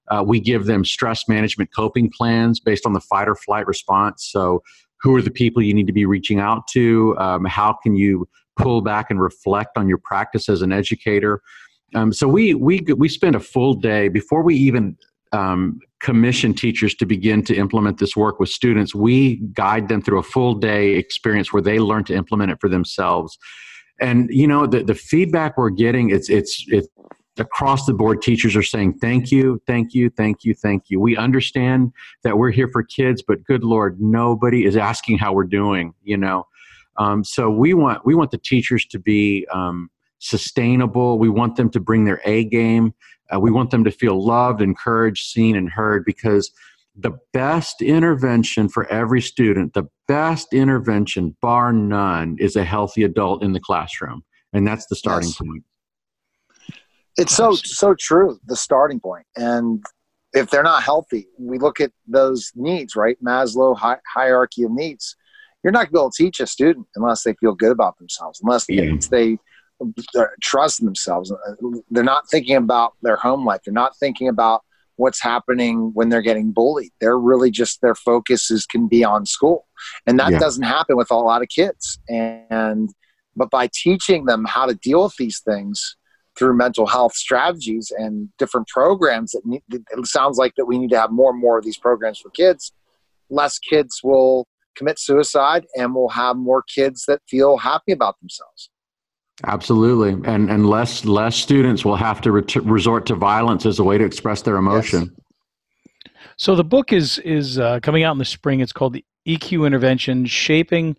uh, 0.09 0.23
we 0.25 0.39
give 0.39 0.65
them 0.65 0.83
stress 0.83 1.27
management 1.27 1.69
coping 1.75 2.09
plans 2.09 2.59
based 2.59 2.85
on 2.85 2.93
the 2.93 2.99
fight 2.99 3.27
or 3.27 3.35
flight 3.35 3.65
response. 3.67 4.27
So, 4.31 4.61
who 5.01 5.15
are 5.15 5.21
the 5.21 5.31
people 5.31 5.61
you 5.61 5.73
need 5.73 5.87
to 5.87 5.93
be 5.93 6.05
reaching 6.05 6.39
out 6.39 6.67
to? 6.67 7.15
Um, 7.17 7.45
how 7.45 7.77
can 7.83 7.95
you 7.95 8.27
pull 8.57 8.81
back 8.81 9.07
and 9.09 9.19
reflect 9.19 9.77
on 9.77 9.89
your 9.89 9.97
practice 9.97 10.47
as 10.47 10.61
an 10.61 10.71
educator? 10.71 11.41
Um, 11.95 12.11
so 12.13 12.27
we 12.27 12.53
we 12.53 12.81
we 12.97 13.09
spend 13.09 13.35
a 13.35 13.39
full 13.39 13.73
day 13.73 14.07
before 14.07 14.43
we 14.43 14.55
even 14.55 14.97
um, 15.31 15.79
commission 15.99 16.53
teachers 16.53 16.93
to 16.95 17.05
begin 17.05 17.43
to 17.43 17.55
implement 17.55 17.97
this 17.97 18.15
work 18.15 18.39
with 18.39 18.49
students. 18.49 18.93
We 18.93 19.37
guide 19.53 19.87
them 19.87 20.01
through 20.01 20.19
a 20.19 20.23
full 20.23 20.55
day 20.55 20.91
experience 20.91 21.51
where 21.51 21.61
they 21.61 21.79
learn 21.79 22.03
to 22.05 22.13
implement 22.13 22.51
it 22.51 22.59
for 22.61 22.69
themselves. 22.69 23.37
And 23.99 24.29
you 24.29 24.47
know 24.47 24.65
the 24.67 24.83
the 24.83 24.95
feedback 24.95 25.57
we're 25.57 25.69
getting 25.69 26.09
it's 26.09 26.29
it's 26.29 26.65
it's 26.67 26.87
across 27.39 27.85
the 27.85 27.93
board 27.93 28.21
teachers 28.21 28.55
are 28.55 28.63
saying 28.63 28.93
thank 28.99 29.31
you 29.31 29.59
thank 29.65 29.93
you 29.93 30.09
thank 30.09 30.43
you 30.43 30.53
thank 30.53 30.83
you 30.89 30.99
we 30.99 31.17
understand 31.17 31.91
that 32.23 32.37
we're 32.37 32.51
here 32.51 32.67
for 32.67 32.83
kids 32.83 33.23
but 33.27 33.43
good 33.43 33.63
lord 33.63 33.99
nobody 33.99 34.65
is 34.65 34.77
asking 34.77 35.17
how 35.17 35.33
we're 35.33 35.43
doing 35.43 35.95
you 36.03 36.15
know 36.15 36.45
um, 36.97 37.23
so 37.23 37.49
we 37.49 37.73
want 37.73 38.05
we 38.05 38.13
want 38.13 38.29
the 38.29 38.37
teachers 38.37 38.85
to 38.85 38.99
be 38.99 39.47
um, 39.51 39.89
sustainable 40.23 41.19
we 41.19 41.29
want 41.29 41.55
them 41.55 41.69
to 41.69 41.79
bring 41.79 42.05
their 42.05 42.21
a 42.25 42.43
game 42.45 42.93
uh, 43.33 43.39
we 43.39 43.51
want 43.51 43.71
them 43.71 43.83
to 43.83 43.91
feel 43.91 44.23
loved 44.23 44.61
encouraged 44.61 45.25
seen 45.25 45.55
and 45.55 45.69
heard 45.69 46.03
because 46.05 46.51
the 46.95 47.11
best 47.33 47.81
intervention 47.81 48.69
for 48.69 48.85
every 48.87 49.21
student 49.21 49.73
the 49.73 49.87
best 50.07 50.53
intervention 50.53 51.35
bar 51.41 51.73
none 51.73 52.35
is 52.39 52.55
a 52.55 52.63
healthy 52.63 53.03
adult 53.03 53.43
in 53.43 53.53
the 53.53 53.59
classroom 53.59 54.23
and 54.53 54.67
that's 54.67 54.85
the 54.87 54.95
starting 54.95 55.29
yes. 55.29 55.37
point 55.37 55.63
it's 57.17 57.35
so 57.35 57.53
so 57.53 57.93
true. 57.93 58.39
The 58.47 58.55
starting 58.55 58.99
point, 58.99 59.25
and 59.35 59.83
if 60.33 60.49
they're 60.49 60.63
not 60.63 60.83
healthy, 60.83 61.27
we 61.37 61.59
look 61.59 61.79
at 61.79 61.91
those 62.07 62.51
needs, 62.55 62.95
right? 62.95 63.17
Maslow 63.23 63.77
hi- 63.77 63.99
hierarchy 64.11 64.63
of 64.63 64.71
needs. 64.71 65.15
You're 65.63 65.71
not 65.71 65.79
going 65.79 65.87
to 65.87 65.93
be 65.93 65.99
able 65.99 66.11
to 66.11 66.23
teach 66.23 66.39
a 66.39 66.47
student 66.47 66.87
unless 66.95 67.23
they 67.23 67.33
feel 67.35 67.53
good 67.53 67.71
about 67.71 67.97
themselves, 67.97 68.41
unless 68.41 68.65
yeah. 68.67 68.95
they 69.11 69.37
trust 70.41 70.83
themselves. 70.83 71.31
Uh, 71.31 71.53
they're 71.89 72.03
not 72.03 72.29
thinking 72.29 72.55
about 72.55 72.93
their 73.01 73.15
home 73.15 73.45
life. 73.45 73.61
They're 73.65 73.73
not 73.73 73.97
thinking 73.97 74.27
about 74.27 74.61
what's 74.95 75.21
happening 75.21 75.91
when 75.93 76.09
they're 76.09 76.21
getting 76.21 76.51
bullied. 76.51 76.91
They're 77.01 77.19
really 77.19 77.51
just 77.51 77.81
their 77.81 77.95
focus 77.95 78.51
is 78.51 78.65
can 78.65 78.87
be 78.87 79.03
on 79.03 79.25
school, 79.25 79.67
and 80.05 80.19
that 80.19 80.31
yeah. 80.31 80.39
doesn't 80.39 80.63
happen 80.63 80.97
with 80.97 81.11
a 81.11 81.15
lot 81.15 81.41
of 81.41 81.49
kids. 81.49 81.99
And 82.09 82.89
but 83.35 83.49
by 83.49 83.69
teaching 83.73 84.25
them 84.25 84.45
how 84.45 84.65
to 84.65 84.75
deal 84.75 85.03
with 85.03 85.15
these 85.17 85.39
things 85.39 85.97
through 86.37 86.55
mental 86.55 86.87
health 86.87 87.13
strategies 87.13 87.91
and 87.95 88.29
different 88.37 88.67
programs 88.67 89.31
that 89.31 89.45
need, 89.45 89.61
it 89.71 89.85
sounds 90.05 90.37
like 90.37 90.53
that 90.57 90.65
we 90.65 90.77
need 90.77 90.89
to 90.89 90.99
have 90.99 91.11
more 91.11 91.31
and 91.31 91.39
more 91.39 91.57
of 91.57 91.65
these 91.65 91.77
programs 91.77 92.19
for 92.19 92.29
kids 92.31 92.71
less 93.33 93.59
kids 93.59 94.01
will 94.03 94.47
commit 94.75 94.99
suicide 94.99 95.65
and 95.75 95.93
we'll 95.93 96.09
have 96.09 96.35
more 96.37 96.63
kids 96.63 97.05
that 97.07 97.21
feel 97.29 97.57
happy 97.57 97.91
about 97.91 98.19
themselves 98.19 98.69
absolutely. 99.45 100.11
And 100.29 100.49
and 100.49 100.67
less 100.67 101.05
less 101.05 101.35
students 101.35 101.85
will 101.85 101.95
have 101.95 102.21
to 102.21 102.31
ret- 102.31 102.55
resort 102.55 103.05
to 103.07 103.15
violence 103.15 103.65
as 103.65 103.79
a 103.79 103.83
way 103.83 103.97
to 103.97 104.03
express 104.03 104.41
their 104.41 104.57
emotion. 104.57 105.11
Yes. 106.05 106.13
so 106.37 106.55
the 106.55 106.63
book 106.63 106.93
is 106.93 107.19
is 107.19 107.59
uh, 107.59 107.79
coming 107.81 108.03
out 108.03 108.11
in 108.13 108.17
the 108.17 108.25
spring. 108.25 108.59
It's 108.59 108.73
called 108.73 108.93
the 108.93 109.05
eq 109.27 109.65
intervention 109.65 110.25
shaping 110.25 110.95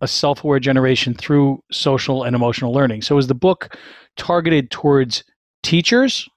a 0.00 0.08
self-aware 0.08 0.60
generation 0.60 1.14
through 1.14 1.62
social 1.72 2.24
and 2.24 2.36
emotional 2.36 2.72
learning. 2.72 3.02
So 3.02 3.16
is 3.18 3.26
the 3.26 3.34
book 3.34 3.76
targeted 4.16 4.70
towards 4.70 5.24
teachers? 5.62 6.28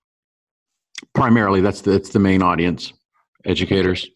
Primarily 1.14 1.62
that's 1.62 1.82
the, 1.82 1.92
that's 1.92 2.10
the 2.10 2.20
main 2.20 2.42
audience 2.42 2.94
educators 3.46 4.10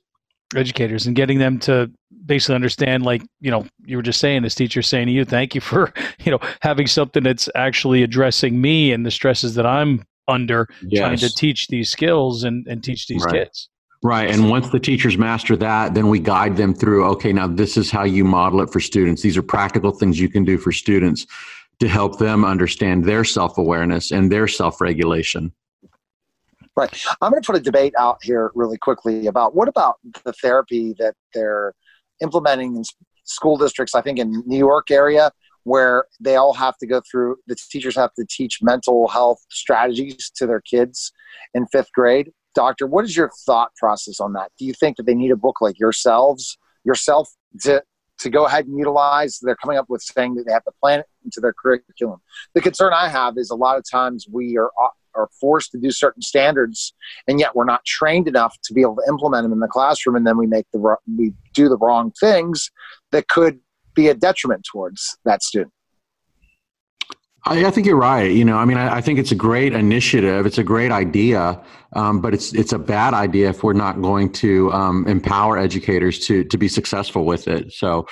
educators 0.55 1.07
and 1.07 1.15
getting 1.15 1.39
them 1.39 1.59
to 1.59 1.91
basically 2.25 2.55
understand 2.55 3.03
like 3.03 3.21
you 3.41 3.51
know 3.51 3.65
you 3.85 3.97
were 3.97 4.03
just 4.03 4.19
saying 4.19 4.43
this 4.43 4.55
teacher 4.55 4.81
saying 4.81 5.07
to 5.07 5.11
you 5.11 5.25
thank 5.25 5.53
you 5.53 5.61
for 5.61 5.93
you 6.19 6.31
know 6.31 6.39
having 6.61 6.87
something 6.87 7.23
that's 7.23 7.49
actually 7.55 8.03
addressing 8.03 8.59
me 8.59 8.91
and 8.91 9.05
the 9.05 9.11
stresses 9.11 9.55
that 9.55 9.65
i'm 9.65 10.03
under 10.27 10.67
yes. 10.83 11.01
trying 11.01 11.17
to 11.17 11.29
teach 11.35 11.67
these 11.67 11.89
skills 11.89 12.45
and, 12.45 12.65
and 12.67 12.83
teach 12.83 13.07
these 13.07 13.23
right. 13.25 13.33
kids 13.33 13.69
right 14.03 14.29
and 14.29 14.49
once 14.49 14.69
the 14.69 14.79
teachers 14.79 15.17
master 15.17 15.55
that 15.57 15.93
then 15.93 16.07
we 16.07 16.17
guide 16.19 16.55
them 16.55 16.73
through 16.73 17.05
okay 17.05 17.33
now 17.33 17.47
this 17.47 17.75
is 17.75 17.91
how 17.91 18.03
you 18.03 18.23
model 18.23 18.61
it 18.61 18.71
for 18.71 18.79
students 18.79 19.21
these 19.21 19.37
are 19.37 19.43
practical 19.43 19.91
things 19.91 20.19
you 20.19 20.29
can 20.29 20.45
do 20.45 20.57
for 20.57 20.71
students 20.71 21.25
to 21.79 21.87
help 21.89 22.19
them 22.19 22.45
understand 22.45 23.03
their 23.03 23.25
self-awareness 23.25 24.11
and 24.11 24.31
their 24.31 24.47
self-regulation 24.47 25.51
Right. 26.75 27.05
I'm 27.21 27.29
going 27.29 27.41
to 27.41 27.45
put 27.45 27.55
a 27.55 27.61
debate 27.61 27.93
out 27.99 28.17
here 28.23 28.51
really 28.55 28.77
quickly 28.77 29.27
about 29.27 29.53
what 29.53 29.67
about 29.67 29.97
the 30.25 30.33
therapy 30.33 30.95
that 30.97 31.13
they're 31.33 31.73
implementing 32.21 32.75
in 32.75 32.83
school 33.25 33.57
districts, 33.57 33.93
I 33.93 34.01
think 34.01 34.17
in 34.17 34.43
New 34.47 34.57
York 34.57 34.89
area, 34.89 35.31
where 35.63 36.05
they 36.19 36.35
all 36.35 36.53
have 36.53 36.75
to 36.77 36.87
go 36.87 37.01
through, 37.09 37.37
the 37.47 37.55
teachers 37.69 37.95
have 37.95 38.13
to 38.15 38.25
teach 38.27 38.59
mental 38.61 39.07
health 39.07 39.39
strategies 39.49 40.31
to 40.35 40.47
their 40.47 40.61
kids 40.61 41.11
in 41.53 41.67
fifth 41.67 41.91
grade. 41.93 42.31
Doctor, 42.55 42.87
what 42.87 43.05
is 43.05 43.15
your 43.15 43.31
thought 43.45 43.73
process 43.75 44.19
on 44.19 44.33
that? 44.33 44.51
Do 44.57 44.65
you 44.65 44.73
think 44.73 44.97
that 44.97 45.05
they 45.05 45.15
need 45.15 45.31
a 45.31 45.35
book 45.35 45.61
like 45.61 45.79
yourselves, 45.79 46.57
yourself 46.83 47.29
to, 47.61 47.83
to 48.19 48.29
go 48.29 48.45
ahead 48.45 48.65
and 48.65 48.77
utilize? 48.77 49.39
They're 49.41 49.55
coming 49.55 49.77
up 49.77 49.89
with 49.89 50.01
saying 50.01 50.35
that 50.35 50.45
they 50.45 50.53
have 50.53 50.65
to 50.65 50.71
plan 50.81 50.99
it 50.99 51.05
into 51.23 51.39
their 51.39 51.53
curriculum. 51.53 52.19
The 52.55 52.61
concern 52.61 52.93
I 52.93 53.09
have 53.09 53.37
is 53.37 53.49
a 53.49 53.55
lot 53.55 53.77
of 53.77 53.83
times 53.89 54.27
we 54.31 54.57
are 54.57 54.71
are 55.15 55.29
forced 55.39 55.71
to 55.71 55.77
do 55.77 55.91
certain 55.91 56.21
standards, 56.21 56.93
and 57.27 57.39
yet 57.39 57.55
we're 57.55 57.65
not 57.65 57.83
trained 57.85 58.27
enough 58.27 58.57
to 58.63 58.73
be 58.73 58.81
able 58.81 58.95
to 58.95 59.03
implement 59.07 59.43
them 59.43 59.53
in 59.53 59.59
the 59.59 59.67
classroom, 59.67 60.15
and 60.15 60.25
then 60.25 60.37
we 60.37 60.47
make 60.47 60.65
the 60.73 60.95
we 61.17 61.33
do 61.53 61.69
the 61.69 61.77
wrong 61.77 62.11
things 62.19 62.69
that 63.11 63.27
could 63.27 63.59
be 63.95 64.07
a 64.07 64.13
detriment 64.13 64.65
towards 64.71 65.17
that 65.25 65.43
student. 65.43 65.73
I, 67.45 67.65
I 67.65 67.71
think 67.71 67.85
you're 67.85 67.97
right. 67.97 68.31
You 68.31 68.45
know, 68.45 68.57
I 68.57 68.65
mean, 68.65 68.77
I, 68.77 68.97
I, 68.97 69.01
think 69.01 69.19
it's 69.19 69.31
a 69.31 69.35
great 69.35 69.73
initiative. 69.73 70.45
It's 70.45 70.57
a 70.57 70.63
great 70.63 70.91
idea, 70.91 71.61
um, 71.93 72.21
but 72.21 72.33
it's 72.33 72.53
it's 72.53 72.73
a 72.73 72.79
bad 72.79 73.13
idea 73.13 73.49
if 73.49 73.63
we're 73.63 73.73
not 73.73 74.01
going 74.01 74.31
to 74.33 74.71
um, 74.71 75.05
empower 75.07 75.57
educators 75.57 76.19
to 76.27 76.43
to 76.45 76.57
be 76.57 76.67
successful 76.67 77.25
with 77.25 77.47
it. 77.47 77.73
So, 77.73 78.07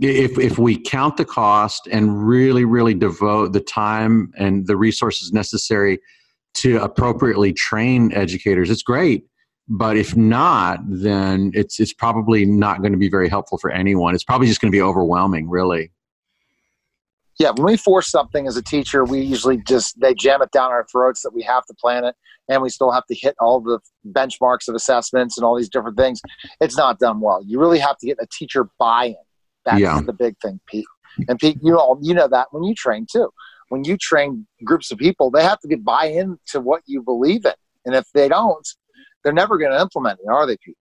if 0.00 0.38
if 0.38 0.58
we 0.58 0.78
count 0.78 1.16
the 1.16 1.24
cost 1.24 1.88
and 1.90 2.26
really 2.26 2.64
really 2.64 2.94
devote 2.94 3.52
the 3.52 3.60
time 3.60 4.32
and 4.36 4.66
the 4.66 4.76
resources 4.76 5.32
necessary 5.32 5.98
to 6.56 6.82
appropriately 6.82 7.52
train 7.52 8.12
educators, 8.12 8.70
it's 8.70 8.82
great. 8.82 9.24
But 9.68 9.96
if 9.96 10.16
not, 10.16 10.78
then 10.86 11.50
it's 11.54 11.80
it's 11.80 11.92
probably 11.92 12.46
not 12.46 12.82
going 12.82 12.92
to 12.92 12.98
be 12.98 13.08
very 13.08 13.28
helpful 13.28 13.58
for 13.58 13.70
anyone. 13.70 14.14
It's 14.14 14.22
probably 14.22 14.46
just 14.46 14.60
going 14.60 14.70
to 14.70 14.76
be 14.76 14.82
overwhelming, 14.82 15.50
really. 15.50 15.92
Yeah, 17.38 17.50
when 17.50 17.66
we 17.66 17.76
force 17.76 18.08
something 18.08 18.46
as 18.46 18.56
a 18.56 18.62
teacher, 18.62 19.04
we 19.04 19.20
usually 19.20 19.58
just 19.66 20.00
they 20.00 20.14
jam 20.14 20.40
it 20.40 20.52
down 20.52 20.70
our 20.70 20.86
throats 20.90 21.22
that 21.22 21.32
we 21.34 21.42
have 21.42 21.66
to 21.66 21.74
plan 21.74 22.04
it, 22.04 22.14
and 22.48 22.62
we 22.62 22.68
still 22.68 22.92
have 22.92 23.04
to 23.06 23.14
hit 23.14 23.34
all 23.40 23.60
the 23.60 23.80
benchmarks 24.06 24.68
of 24.68 24.76
assessments 24.76 25.36
and 25.36 25.44
all 25.44 25.56
these 25.56 25.68
different 25.68 25.96
things. 25.96 26.20
It's 26.60 26.76
not 26.76 27.00
done 27.00 27.20
well. 27.20 27.42
You 27.44 27.58
really 27.58 27.80
have 27.80 27.98
to 27.98 28.06
get 28.06 28.18
a 28.20 28.26
teacher 28.30 28.68
buy-in. 28.78 29.16
That's 29.64 29.80
yeah. 29.80 30.00
the 30.00 30.12
big 30.12 30.36
thing, 30.40 30.60
Pete. 30.68 30.86
And 31.28 31.38
Pete, 31.40 31.58
you 31.60 31.72
know 31.72 31.98
you 32.00 32.14
know 32.14 32.28
that 32.28 32.48
when 32.52 32.62
you 32.62 32.74
train 32.74 33.04
too 33.10 33.30
when 33.68 33.84
you 33.84 33.96
train 33.96 34.46
groups 34.64 34.90
of 34.90 34.98
people, 34.98 35.30
they 35.30 35.42
have 35.42 35.60
to 35.60 35.68
get 35.68 35.84
buy 35.84 36.06
into 36.06 36.60
what 36.60 36.82
you 36.86 37.02
believe 37.02 37.44
in. 37.44 37.52
And 37.84 37.94
if 37.94 38.10
they 38.12 38.28
don't, 38.28 38.66
they're 39.22 39.32
never 39.32 39.58
going 39.58 39.72
to 39.72 39.80
implement 39.80 40.20
it, 40.20 40.28
are 40.28 40.46
they, 40.46 40.56
Pete? 40.64 40.76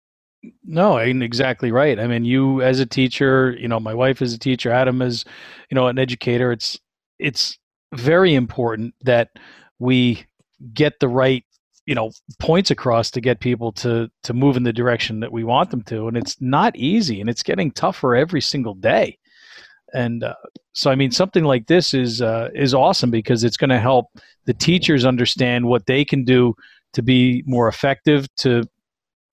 No, 0.65 0.99
ain't 0.99 1.21
exactly 1.21 1.71
right. 1.71 1.99
I 1.99 2.07
mean, 2.07 2.25
you 2.25 2.61
as 2.61 2.79
a 2.79 2.85
teacher, 2.85 3.55
you 3.59 3.67
know, 3.67 3.79
my 3.79 3.93
wife 3.93 4.21
is 4.21 4.33
a 4.33 4.39
teacher, 4.39 4.71
Adam 4.71 5.01
is, 5.01 5.23
you 5.69 5.75
know, 5.75 5.87
an 5.87 5.99
educator. 5.99 6.51
It's 6.51 6.79
it's 7.19 7.59
very 7.93 8.33
important 8.33 8.95
that 9.01 9.29
we 9.77 10.25
get 10.73 10.99
the 10.99 11.07
right, 11.07 11.43
you 11.85 11.93
know, 11.93 12.11
points 12.39 12.71
across 12.71 13.11
to 13.11 13.21
get 13.21 13.39
people 13.39 13.71
to 13.73 14.09
to 14.23 14.33
move 14.33 14.57
in 14.57 14.63
the 14.63 14.73
direction 14.73 15.19
that 15.19 15.31
we 15.31 15.43
want 15.43 15.69
them 15.69 15.83
to, 15.83 16.07
and 16.07 16.17
it's 16.17 16.41
not 16.41 16.75
easy, 16.75 17.21
and 17.21 17.29
it's 17.29 17.43
getting 17.43 17.69
tougher 17.69 18.15
every 18.15 18.41
single 18.41 18.73
day 18.73 19.19
and 19.93 20.23
uh, 20.23 20.35
so 20.73 20.91
I 20.91 20.95
mean 20.95 21.11
something 21.11 21.43
like 21.43 21.67
this 21.67 21.93
is 21.93 22.21
uh, 22.21 22.49
is 22.53 22.73
awesome 22.73 23.11
because 23.11 23.43
it's 23.43 23.57
going 23.57 23.69
to 23.69 23.79
help 23.79 24.07
the 24.45 24.53
teachers 24.53 25.05
understand 25.05 25.65
what 25.65 25.85
they 25.85 26.05
can 26.05 26.23
do 26.23 26.55
to 26.93 27.01
be 27.01 27.43
more 27.45 27.67
effective 27.67 28.27
to 28.37 28.63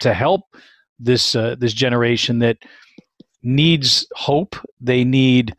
to 0.00 0.14
help 0.14 0.42
this 0.98 1.34
uh, 1.34 1.56
this 1.58 1.72
generation 1.72 2.38
that 2.40 2.58
needs 3.42 4.06
hope. 4.14 4.56
They 4.80 5.04
need 5.04 5.54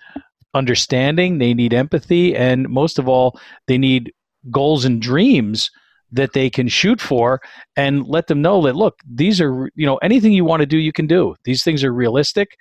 understanding. 0.54 1.38
They 1.38 1.54
need 1.54 1.74
empathy. 1.74 2.36
And 2.36 2.68
most 2.70 3.00
of 3.00 3.08
all 3.08 3.40
they 3.68 3.78
need 3.78 4.14
goals 4.52 4.86
and 4.86 5.02
dreams 5.02 5.70
that 6.12 6.34
they 6.34 6.50
can 6.50 6.68
shoot 6.68 7.00
for 7.00 7.40
and 7.76 8.08
let 8.08 8.28
them 8.28 8.42
know 8.42 8.64
that 8.64 8.76
look 8.76 9.00
these 9.08 9.40
are 9.40 9.70
you 9.76 9.86
know 9.86 9.98
anything 9.98 10.34
you 10.34 10.44
want 10.46 10.62
to 10.62 10.66
do 10.66 10.78
you 10.78 10.94
can 10.94 11.08
do. 11.08 11.36
These 11.44 11.64
things 11.64 11.84
are 11.84 11.94
realistic 11.94 12.58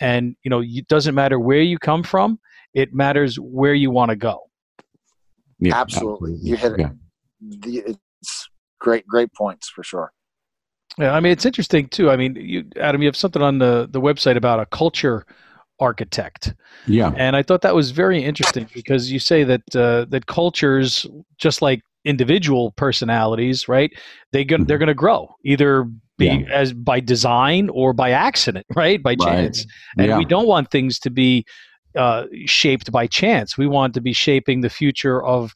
and 0.00 0.36
you 0.42 0.50
know 0.50 0.62
it 0.64 0.88
doesn't 0.88 1.14
matter 1.14 1.38
where 1.38 1.60
you 1.60 1.78
come 1.78 2.02
from 2.02 2.38
it 2.74 2.94
matters 2.94 3.36
where 3.36 3.74
you 3.74 3.90
want 3.90 4.10
to 4.10 4.16
go. 4.16 4.40
Yeah 5.58 5.78
absolutely, 5.78 6.34
absolutely. 6.34 6.50
you 6.50 6.56
hit 6.56 6.72
it. 6.72 7.76
Yeah. 7.84 7.94
it's 8.20 8.48
great 8.78 9.06
great 9.06 9.32
points 9.34 9.68
for 9.68 9.82
sure. 9.82 10.12
Yeah 10.98 11.12
i 11.12 11.20
mean 11.20 11.32
it's 11.32 11.46
interesting 11.46 11.88
too. 11.88 12.10
I 12.10 12.16
mean 12.16 12.34
you 12.36 12.64
adam 12.76 13.02
you 13.02 13.08
have 13.08 13.16
something 13.16 13.42
on 13.42 13.58
the 13.58 13.88
the 13.90 14.00
website 14.00 14.36
about 14.36 14.60
a 14.60 14.66
culture 14.66 15.26
architect. 15.78 16.54
Yeah. 16.86 17.12
And 17.16 17.36
i 17.36 17.42
thought 17.42 17.62
that 17.62 17.74
was 17.74 17.90
very 17.90 18.22
interesting 18.22 18.68
because 18.74 19.10
you 19.10 19.18
say 19.18 19.44
that 19.44 19.76
uh, 19.76 20.06
that 20.06 20.26
cultures 20.26 21.06
just 21.38 21.62
like 21.62 21.82
individual 22.06 22.72
personalities 22.72 23.68
right 23.68 23.92
they 24.32 24.42
go, 24.42 24.56
mm-hmm. 24.56 24.64
they're 24.64 24.78
going 24.78 24.86
to 24.86 24.94
grow 24.94 25.28
either 25.44 25.86
be 26.20 26.26
yeah. 26.26 26.52
as 26.52 26.72
by 26.72 27.00
design 27.00 27.68
or 27.70 27.92
by 27.92 28.10
accident, 28.10 28.66
right? 28.76 29.02
By 29.02 29.16
chance. 29.16 29.66
Right. 29.96 30.04
And 30.04 30.06
yeah. 30.08 30.18
we 30.18 30.24
don't 30.24 30.46
want 30.46 30.70
things 30.70 30.98
to 31.00 31.10
be 31.10 31.44
uh, 31.96 32.26
shaped 32.46 32.92
by 32.92 33.08
chance. 33.08 33.58
We 33.58 33.66
want 33.66 33.94
to 33.94 34.00
be 34.00 34.12
shaping 34.12 34.60
the 34.60 34.70
future 34.70 35.24
of 35.24 35.52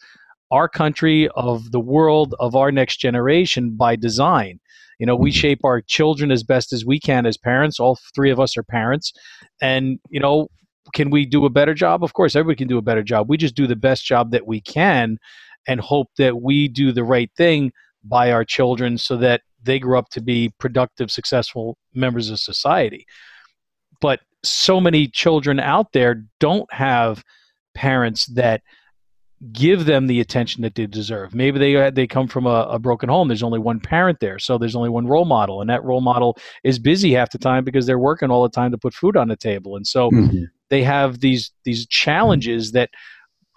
our 0.51 0.69
country, 0.69 1.29
of 1.37 1.71
the 1.71 1.81
world, 1.81 2.35
of 2.41 2.57
our 2.57 2.73
next 2.73 2.97
generation 2.97 3.77
by 3.77 3.97
design. 3.97 4.59
You 4.99 5.07
know, 5.07 5.17
we 5.17 5.31
mm-hmm. 5.31 5.39
shape 5.39 5.61
our 5.65 5.81
children 5.81 6.31
as 6.31 6.43
best 6.43 6.73
as 6.73 6.85
we 6.85 6.99
can 6.99 7.27
as 7.27 7.37
parents. 7.37 7.79
All 7.79 7.99
three 8.15 8.31
of 8.31 8.41
us 8.41 8.57
are 8.57 8.63
parents. 8.63 9.13
And, 9.61 9.99
you 10.09 10.21
know, 10.21 10.49
can 10.93 11.11
we 11.11 11.27
do 11.27 11.45
a 11.45 11.51
better 11.51 11.75
job? 11.75 12.05
Of 12.05 12.13
course, 12.13 12.37
everybody 12.37 12.57
can 12.57 12.69
do 12.69 12.79
a 12.79 12.83
better 12.83 13.03
job. 13.03 13.29
We 13.29 13.37
just 13.37 13.55
do 13.55 13.67
the 13.67 13.77
best 13.77 14.05
job 14.05 14.31
that 14.31 14.47
we 14.47 14.61
can 14.61 15.19
and 15.67 15.81
hope 15.81 16.09
that 16.19 16.43
we 16.43 16.69
do 16.69 16.93
the 16.93 17.05
right 17.05 17.31
thing 17.37 17.73
by 18.05 18.31
our 18.31 18.45
children 18.45 18.99
so 18.99 19.17
that 19.17 19.41
they 19.65 19.79
grow 19.79 19.99
up 19.99 20.11
to 20.11 20.21
be 20.21 20.53
productive, 20.59 21.11
successful 21.11 21.77
members 21.95 22.31
of 22.31 22.39
society. 22.39 23.07
But 24.01 24.21
so 24.43 24.81
many 24.81 25.09
children 25.09 25.59
out 25.59 25.93
there 25.93 26.25
don't 26.39 26.73
have 26.73 27.25
parents 27.75 28.27
that 28.27 28.63
give 29.53 29.85
them 29.85 30.07
the 30.07 30.21
attention 30.21 30.63
that 30.63 30.75
they 30.75 30.87
deserve. 30.87 31.35
Maybe 31.35 31.59
they 31.59 31.77
uh, 31.77 31.91
they 31.91 32.07
come 32.07 32.29
from 32.29 32.47
a, 32.47 32.67
a, 32.71 32.79
broken 32.79 33.09
home. 33.09 33.29
There's 33.29 33.43
only 33.43 33.59
one 33.59 33.81
parent 33.81 34.21
there, 34.21 34.39
so 34.39 34.57
there's 34.59 34.77
only 34.77 34.89
one 34.89 35.07
role 35.07 35.25
model, 35.25 35.61
and 35.61 35.69
that 35.69 35.85
role 35.85 36.01
model 36.01 36.39
is 36.63 36.79
busy 36.79 37.13
half 37.13 37.31
the 37.31 37.39
time 37.39 37.65
because 37.65 37.87
they're 37.87 37.99
working 37.99 38.31
all 38.31 38.43
the 38.43 38.49
time 38.49 38.71
to 38.71 38.79
put 38.79 38.95
food 38.95 39.17
on 39.17 39.29
the 39.29 39.37
table, 39.37 39.77
and 39.77 39.87
so 39.87 40.11
mm-hmm. 40.11 40.45
they 40.71 40.83
have 40.83 41.21
these 41.21 41.51
these 41.65 41.87
challenges 41.87 42.73
that 42.73 42.91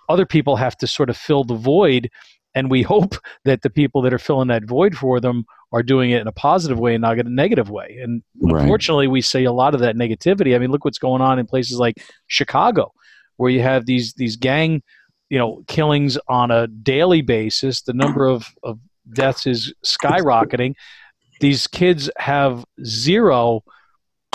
other 0.10 0.26
people 0.26 0.55
have 0.55 0.76
to 0.78 0.88
sort 0.88 1.10
of 1.10 1.18
fill 1.18 1.43
the 1.43 1.55
void. 1.55 2.10
And 2.58 2.72
we 2.72 2.82
hope 2.82 3.14
that 3.45 3.62
the 3.62 3.70
people 3.70 4.01
that 4.01 4.14
are 4.16 4.18
filling 4.18 4.47
that 4.47 4.66
void 4.66 4.97
for 4.97 5.20
them 5.20 5.45
are 5.72 5.84
doing 5.84 6.10
it 6.10 6.22
in 6.22 6.28
a 6.28 6.32
positive 6.32 6.80
way 6.80 6.95
and 6.95 7.03
not 7.03 7.20
in 7.20 7.28
a 7.28 7.30
negative 7.30 7.70
way. 7.70 7.99
And 8.01 8.24
right. 8.41 8.62
unfortunately, 8.62 9.08
we 9.08 9.22
see 9.22 9.43
a 9.43 9.51
lot 9.51 9.76
of 9.76 9.82
that 9.82 9.95
negativity. 9.95 10.55
I 10.55 10.58
mean, 10.58 10.72
look 10.72 10.84
what's 10.84 10.97
going 10.97 11.22
on 11.22 11.38
in 11.38 11.45
places 11.45 11.78
like 11.78 12.03
Chicago, 12.26 12.91
where 13.36 13.51
you 13.51 13.62
have 13.62 13.86
these 13.86 14.14
these 14.14 14.38
gang, 14.38 14.82
you 15.30 15.38
know, 15.38 15.64
killings 15.68 16.18
on 16.28 16.49
a 16.49 16.66
daily 16.66 17.22
basis. 17.22 17.84
The 17.84 17.93
number 17.93 18.26
of, 18.26 18.47
of 18.64 18.80
deaths 19.14 19.45
is 19.45 19.72
skyrocketing. 19.86 20.74
These 21.39 21.68
kids 21.68 22.10
have 22.18 22.66
zero 22.84 23.64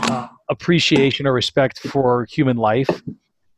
uh, 0.00 0.28
appreciation 0.48 1.26
or 1.26 1.32
respect 1.32 1.80
for 1.80 2.24
human 2.30 2.56
life, 2.56 3.02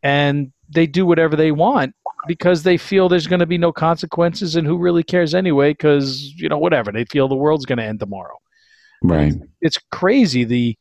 and 0.03 0.53
they 0.71 0.87
do 0.87 1.05
whatever 1.05 1.37
they 1.37 1.53
want 1.53 1.95
because 2.27 2.62
they 2.62 2.77
feel 2.77 3.09
there's 3.09 3.27
going 3.27 3.41
to 3.41 3.47
be 3.47 3.59
no 3.59 3.72
consequences, 3.72 4.57
and 4.57 4.66
who 4.66 4.79
really 4.79 5.03
cares 5.03 5.35
anyway? 5.35 5.70
Because 5.70 6.33
you 6.37 6.49
know, 6.49 6.59
whatever 6.59 6.93
they 6.93 7.05
feel 7.05 7.29
the 7.29 7.35
world's 7.35 7.66
going 7.66 7.79
to 7.79 7.85
end 7.85 8.01
tomorrow. 8.01 8.39
Right. 9.03 9.35
It's 9.61 9.79
crazy 9.93 10.45
the 10.45 10.79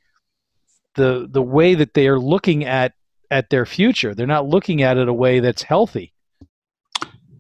the 0.96 1.28
the 1.30 1.42
way 1.42 1.76
that 1.76 1.94
they 1.94 2.08
are 2.08 2.20
looking 2.20 2.66
at 2.66 2.94
at 3.32 3.50
their 3.50 3.66
future. 3.66 4.14
They're 4.14 4.28
not 4.28 4.48
looking 4.48 4.82
at 4.82 4.98
it 4.98 5.08
a 5.08 5.14
way 5.14 5.40
that's 5.40 5.64
healthy. 5.64 6.14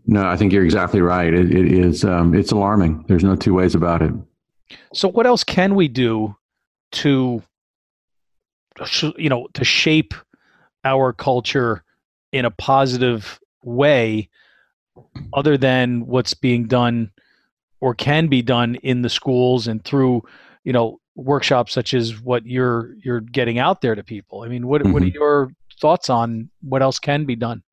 No, 0.05 0.25
I 0.25 0.35
think 0.35 0.51
you're 0.51 0.65
exactly 0.65 1.01
right. 1.01 1.33
it, 1.33 1.55
it 1.55 1.71
is. 1.71 2.03
Um, 2.03 2.35
it's 2.35 2.51
alarming. 2.51 3.05
There's 3.07 3.23
no 3.23 3.35
two 3.35 3.53
ways 3.53 3.73
about 3.73 4.01
it. 4.01 4.11
So, 4.93 5.07
what 5.07 5.25
else 5.25 5.43
can 5.43 5.75
we 5.75 5.87
do 5.87 6.35
to, 6.93 7.41
you 9.17 9.29
know, 9.29 9.47
to 9.53 9.63
shape 9.63 10.13
our 10.83 11.13
culture 11.13 11.83
in 12.33 12.43
a 12.45 12.51
positive 12.51 13.39
way, 13.63 14.29
other 15.33 15.57
than 15.57 16.05
what's 16.05 16.33
being 16.33 16.67
done 16.67 17.11
or 17.79 17.93
can 17.93 18.27
be 18.27 18.41
done 18.41 18.75
in 18.75 19.01
the 19.01 19.09
schools 19.09 19.67
and 19.67 19.83
through, 19.83 20.23
you 20.63 20.73
know, 20.73 20.99
workshops 21.15 21.73
such 21.73 21.93
as 21.93 22.19
what 22.19 22.45
you're 22.45 22.95
you're 23.03 23.21
getting 23.21 23.59
out 23.59 23.81
there 23.81 23.95
to 23.95 24.03
people? 24.03 24.43
I 24.43 24.47
mean, 24.47 24.67
what 24.67 24.81
mm-hmm. 24.81 24.93
what 24.93 25.03
are 25.03 25.05
mm-hmm. 25.05 25.15
your 25.15 25.51
thoughts 25.81 26.09
on 26.09 26.49
what 26.61 26.81
else 26.81 26.99
can 26.99 27.25
be 27.25 27.35
done? 27.35 27.63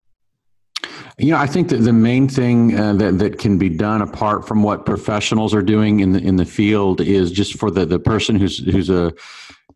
You 1.18 1.32
know, 1.32 1.38
I 1.38 1.47
think 1.47 1.68
that 1.68 1.78
the 1.78 1.93
main 1.93 2.28
thing 2.28 2.78
uh, 2.78 2.95
that 2.95 3.18
that 3.18 3.38
can 3.38 3.59
be 3.59 3.68
done 3.68 4.01
apart 4.01 4.49
from 4.49 4.62
what 4.62 4.86
professionals 4.86 5.55
are 5.55 5.62
doing 5.62 6.01
in 6.01 6.12
the 6.12 6.20
in 6.20 6.36
the 6.36 6.45
field 6.45 7.01
is 7.01 7.30
just 7.30 7.59
for 7.59 7.70
the 7.70 7.84
the 7.84 7.99
person 7.99 8.36
who's 8.36 8.59
who's 8.59 8.91
a 8.91 9.12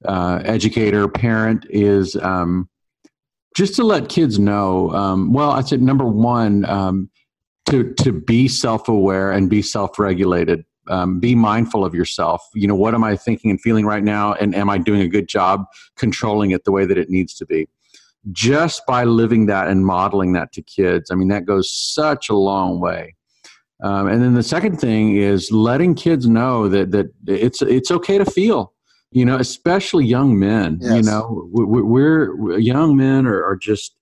uh, 0.04 0.40
educator 0.44 1.08
parent 1.08 1.66
is 1.70 2.16
um, 2.16 2.68
just 3.54 3.74
to 3.76 3.84
let 3.84 4.08
kids 4.08 4.38
know. 4.38 4.90
Um, 4.90 5.32
well, 5.32 5.50
I 5.50 5.62
said 5.62 5.80
number 5.80 6.04
one 6.04 6.64
um, 6.66 7.10
to 7.68 7.92
to 7.94 8.12
be 8.12 8.48
self 8.48 8.88
aware 8.88 9.30
and 9.30 9.48
be 9.48 9.62
self 9.62 9.98
regulated. 9.98 10.64
Um, 10.86 11.18
be 11.18 11.34
mindful 11.34 11.82
of 11.82 11.94
yourself. 11.94 12.42
You 12.54 12.68
know, 12.68 12.74
what 12.74 12.94
am 12.94 13.02
I 13.02 13.16
thinking 13.16 13.50
and 13.50 13.60
feeling 13.60 13.86
right 13.86 14.04
now, 14.04 14.34
and 14.34 14.54
am 14.54 14.68
I 14.68 14.78
doing 14.78 15.00
a 15.00 15.08
good 15.08 15.28
job 15.28 15.64
controlling 15.96 16.50
it 16.50 16.64
the 16.64 16.72
way 16.72 16.84
that 16.84 16.98
it 16.98 17.08
needs 17.08 17.34
to 17.36 17.46
be? 17.46 17.68
just 18.32 18.86
by 18.86 19.04
living 19.04 19.46
that 19.46 19.68
and 19.68 19.84
modeling 19.84 20.32
that 20.32 20.52
to 20.52 20.62
kids. 20.62 21.10
I 21.10 21.14
mean, 21.14 21.28
that 21.28 21.44
goes 21.44 21.72
such 21.72 22.28
a 22.28 22.34
long 22.34 22.80
way. 22.80 23.14
Um, 23.82 24.06
and 24.06 24.22
then 24.22 24.34
the 24.34 24.42
second 24.42 24.80
thing 24.80 25.16
is 25.16 25.50
letting 25.50 25.94
kids 25.94 26.26
know 26.26 26.68
that 26.68 26.90
that 26.92 27.06
it's 27.26 27.60
it's 27.60 27.90
okay 27.90 28.18
to 28.18 28.24
feel. 28.24 28.72
You 29.14 29.24
know, 29.24 29.36
especially 29.36 30.04
young 30.04 30.38
men. 30.38 30.78
Yes. 30.82 30.96
You 30.96 31.02
know, 31.10 31.48
we're, 31.50 31.84
we're 32.34 32.58
young 32.58 32.96
men 32.96 33.26
are, 33.26 33.42
are 33.42 33.56
just 33.56 33.96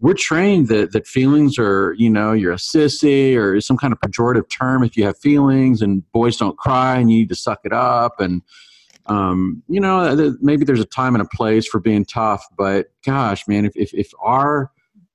we're 0.00 0.14
trained 0.14 0.68
that 0.68 0.92
that 0.92 1.06
feelings 1.06 1.58
are 1.58 1.94
you 1.98 2.08
know 2.08 2.32
you're 2.32 2.52
a 2.52 2.56
sissy 2.56 3.36
or 3.36 3.60
some 3.60 3.76
kind 3.76 3.92
of 3.92 4.00
pejorative 4.00 4.48
term 4.48 4.82
if 4.82 4.96
you 4.96 5.04
have 5.04 5.18
feelings 5.18 5.82
and 5.82 6.10
boys 6.12 6.36
don't 6.36 6.56
cry 6.56 6.96
and 6.96 7.10
you 7.10 7.18
need 7.18 7.28
to 7.28 7.34
suck 7.34 7.60
it 7.64 7.72
up 7.72 8.20
and 8.20 8.42
um, 9.06 9.62
you 9.68 9.80
know, 9.80 10.36
maybe 10.40 10.64
there's 10.64 10.80
a 10.80 10.84
time 10.84 11.14
and 11.14 11.22
a 11.22 11.36
place 11.36 11.66
for 11.66 11.80
being 11.80 12.04
tough, 12.04 12.46
but 12.56 12.86
gosh, 13.04 13.48
man, 13.48 13.64
if, 13.64 13.72
if, 13.74 13.92
if 13.94 14.12
our, 14.22 14.70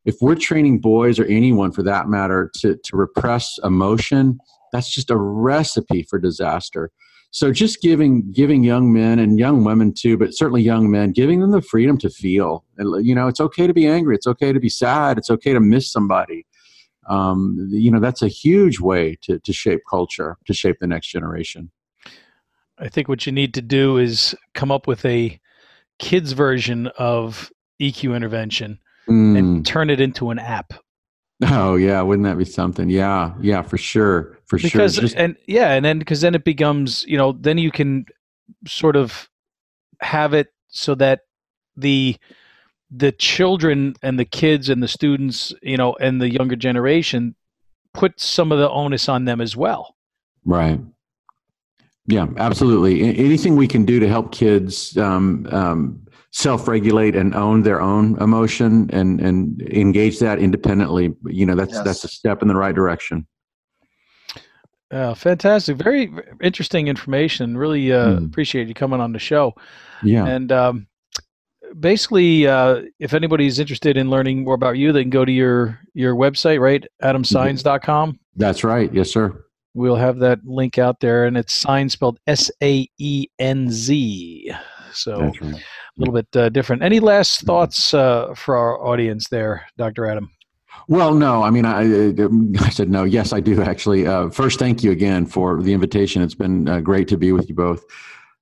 if 0.05 0.17
we're 0.21 0.35
training 0.35 0.79
boys 0.79 1.19
or 1.19 1.25
anyone 1.25 1.71
for 1.71 1.83
that 1.83 2.07
matter 2.07 2.51
to, 2.55 2.75
to 2.75 2.97
repress 2.97 3.57
emotion, 3.63 4.39
that's 4.71 4.93
just 4.93 5.09
a 5.09 5.17
recipe 5.17 6.03
for 6.03 6.19
disaster. 6.19 6.91
So 7.31 7.51
just 7.51 7.81
giving 7.81 8.31
giving 8.31 8.63
young 8.63 8.93
men 8.93 9.19
and 9.19 9.37
young 9.37 9.63
women 9.63 9.93
too, 9.93 10.17
but 10.17 10.33
certainly 10.33 10.61
young 10.61 10.89
men, 10.89 11.11
giving 11.11 11.41
them 11.41 11.51
the 11.51 11.61
freedom 11.61 11.97
to 11.99 12.09
feel. 12.09 12.63
You 12.77 13.13
know, 13.13 13.27
it's 13.27 13.41
okay 13.41 13.67
to 13.67 13.73
be 13.73 13.85
angry. 13.85 14.15
It's 14.15 14.27
okay 14.27 14.53
to 14.53 14.59
be 14.59 14.69
sad. 14.69 15.17
It's 15.17 15.29
okay 15.29 15.53
to 15.53 15.59
miss 15.59 15.91
somebody. 15.91 16.45
Um, 17.09 17.69
you 17.71 17.91
know, 17.91 17.99
that's 17.99 18.21
a 18.21 18.27
huge 18.27 18.79
way 18.79 19.17
to 19.23 19.39
to 19.39 19.53
shape 19.53 19.81
culture, 19.89 20.37
to 20.45 20.53
shape 20.53 20.77
the 20.79 20.87
next 20.87 21.07
generation. 21.07 21.71
I 22.79 22.89
think 22.89 23.07
what 23.07 23.25
you 23.25 23.31
need 23.31 23.53
to 23.55 23.61
do 23.61 23.97
is 23.97 24.35
come 24.53 24.71
up 24.71 24.87
with 24.87 25.03
a 25.05 25.39
kids 25.99 26.33
version 26.33 26.87
of 26.97 27.51
EQ 27.81 28.15
intervention 28.15 28.79
mm. 29.09 29.37
and 29.37 29.65
turn 29.65 29.89
it 29.89 29.99
into 29.99 30.29
an 30.29 30.39
app. 30.39 30.73
Oh 31.43 31.75
yeah, 31.75 32.01
wouldn't 32.01 32.25
that 32.25 32.37
be 32.37 32.45
something? 32.45 32.89
Yeah, 32.89 33.33
yeah, 33.39 33.61
for 33.61 33.77
sure, 33.77 34.39
for 34.47 34.57
because, 34.57 34.95
sure. 34.95 35.01
Just, 35.03 35.15
and 35.15 35.35
yeah, 35.45 35.73
and 35.73 35.85
then 35.85 35.99
because 35.99 36.21
then 36.21 36.33
it 36.33 36.43
becomes 36.43 37.03
you 37.07 37.17
know 37.17 37.33
then 37.33 37.57
you 37.57 37.71
can 37.71 38.05
sort 38.65 38.95
of 38.95 39.29
have 40.01 40.33
it 40.33 40.47
so 40.69 40.95
that 40.95 41.21
the 41.75 42.15
the 42.89 43.11
children 43.11 43.93
and 44.01 44.17
the 44.17 44.25
kids 44.25 44.69
and 44.69 44.81
the 44.81 44.87
students 44.87 45.53
you 45.61 45.77
know 45.77 45.95
and 45.99 46.19
the 46.19 46.29
younger 46.29 46.55
generation 46.55 47.35
put 47.93 48.19
some 48.19 48.51
of 48.51 48.57
the 48.57 48.69
onus 48.69 49.07
on 49.07 49.25
them 49.25 49.39
as 49.39 49.55
well. 49.55 49.95
Right. 50.45 50.79
Yeah, 52.07 52.27
absolutely. 52.37 53.01
Anything 53.17 53.57
we 53.57 53.67
can 53.67 53.83
do 53.83 53.99
to 53.99 54.07
help 54.07 54.31
kids 54.31 54.97
um, 54.97 55.45
um, 55.51 56.06
self-regulate 56.37 57.15
and 57.15 57.33
own 57.33 57.63
their 57.63 57.81
own 57.81 58.15
emotion 58.21 58.87
and 58.93 59.19
and 59.19 59.59
engage 59.63 60.19
that 60.19 60.37
independently, 60.37 61.11
you 61.25 61.45
know, 61.47 61.55
that's 61.55 61.73
yes. 61.73 61.83
that's 61.83 62.03
a 62.03 62.07
step 62.07 62.43
in 62.43 62.47
the 62.47 62.55
right 62.55 62.75
direction. 62.75 63.25
Uh, 64.91 65.15
fantastic, 65.15 65.77
very 65.77 66.11
interesting 66.41 66.87
information. 66.87 67.57
Really 67.57 67.91
uh, 67.91 68.19
mm. 68.19 68.25
appreciate 68.27 68.67
you 68.67 68.75
coming 68.75 69.01
on 69.01 69.13
the 69.13 69.19
show. 69.19 69.53
Yeah, 70.03 70.27
and 70.27 70.51
um, 70.51 70.87
basically, 71.79 72.45
uh, 72.45 72.83
if 72.99 73.15
anybody's 73.15 73.57
interested 73.57 73.97
in 73.97 74.11
learning 74.11 74.43
more 74.43 74.53
about 74.53 74.77
you, 74.77 74.91
they 74.91 75.01
can 75.01 75.09
go 75.09 75.25
to 75.25 75.31
your 75.31 75.79
your 75.95 76.15
website, 76.15 76.59
right? 76.59 76.85
AdamSaenz.com. 77.01 78.19
That's 78.35 78.63
right. 78.63 78.93
Yes, 78.93 79.09
sir. 79.11 79.43
We'll 79.73 79.95
have 79.95 80.19
that 80.19 80.39
link 80.45 80.77
out 80.77 80.99
there, 80.99 81.25
and 81.25 81.35
it's 81.35 81.65
Saenz 81.65 81.91
spelled 81.91 82.19
S 82.27 82.51
A 82.61 82.87
E 82.99 83.25
N 83.39 83.71
Z. 83.71 84.53
So 84.93 85.19
right. 85.19 85.41
a 85.41 85.59
little 85.97 86.13
bit 86.13 86.27
uh, 86.35 86.49
different. 86.49 86.83
Any 86.83 86.99
last 86.99 87.41
thoughts 87.41 87.93
uh, 87.93 88.33
for 88.35 88.55
our 88.55 88.85
audience 88.85 89.27
there, 89.29 89.65
Dr. 89.77 90.05
Adam? 90.05 90.31
Well, 90.87 91.13
no. 91.13 91.43
I 91.43 91.49
mean, 91.49 91.65
I, 91.65 92.13
I 92.65 92.69
said 92.69 92.89
no. 92.89 93.03
Yes, 93.03 93.33
I 93.33 93.39
do 93.39 93.61
actually. 93.61 94.07
Uh, 94.07 94.29
first, 94.29 94.59
thank 94.59 94.83
you 94.83 94.91
again 94.91 95.25
for 95.25 95.61
the 95.61 95.73
invitation. 95.73 96.21
It's 96.21 96.35
been 96.35 96.67
uh, 96.67 96.81
great 96.81 97.07
to 97.09 97.17
be 97.17 97.31
with 97.31 97.49
you 97.49 97.55
both. 97.55 97.83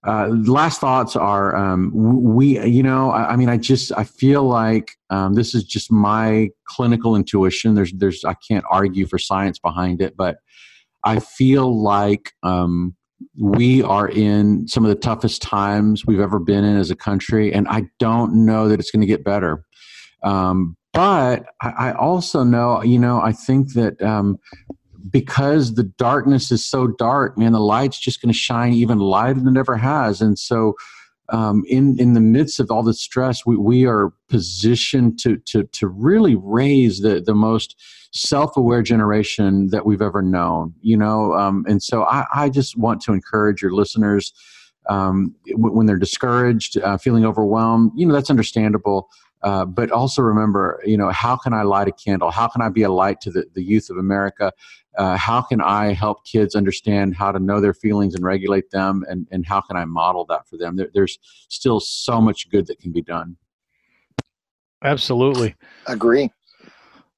Uh, 0.06 0.28
last 0.28 0.80
thoughts 0.80 1.16
are 1.16 1.56
um, 1.56 1.92
we, 1.94 2.64
you 2.64 2.84
know, 2.84 3.10
I, 3.10 3.32
I, 3.32 3.36
mean, 3.36 3.50
I 3.50 3.58
just 3.58 3.92
I 3.98 4.04
feel 4.04 4.44
like 4.44 4.92
um, 5.10 5.34
this 5.34 5.56
is 5.56 5.64
just 5.64 5.92
my 5.92 6.50
clinical 6.66 7.16
intuition. 7.16 7.74
There's, 7.74 7.92
there's, 7.94 8.24
I 8.24 8.36
can't 8.48 8.64
argue 8.70 9.08
for 9.08 9.18
science 9.18 9.58
behind 9.58 10.04
it, 10.04 10.16
but 10.16 10.38
I 11.04 11.20
feel 11.20 11.82
like 11.82 12.34
um, 12.44 12.96
we 13.38 13.82
are 13.84 14.08
in 14.08 14.68
some 14.68 14.84
of 14.86 14.90
the 14.90 14.96
toughest 14.96 15.42
times 15.42 16.06
we've 16.06 16.20
ever 16.20 16.40
been 16.40 16.64
in 16.64 16.78
as 16.78 16.92
a 16.92 16.96
country, 16.96 17.54
and 17.54 17.68
I 17.68 17.84
don't 18.00 18.46
know 18.46 18.68
that 18.68 18.80
it's 18.80 18.92
going 18.92 19.02
to 19.02 19.08
get 19.08 19.24
better. 19.24 19.64
Um, 20.24 20.76
but 20.94 21.46
I, 21.62 21.70
I, 21.70 21.94
also 21.94 22.44
know, 22.44 22.82
you 22.82 22.98
know, 22.98 23.22
I 23.22 23.34
think 23.34 23.74
that 23.74 24.02
um, 24.02 24.40
because 25.12 25.76
the 25.76 25.84
darkness 25.84 26.52
is 26.52 26.66
so 26.66 26.88
dark, 26.88 27.38
man, 27.38 27.52
the 27.52 27.60
light's 27.60 28.00
just 28.00 28.22
going 28.22 28.32
to 28.32 28.38
shine 28.38 28.74
even 28.74 29.00
lighter 29.00 29.40
than 29.40 29.56
it 29.56 29.60
ever 29.60 29.78
has. 29.78 30.22
And 30.22 30.40
so, 30.40 30.74
um, 31.30 31.64
in 31.68 32.00
in 32.00 32.14
the 32.14 32.22
midst 32.22 32.60
of 32.60 32.70
all 32.70 32.84
the 32.84 32.94
stress, 32.94 33.46
we, 33.46 33.58
we 33.58 33.86
are 33.86 34.12
positioned 34.30 35.20
to 35.20 35.38
to 35.38 35.64
to 35.64 35.88
really 35.88 36.36
raise 36.36 37.00
the 37.02 37.22
the 37.22 37.34
most 37.34 37.76
self-aware 38.14 38.82
generation 38.82 39.68
that 39.68 39.86
we've 39.86 40.02
ever 40.02 40.22
known 40.22 40.74
you 40.82 40.96
know? 40.96 41.34
Um, 41.34 41.66
and 41.68 41.84
so 41.84 42.04
I, 42.04 42.26
I, 42.34 42.50
just 42.50 42.78
want 42.78 43.02
to 43.02 43.12
encourage 43.12 43.62
your 43.62 43.74
listeners 43.74 44.32
um, 44.88 45.36
when 45.50 45.86
they're 45.86 45.98
discouraged 45.98 46.78
uh, 46.78 46.98
feeling 46.98 47.26
overwhelmed 47.26 47.92
you 47.96 48.06
know 48.06 48.14
that's 48.14 48.30
understandable. 48.30 49.10
Uh, 49.44 49.66
but 49.66 49.92
also 49.92 50.22
remember 50.22 50.82
you 50.86 50.98
know 50.98 51.10
how 51.10 51.36
can 51.36 51.54
i 51.54 51.64
light 51.64 51.88
a 51.88 51.92
candle? 51.92 52.32
How 52.32 52.48
can 52.48 52.62
i 52.62 52.70
be 52.70 52.84
a 52.84 52.92
light 52.92 53.20
to 53.22 53.32
the, 53.32 53.46
the 53.54 53.64
youth 53.64 53.90
of 53.90 53.98
america 53.98 54.54
uh, 54.98 55.18
how 55.18 55.42
can 55.42 55.62
i 55.62 55.94
help 55.94 56.26
kids 56.26 56.56
understand 56.56 57.16
how 57.16 57.32
to 57.32 57.40
know 57.40 57.60
their 57.60 57.74
feelings 57.74 58.16
and 58.16 58.24
regulate 58.24 58.70
them 58.72 59.04
and, 59.08 59.28
and 59.32 59.46
how 59.46 59.62
can 59.62 59.78
i 59.78 59.86
model 59.86 60.26
that 60.26 60.48
for 60.48 60.58
them 60.58 60.76
there, 60.76 60.90
there's 60.94 61.20
still 61.50 61.80
so 61.80 62.20
much 62.22 62.50
good 62.50 62.66
that 62.68 62.80
can 62.80 62.92
be 62.92 63.02
done 63.02 63.36
absolutely 64.84 65.56
agree 65.88 66.30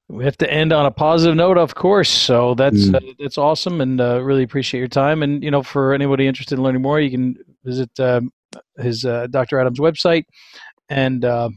we 0.08 0.24
have 0.24 0.38
to 0.38 0.50
end 0.50 0.72
on 0.72 0.86
a 0.86 0.90
positive 0.90 1.36
note, 1.36 1.58
of 1.58 1.74
course. 1.74 2.08
So 2.08 2.54
that's 2.54 2.86
mm. 2.86 2.94
uh, 2.94 3.12
that's 3.18 3.36
awesome, 3.36 3.80
and 3.80 4.00
uh, 4.00 4.22
really 4.22 4.42
appreciate 4.42 4.80
your 4.80 4.88
time. 4.88 5.22
And 5.22 5.42
you 5.42 5.50
know, 5.50 5.62
for 5.62 5.92
anybody 5.92 6.26
interested 6.26 6.56
in 6.56 6.64
learning 6.64 6.82
more, 6.82 6.98
you 6.98 7.10
can 7.10 7.36
visit 7.62 7.90
um, 8.00 8.32
his 8.78 9.04
uh, 9.04 9.26
Dr. 9.26 9.60
Adams 9.60 9.78
website, 9.78 10.24
and 10.88 11.24
uh, 11.24 11.50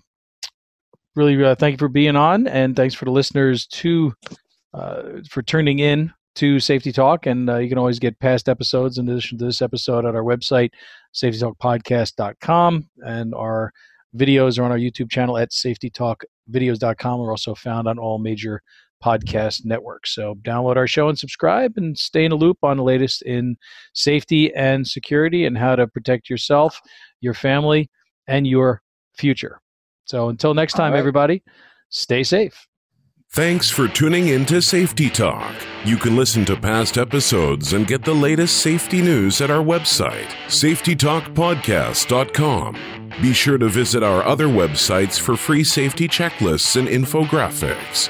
really 1.15 1.41
uh, 1.43 1.55
thank 1.55 1.73
you 1.73 1.77
for 1.77 1.87
being 1.87 2.17
on, 2.17 2.47
and 2.47 2.75
thanks 2.75 2.93
for 2.93 3.05
the 3.05 3.11
listeners 3.11 3.67
to 3.67 4.13
for 5.29 5.41
tuning 5.41 5.79
in 5.79 6.13
to 6.35 6.59
Safety 6.59 6.91
Talk. 6.91 7.25
And 7.25 7.49
uh, 7.49 7.57
you 7.57 7.69
can 7.69 7.77
always 7.77 7.99
get 7.99 8.19
past 8.19 8.47
episodes 8.47 8.97
in 8.97 9.07
addition 9.09 9.37
to 9.39 9.45
this 9.45 9.61
episode 9.61 10.05
at 10.05 10.15
our 10.15 10.23
website, 10.23 10.71
safetytalkpodcast.com, 11.13 12.89
and 12.99 13.35
our 13.35 13.71
videos 14.15 14.59
are 14.59 14.63
on 14.63 14.71
our 14.71 14.77
YouTube 14.77 15.09
channel 15.09 15.37
at 15.37 15.51
safetytalkvideos.com. 15.51 17.19
We're 17.19 17.31
also 17.31 17.55
found 17.55 17.87
on 17.87 17.99
all 17.99 18.19
major 18.19 18.61
podcast 19.03 19.65
networks. 19.65 20.13
So 20.13 20.35
download 20.43 20.75
our 20.75 20.87
show 20.87 21.09
and 21.09 21.17
subscribe 21.17 21.73
and 21.75 21.97
stay 21.97 22.23
in 22.23 22.31
a 22.31 22.35
loop 22.35 22.57
on 22.61 22.77
the 22.77 22.83
latest 22.83 23.23
in 23.23 23.55
safety 23.93 24.53
and 24.53 24.87
security 24.87 25.45
and 25.45 25.57
how 25.57 25.75
to 25.75 25.87
protect 25.87 26.29
yourself, 26.29 26.79
your 27.19 27.33
family, 27.33 27.89
and 28.27 28.45
your 28.45 28.81
future. 29.17 29.59
So 30.05 30.29
until 30.29 30.53
next 30.53 30.73
time, 30.73 30.93
right. 30.93 30.99
everybody, 30.99 31.41
stay 31.89 32.23
safe. 32.23 32.67
Thanks 33.33 33.69
for 33.69 33.87
tuning 33.87 34.27
in 34.27 34.45
to 34.47 34.61
Safety 34.61 35.09
Talk. 35.09 35.55
You 35.85 35.95
can 35.95 36.17
listen 36.17 36.43
to 36.43 36.57
past 36.57 36.97
episodes 36.97 37.71
and 37.71 37.87
get 37.87 38.03
the 38.03 38.13
latest 38.13 38.57
safety 38.57 39.01
news 39.01 39.39
at 39.39 39.49
our 39.49 39.63
website, 39.63 40.27
safetytalkpodcast.com. 40.47 43.09
Be 43.21 43.31
sure 43.31 43.57
to 43.57 43.69
visit 43.69 44.03
our 44.03 44.21
other 44.23 44.47
websites 44.47 45.17
for 45.17 45.37
free 45.37 45.63
safety 45.63 46.09
checklists 46.09 46.75
and 46.75 46.89
infographics. 46.89 48.09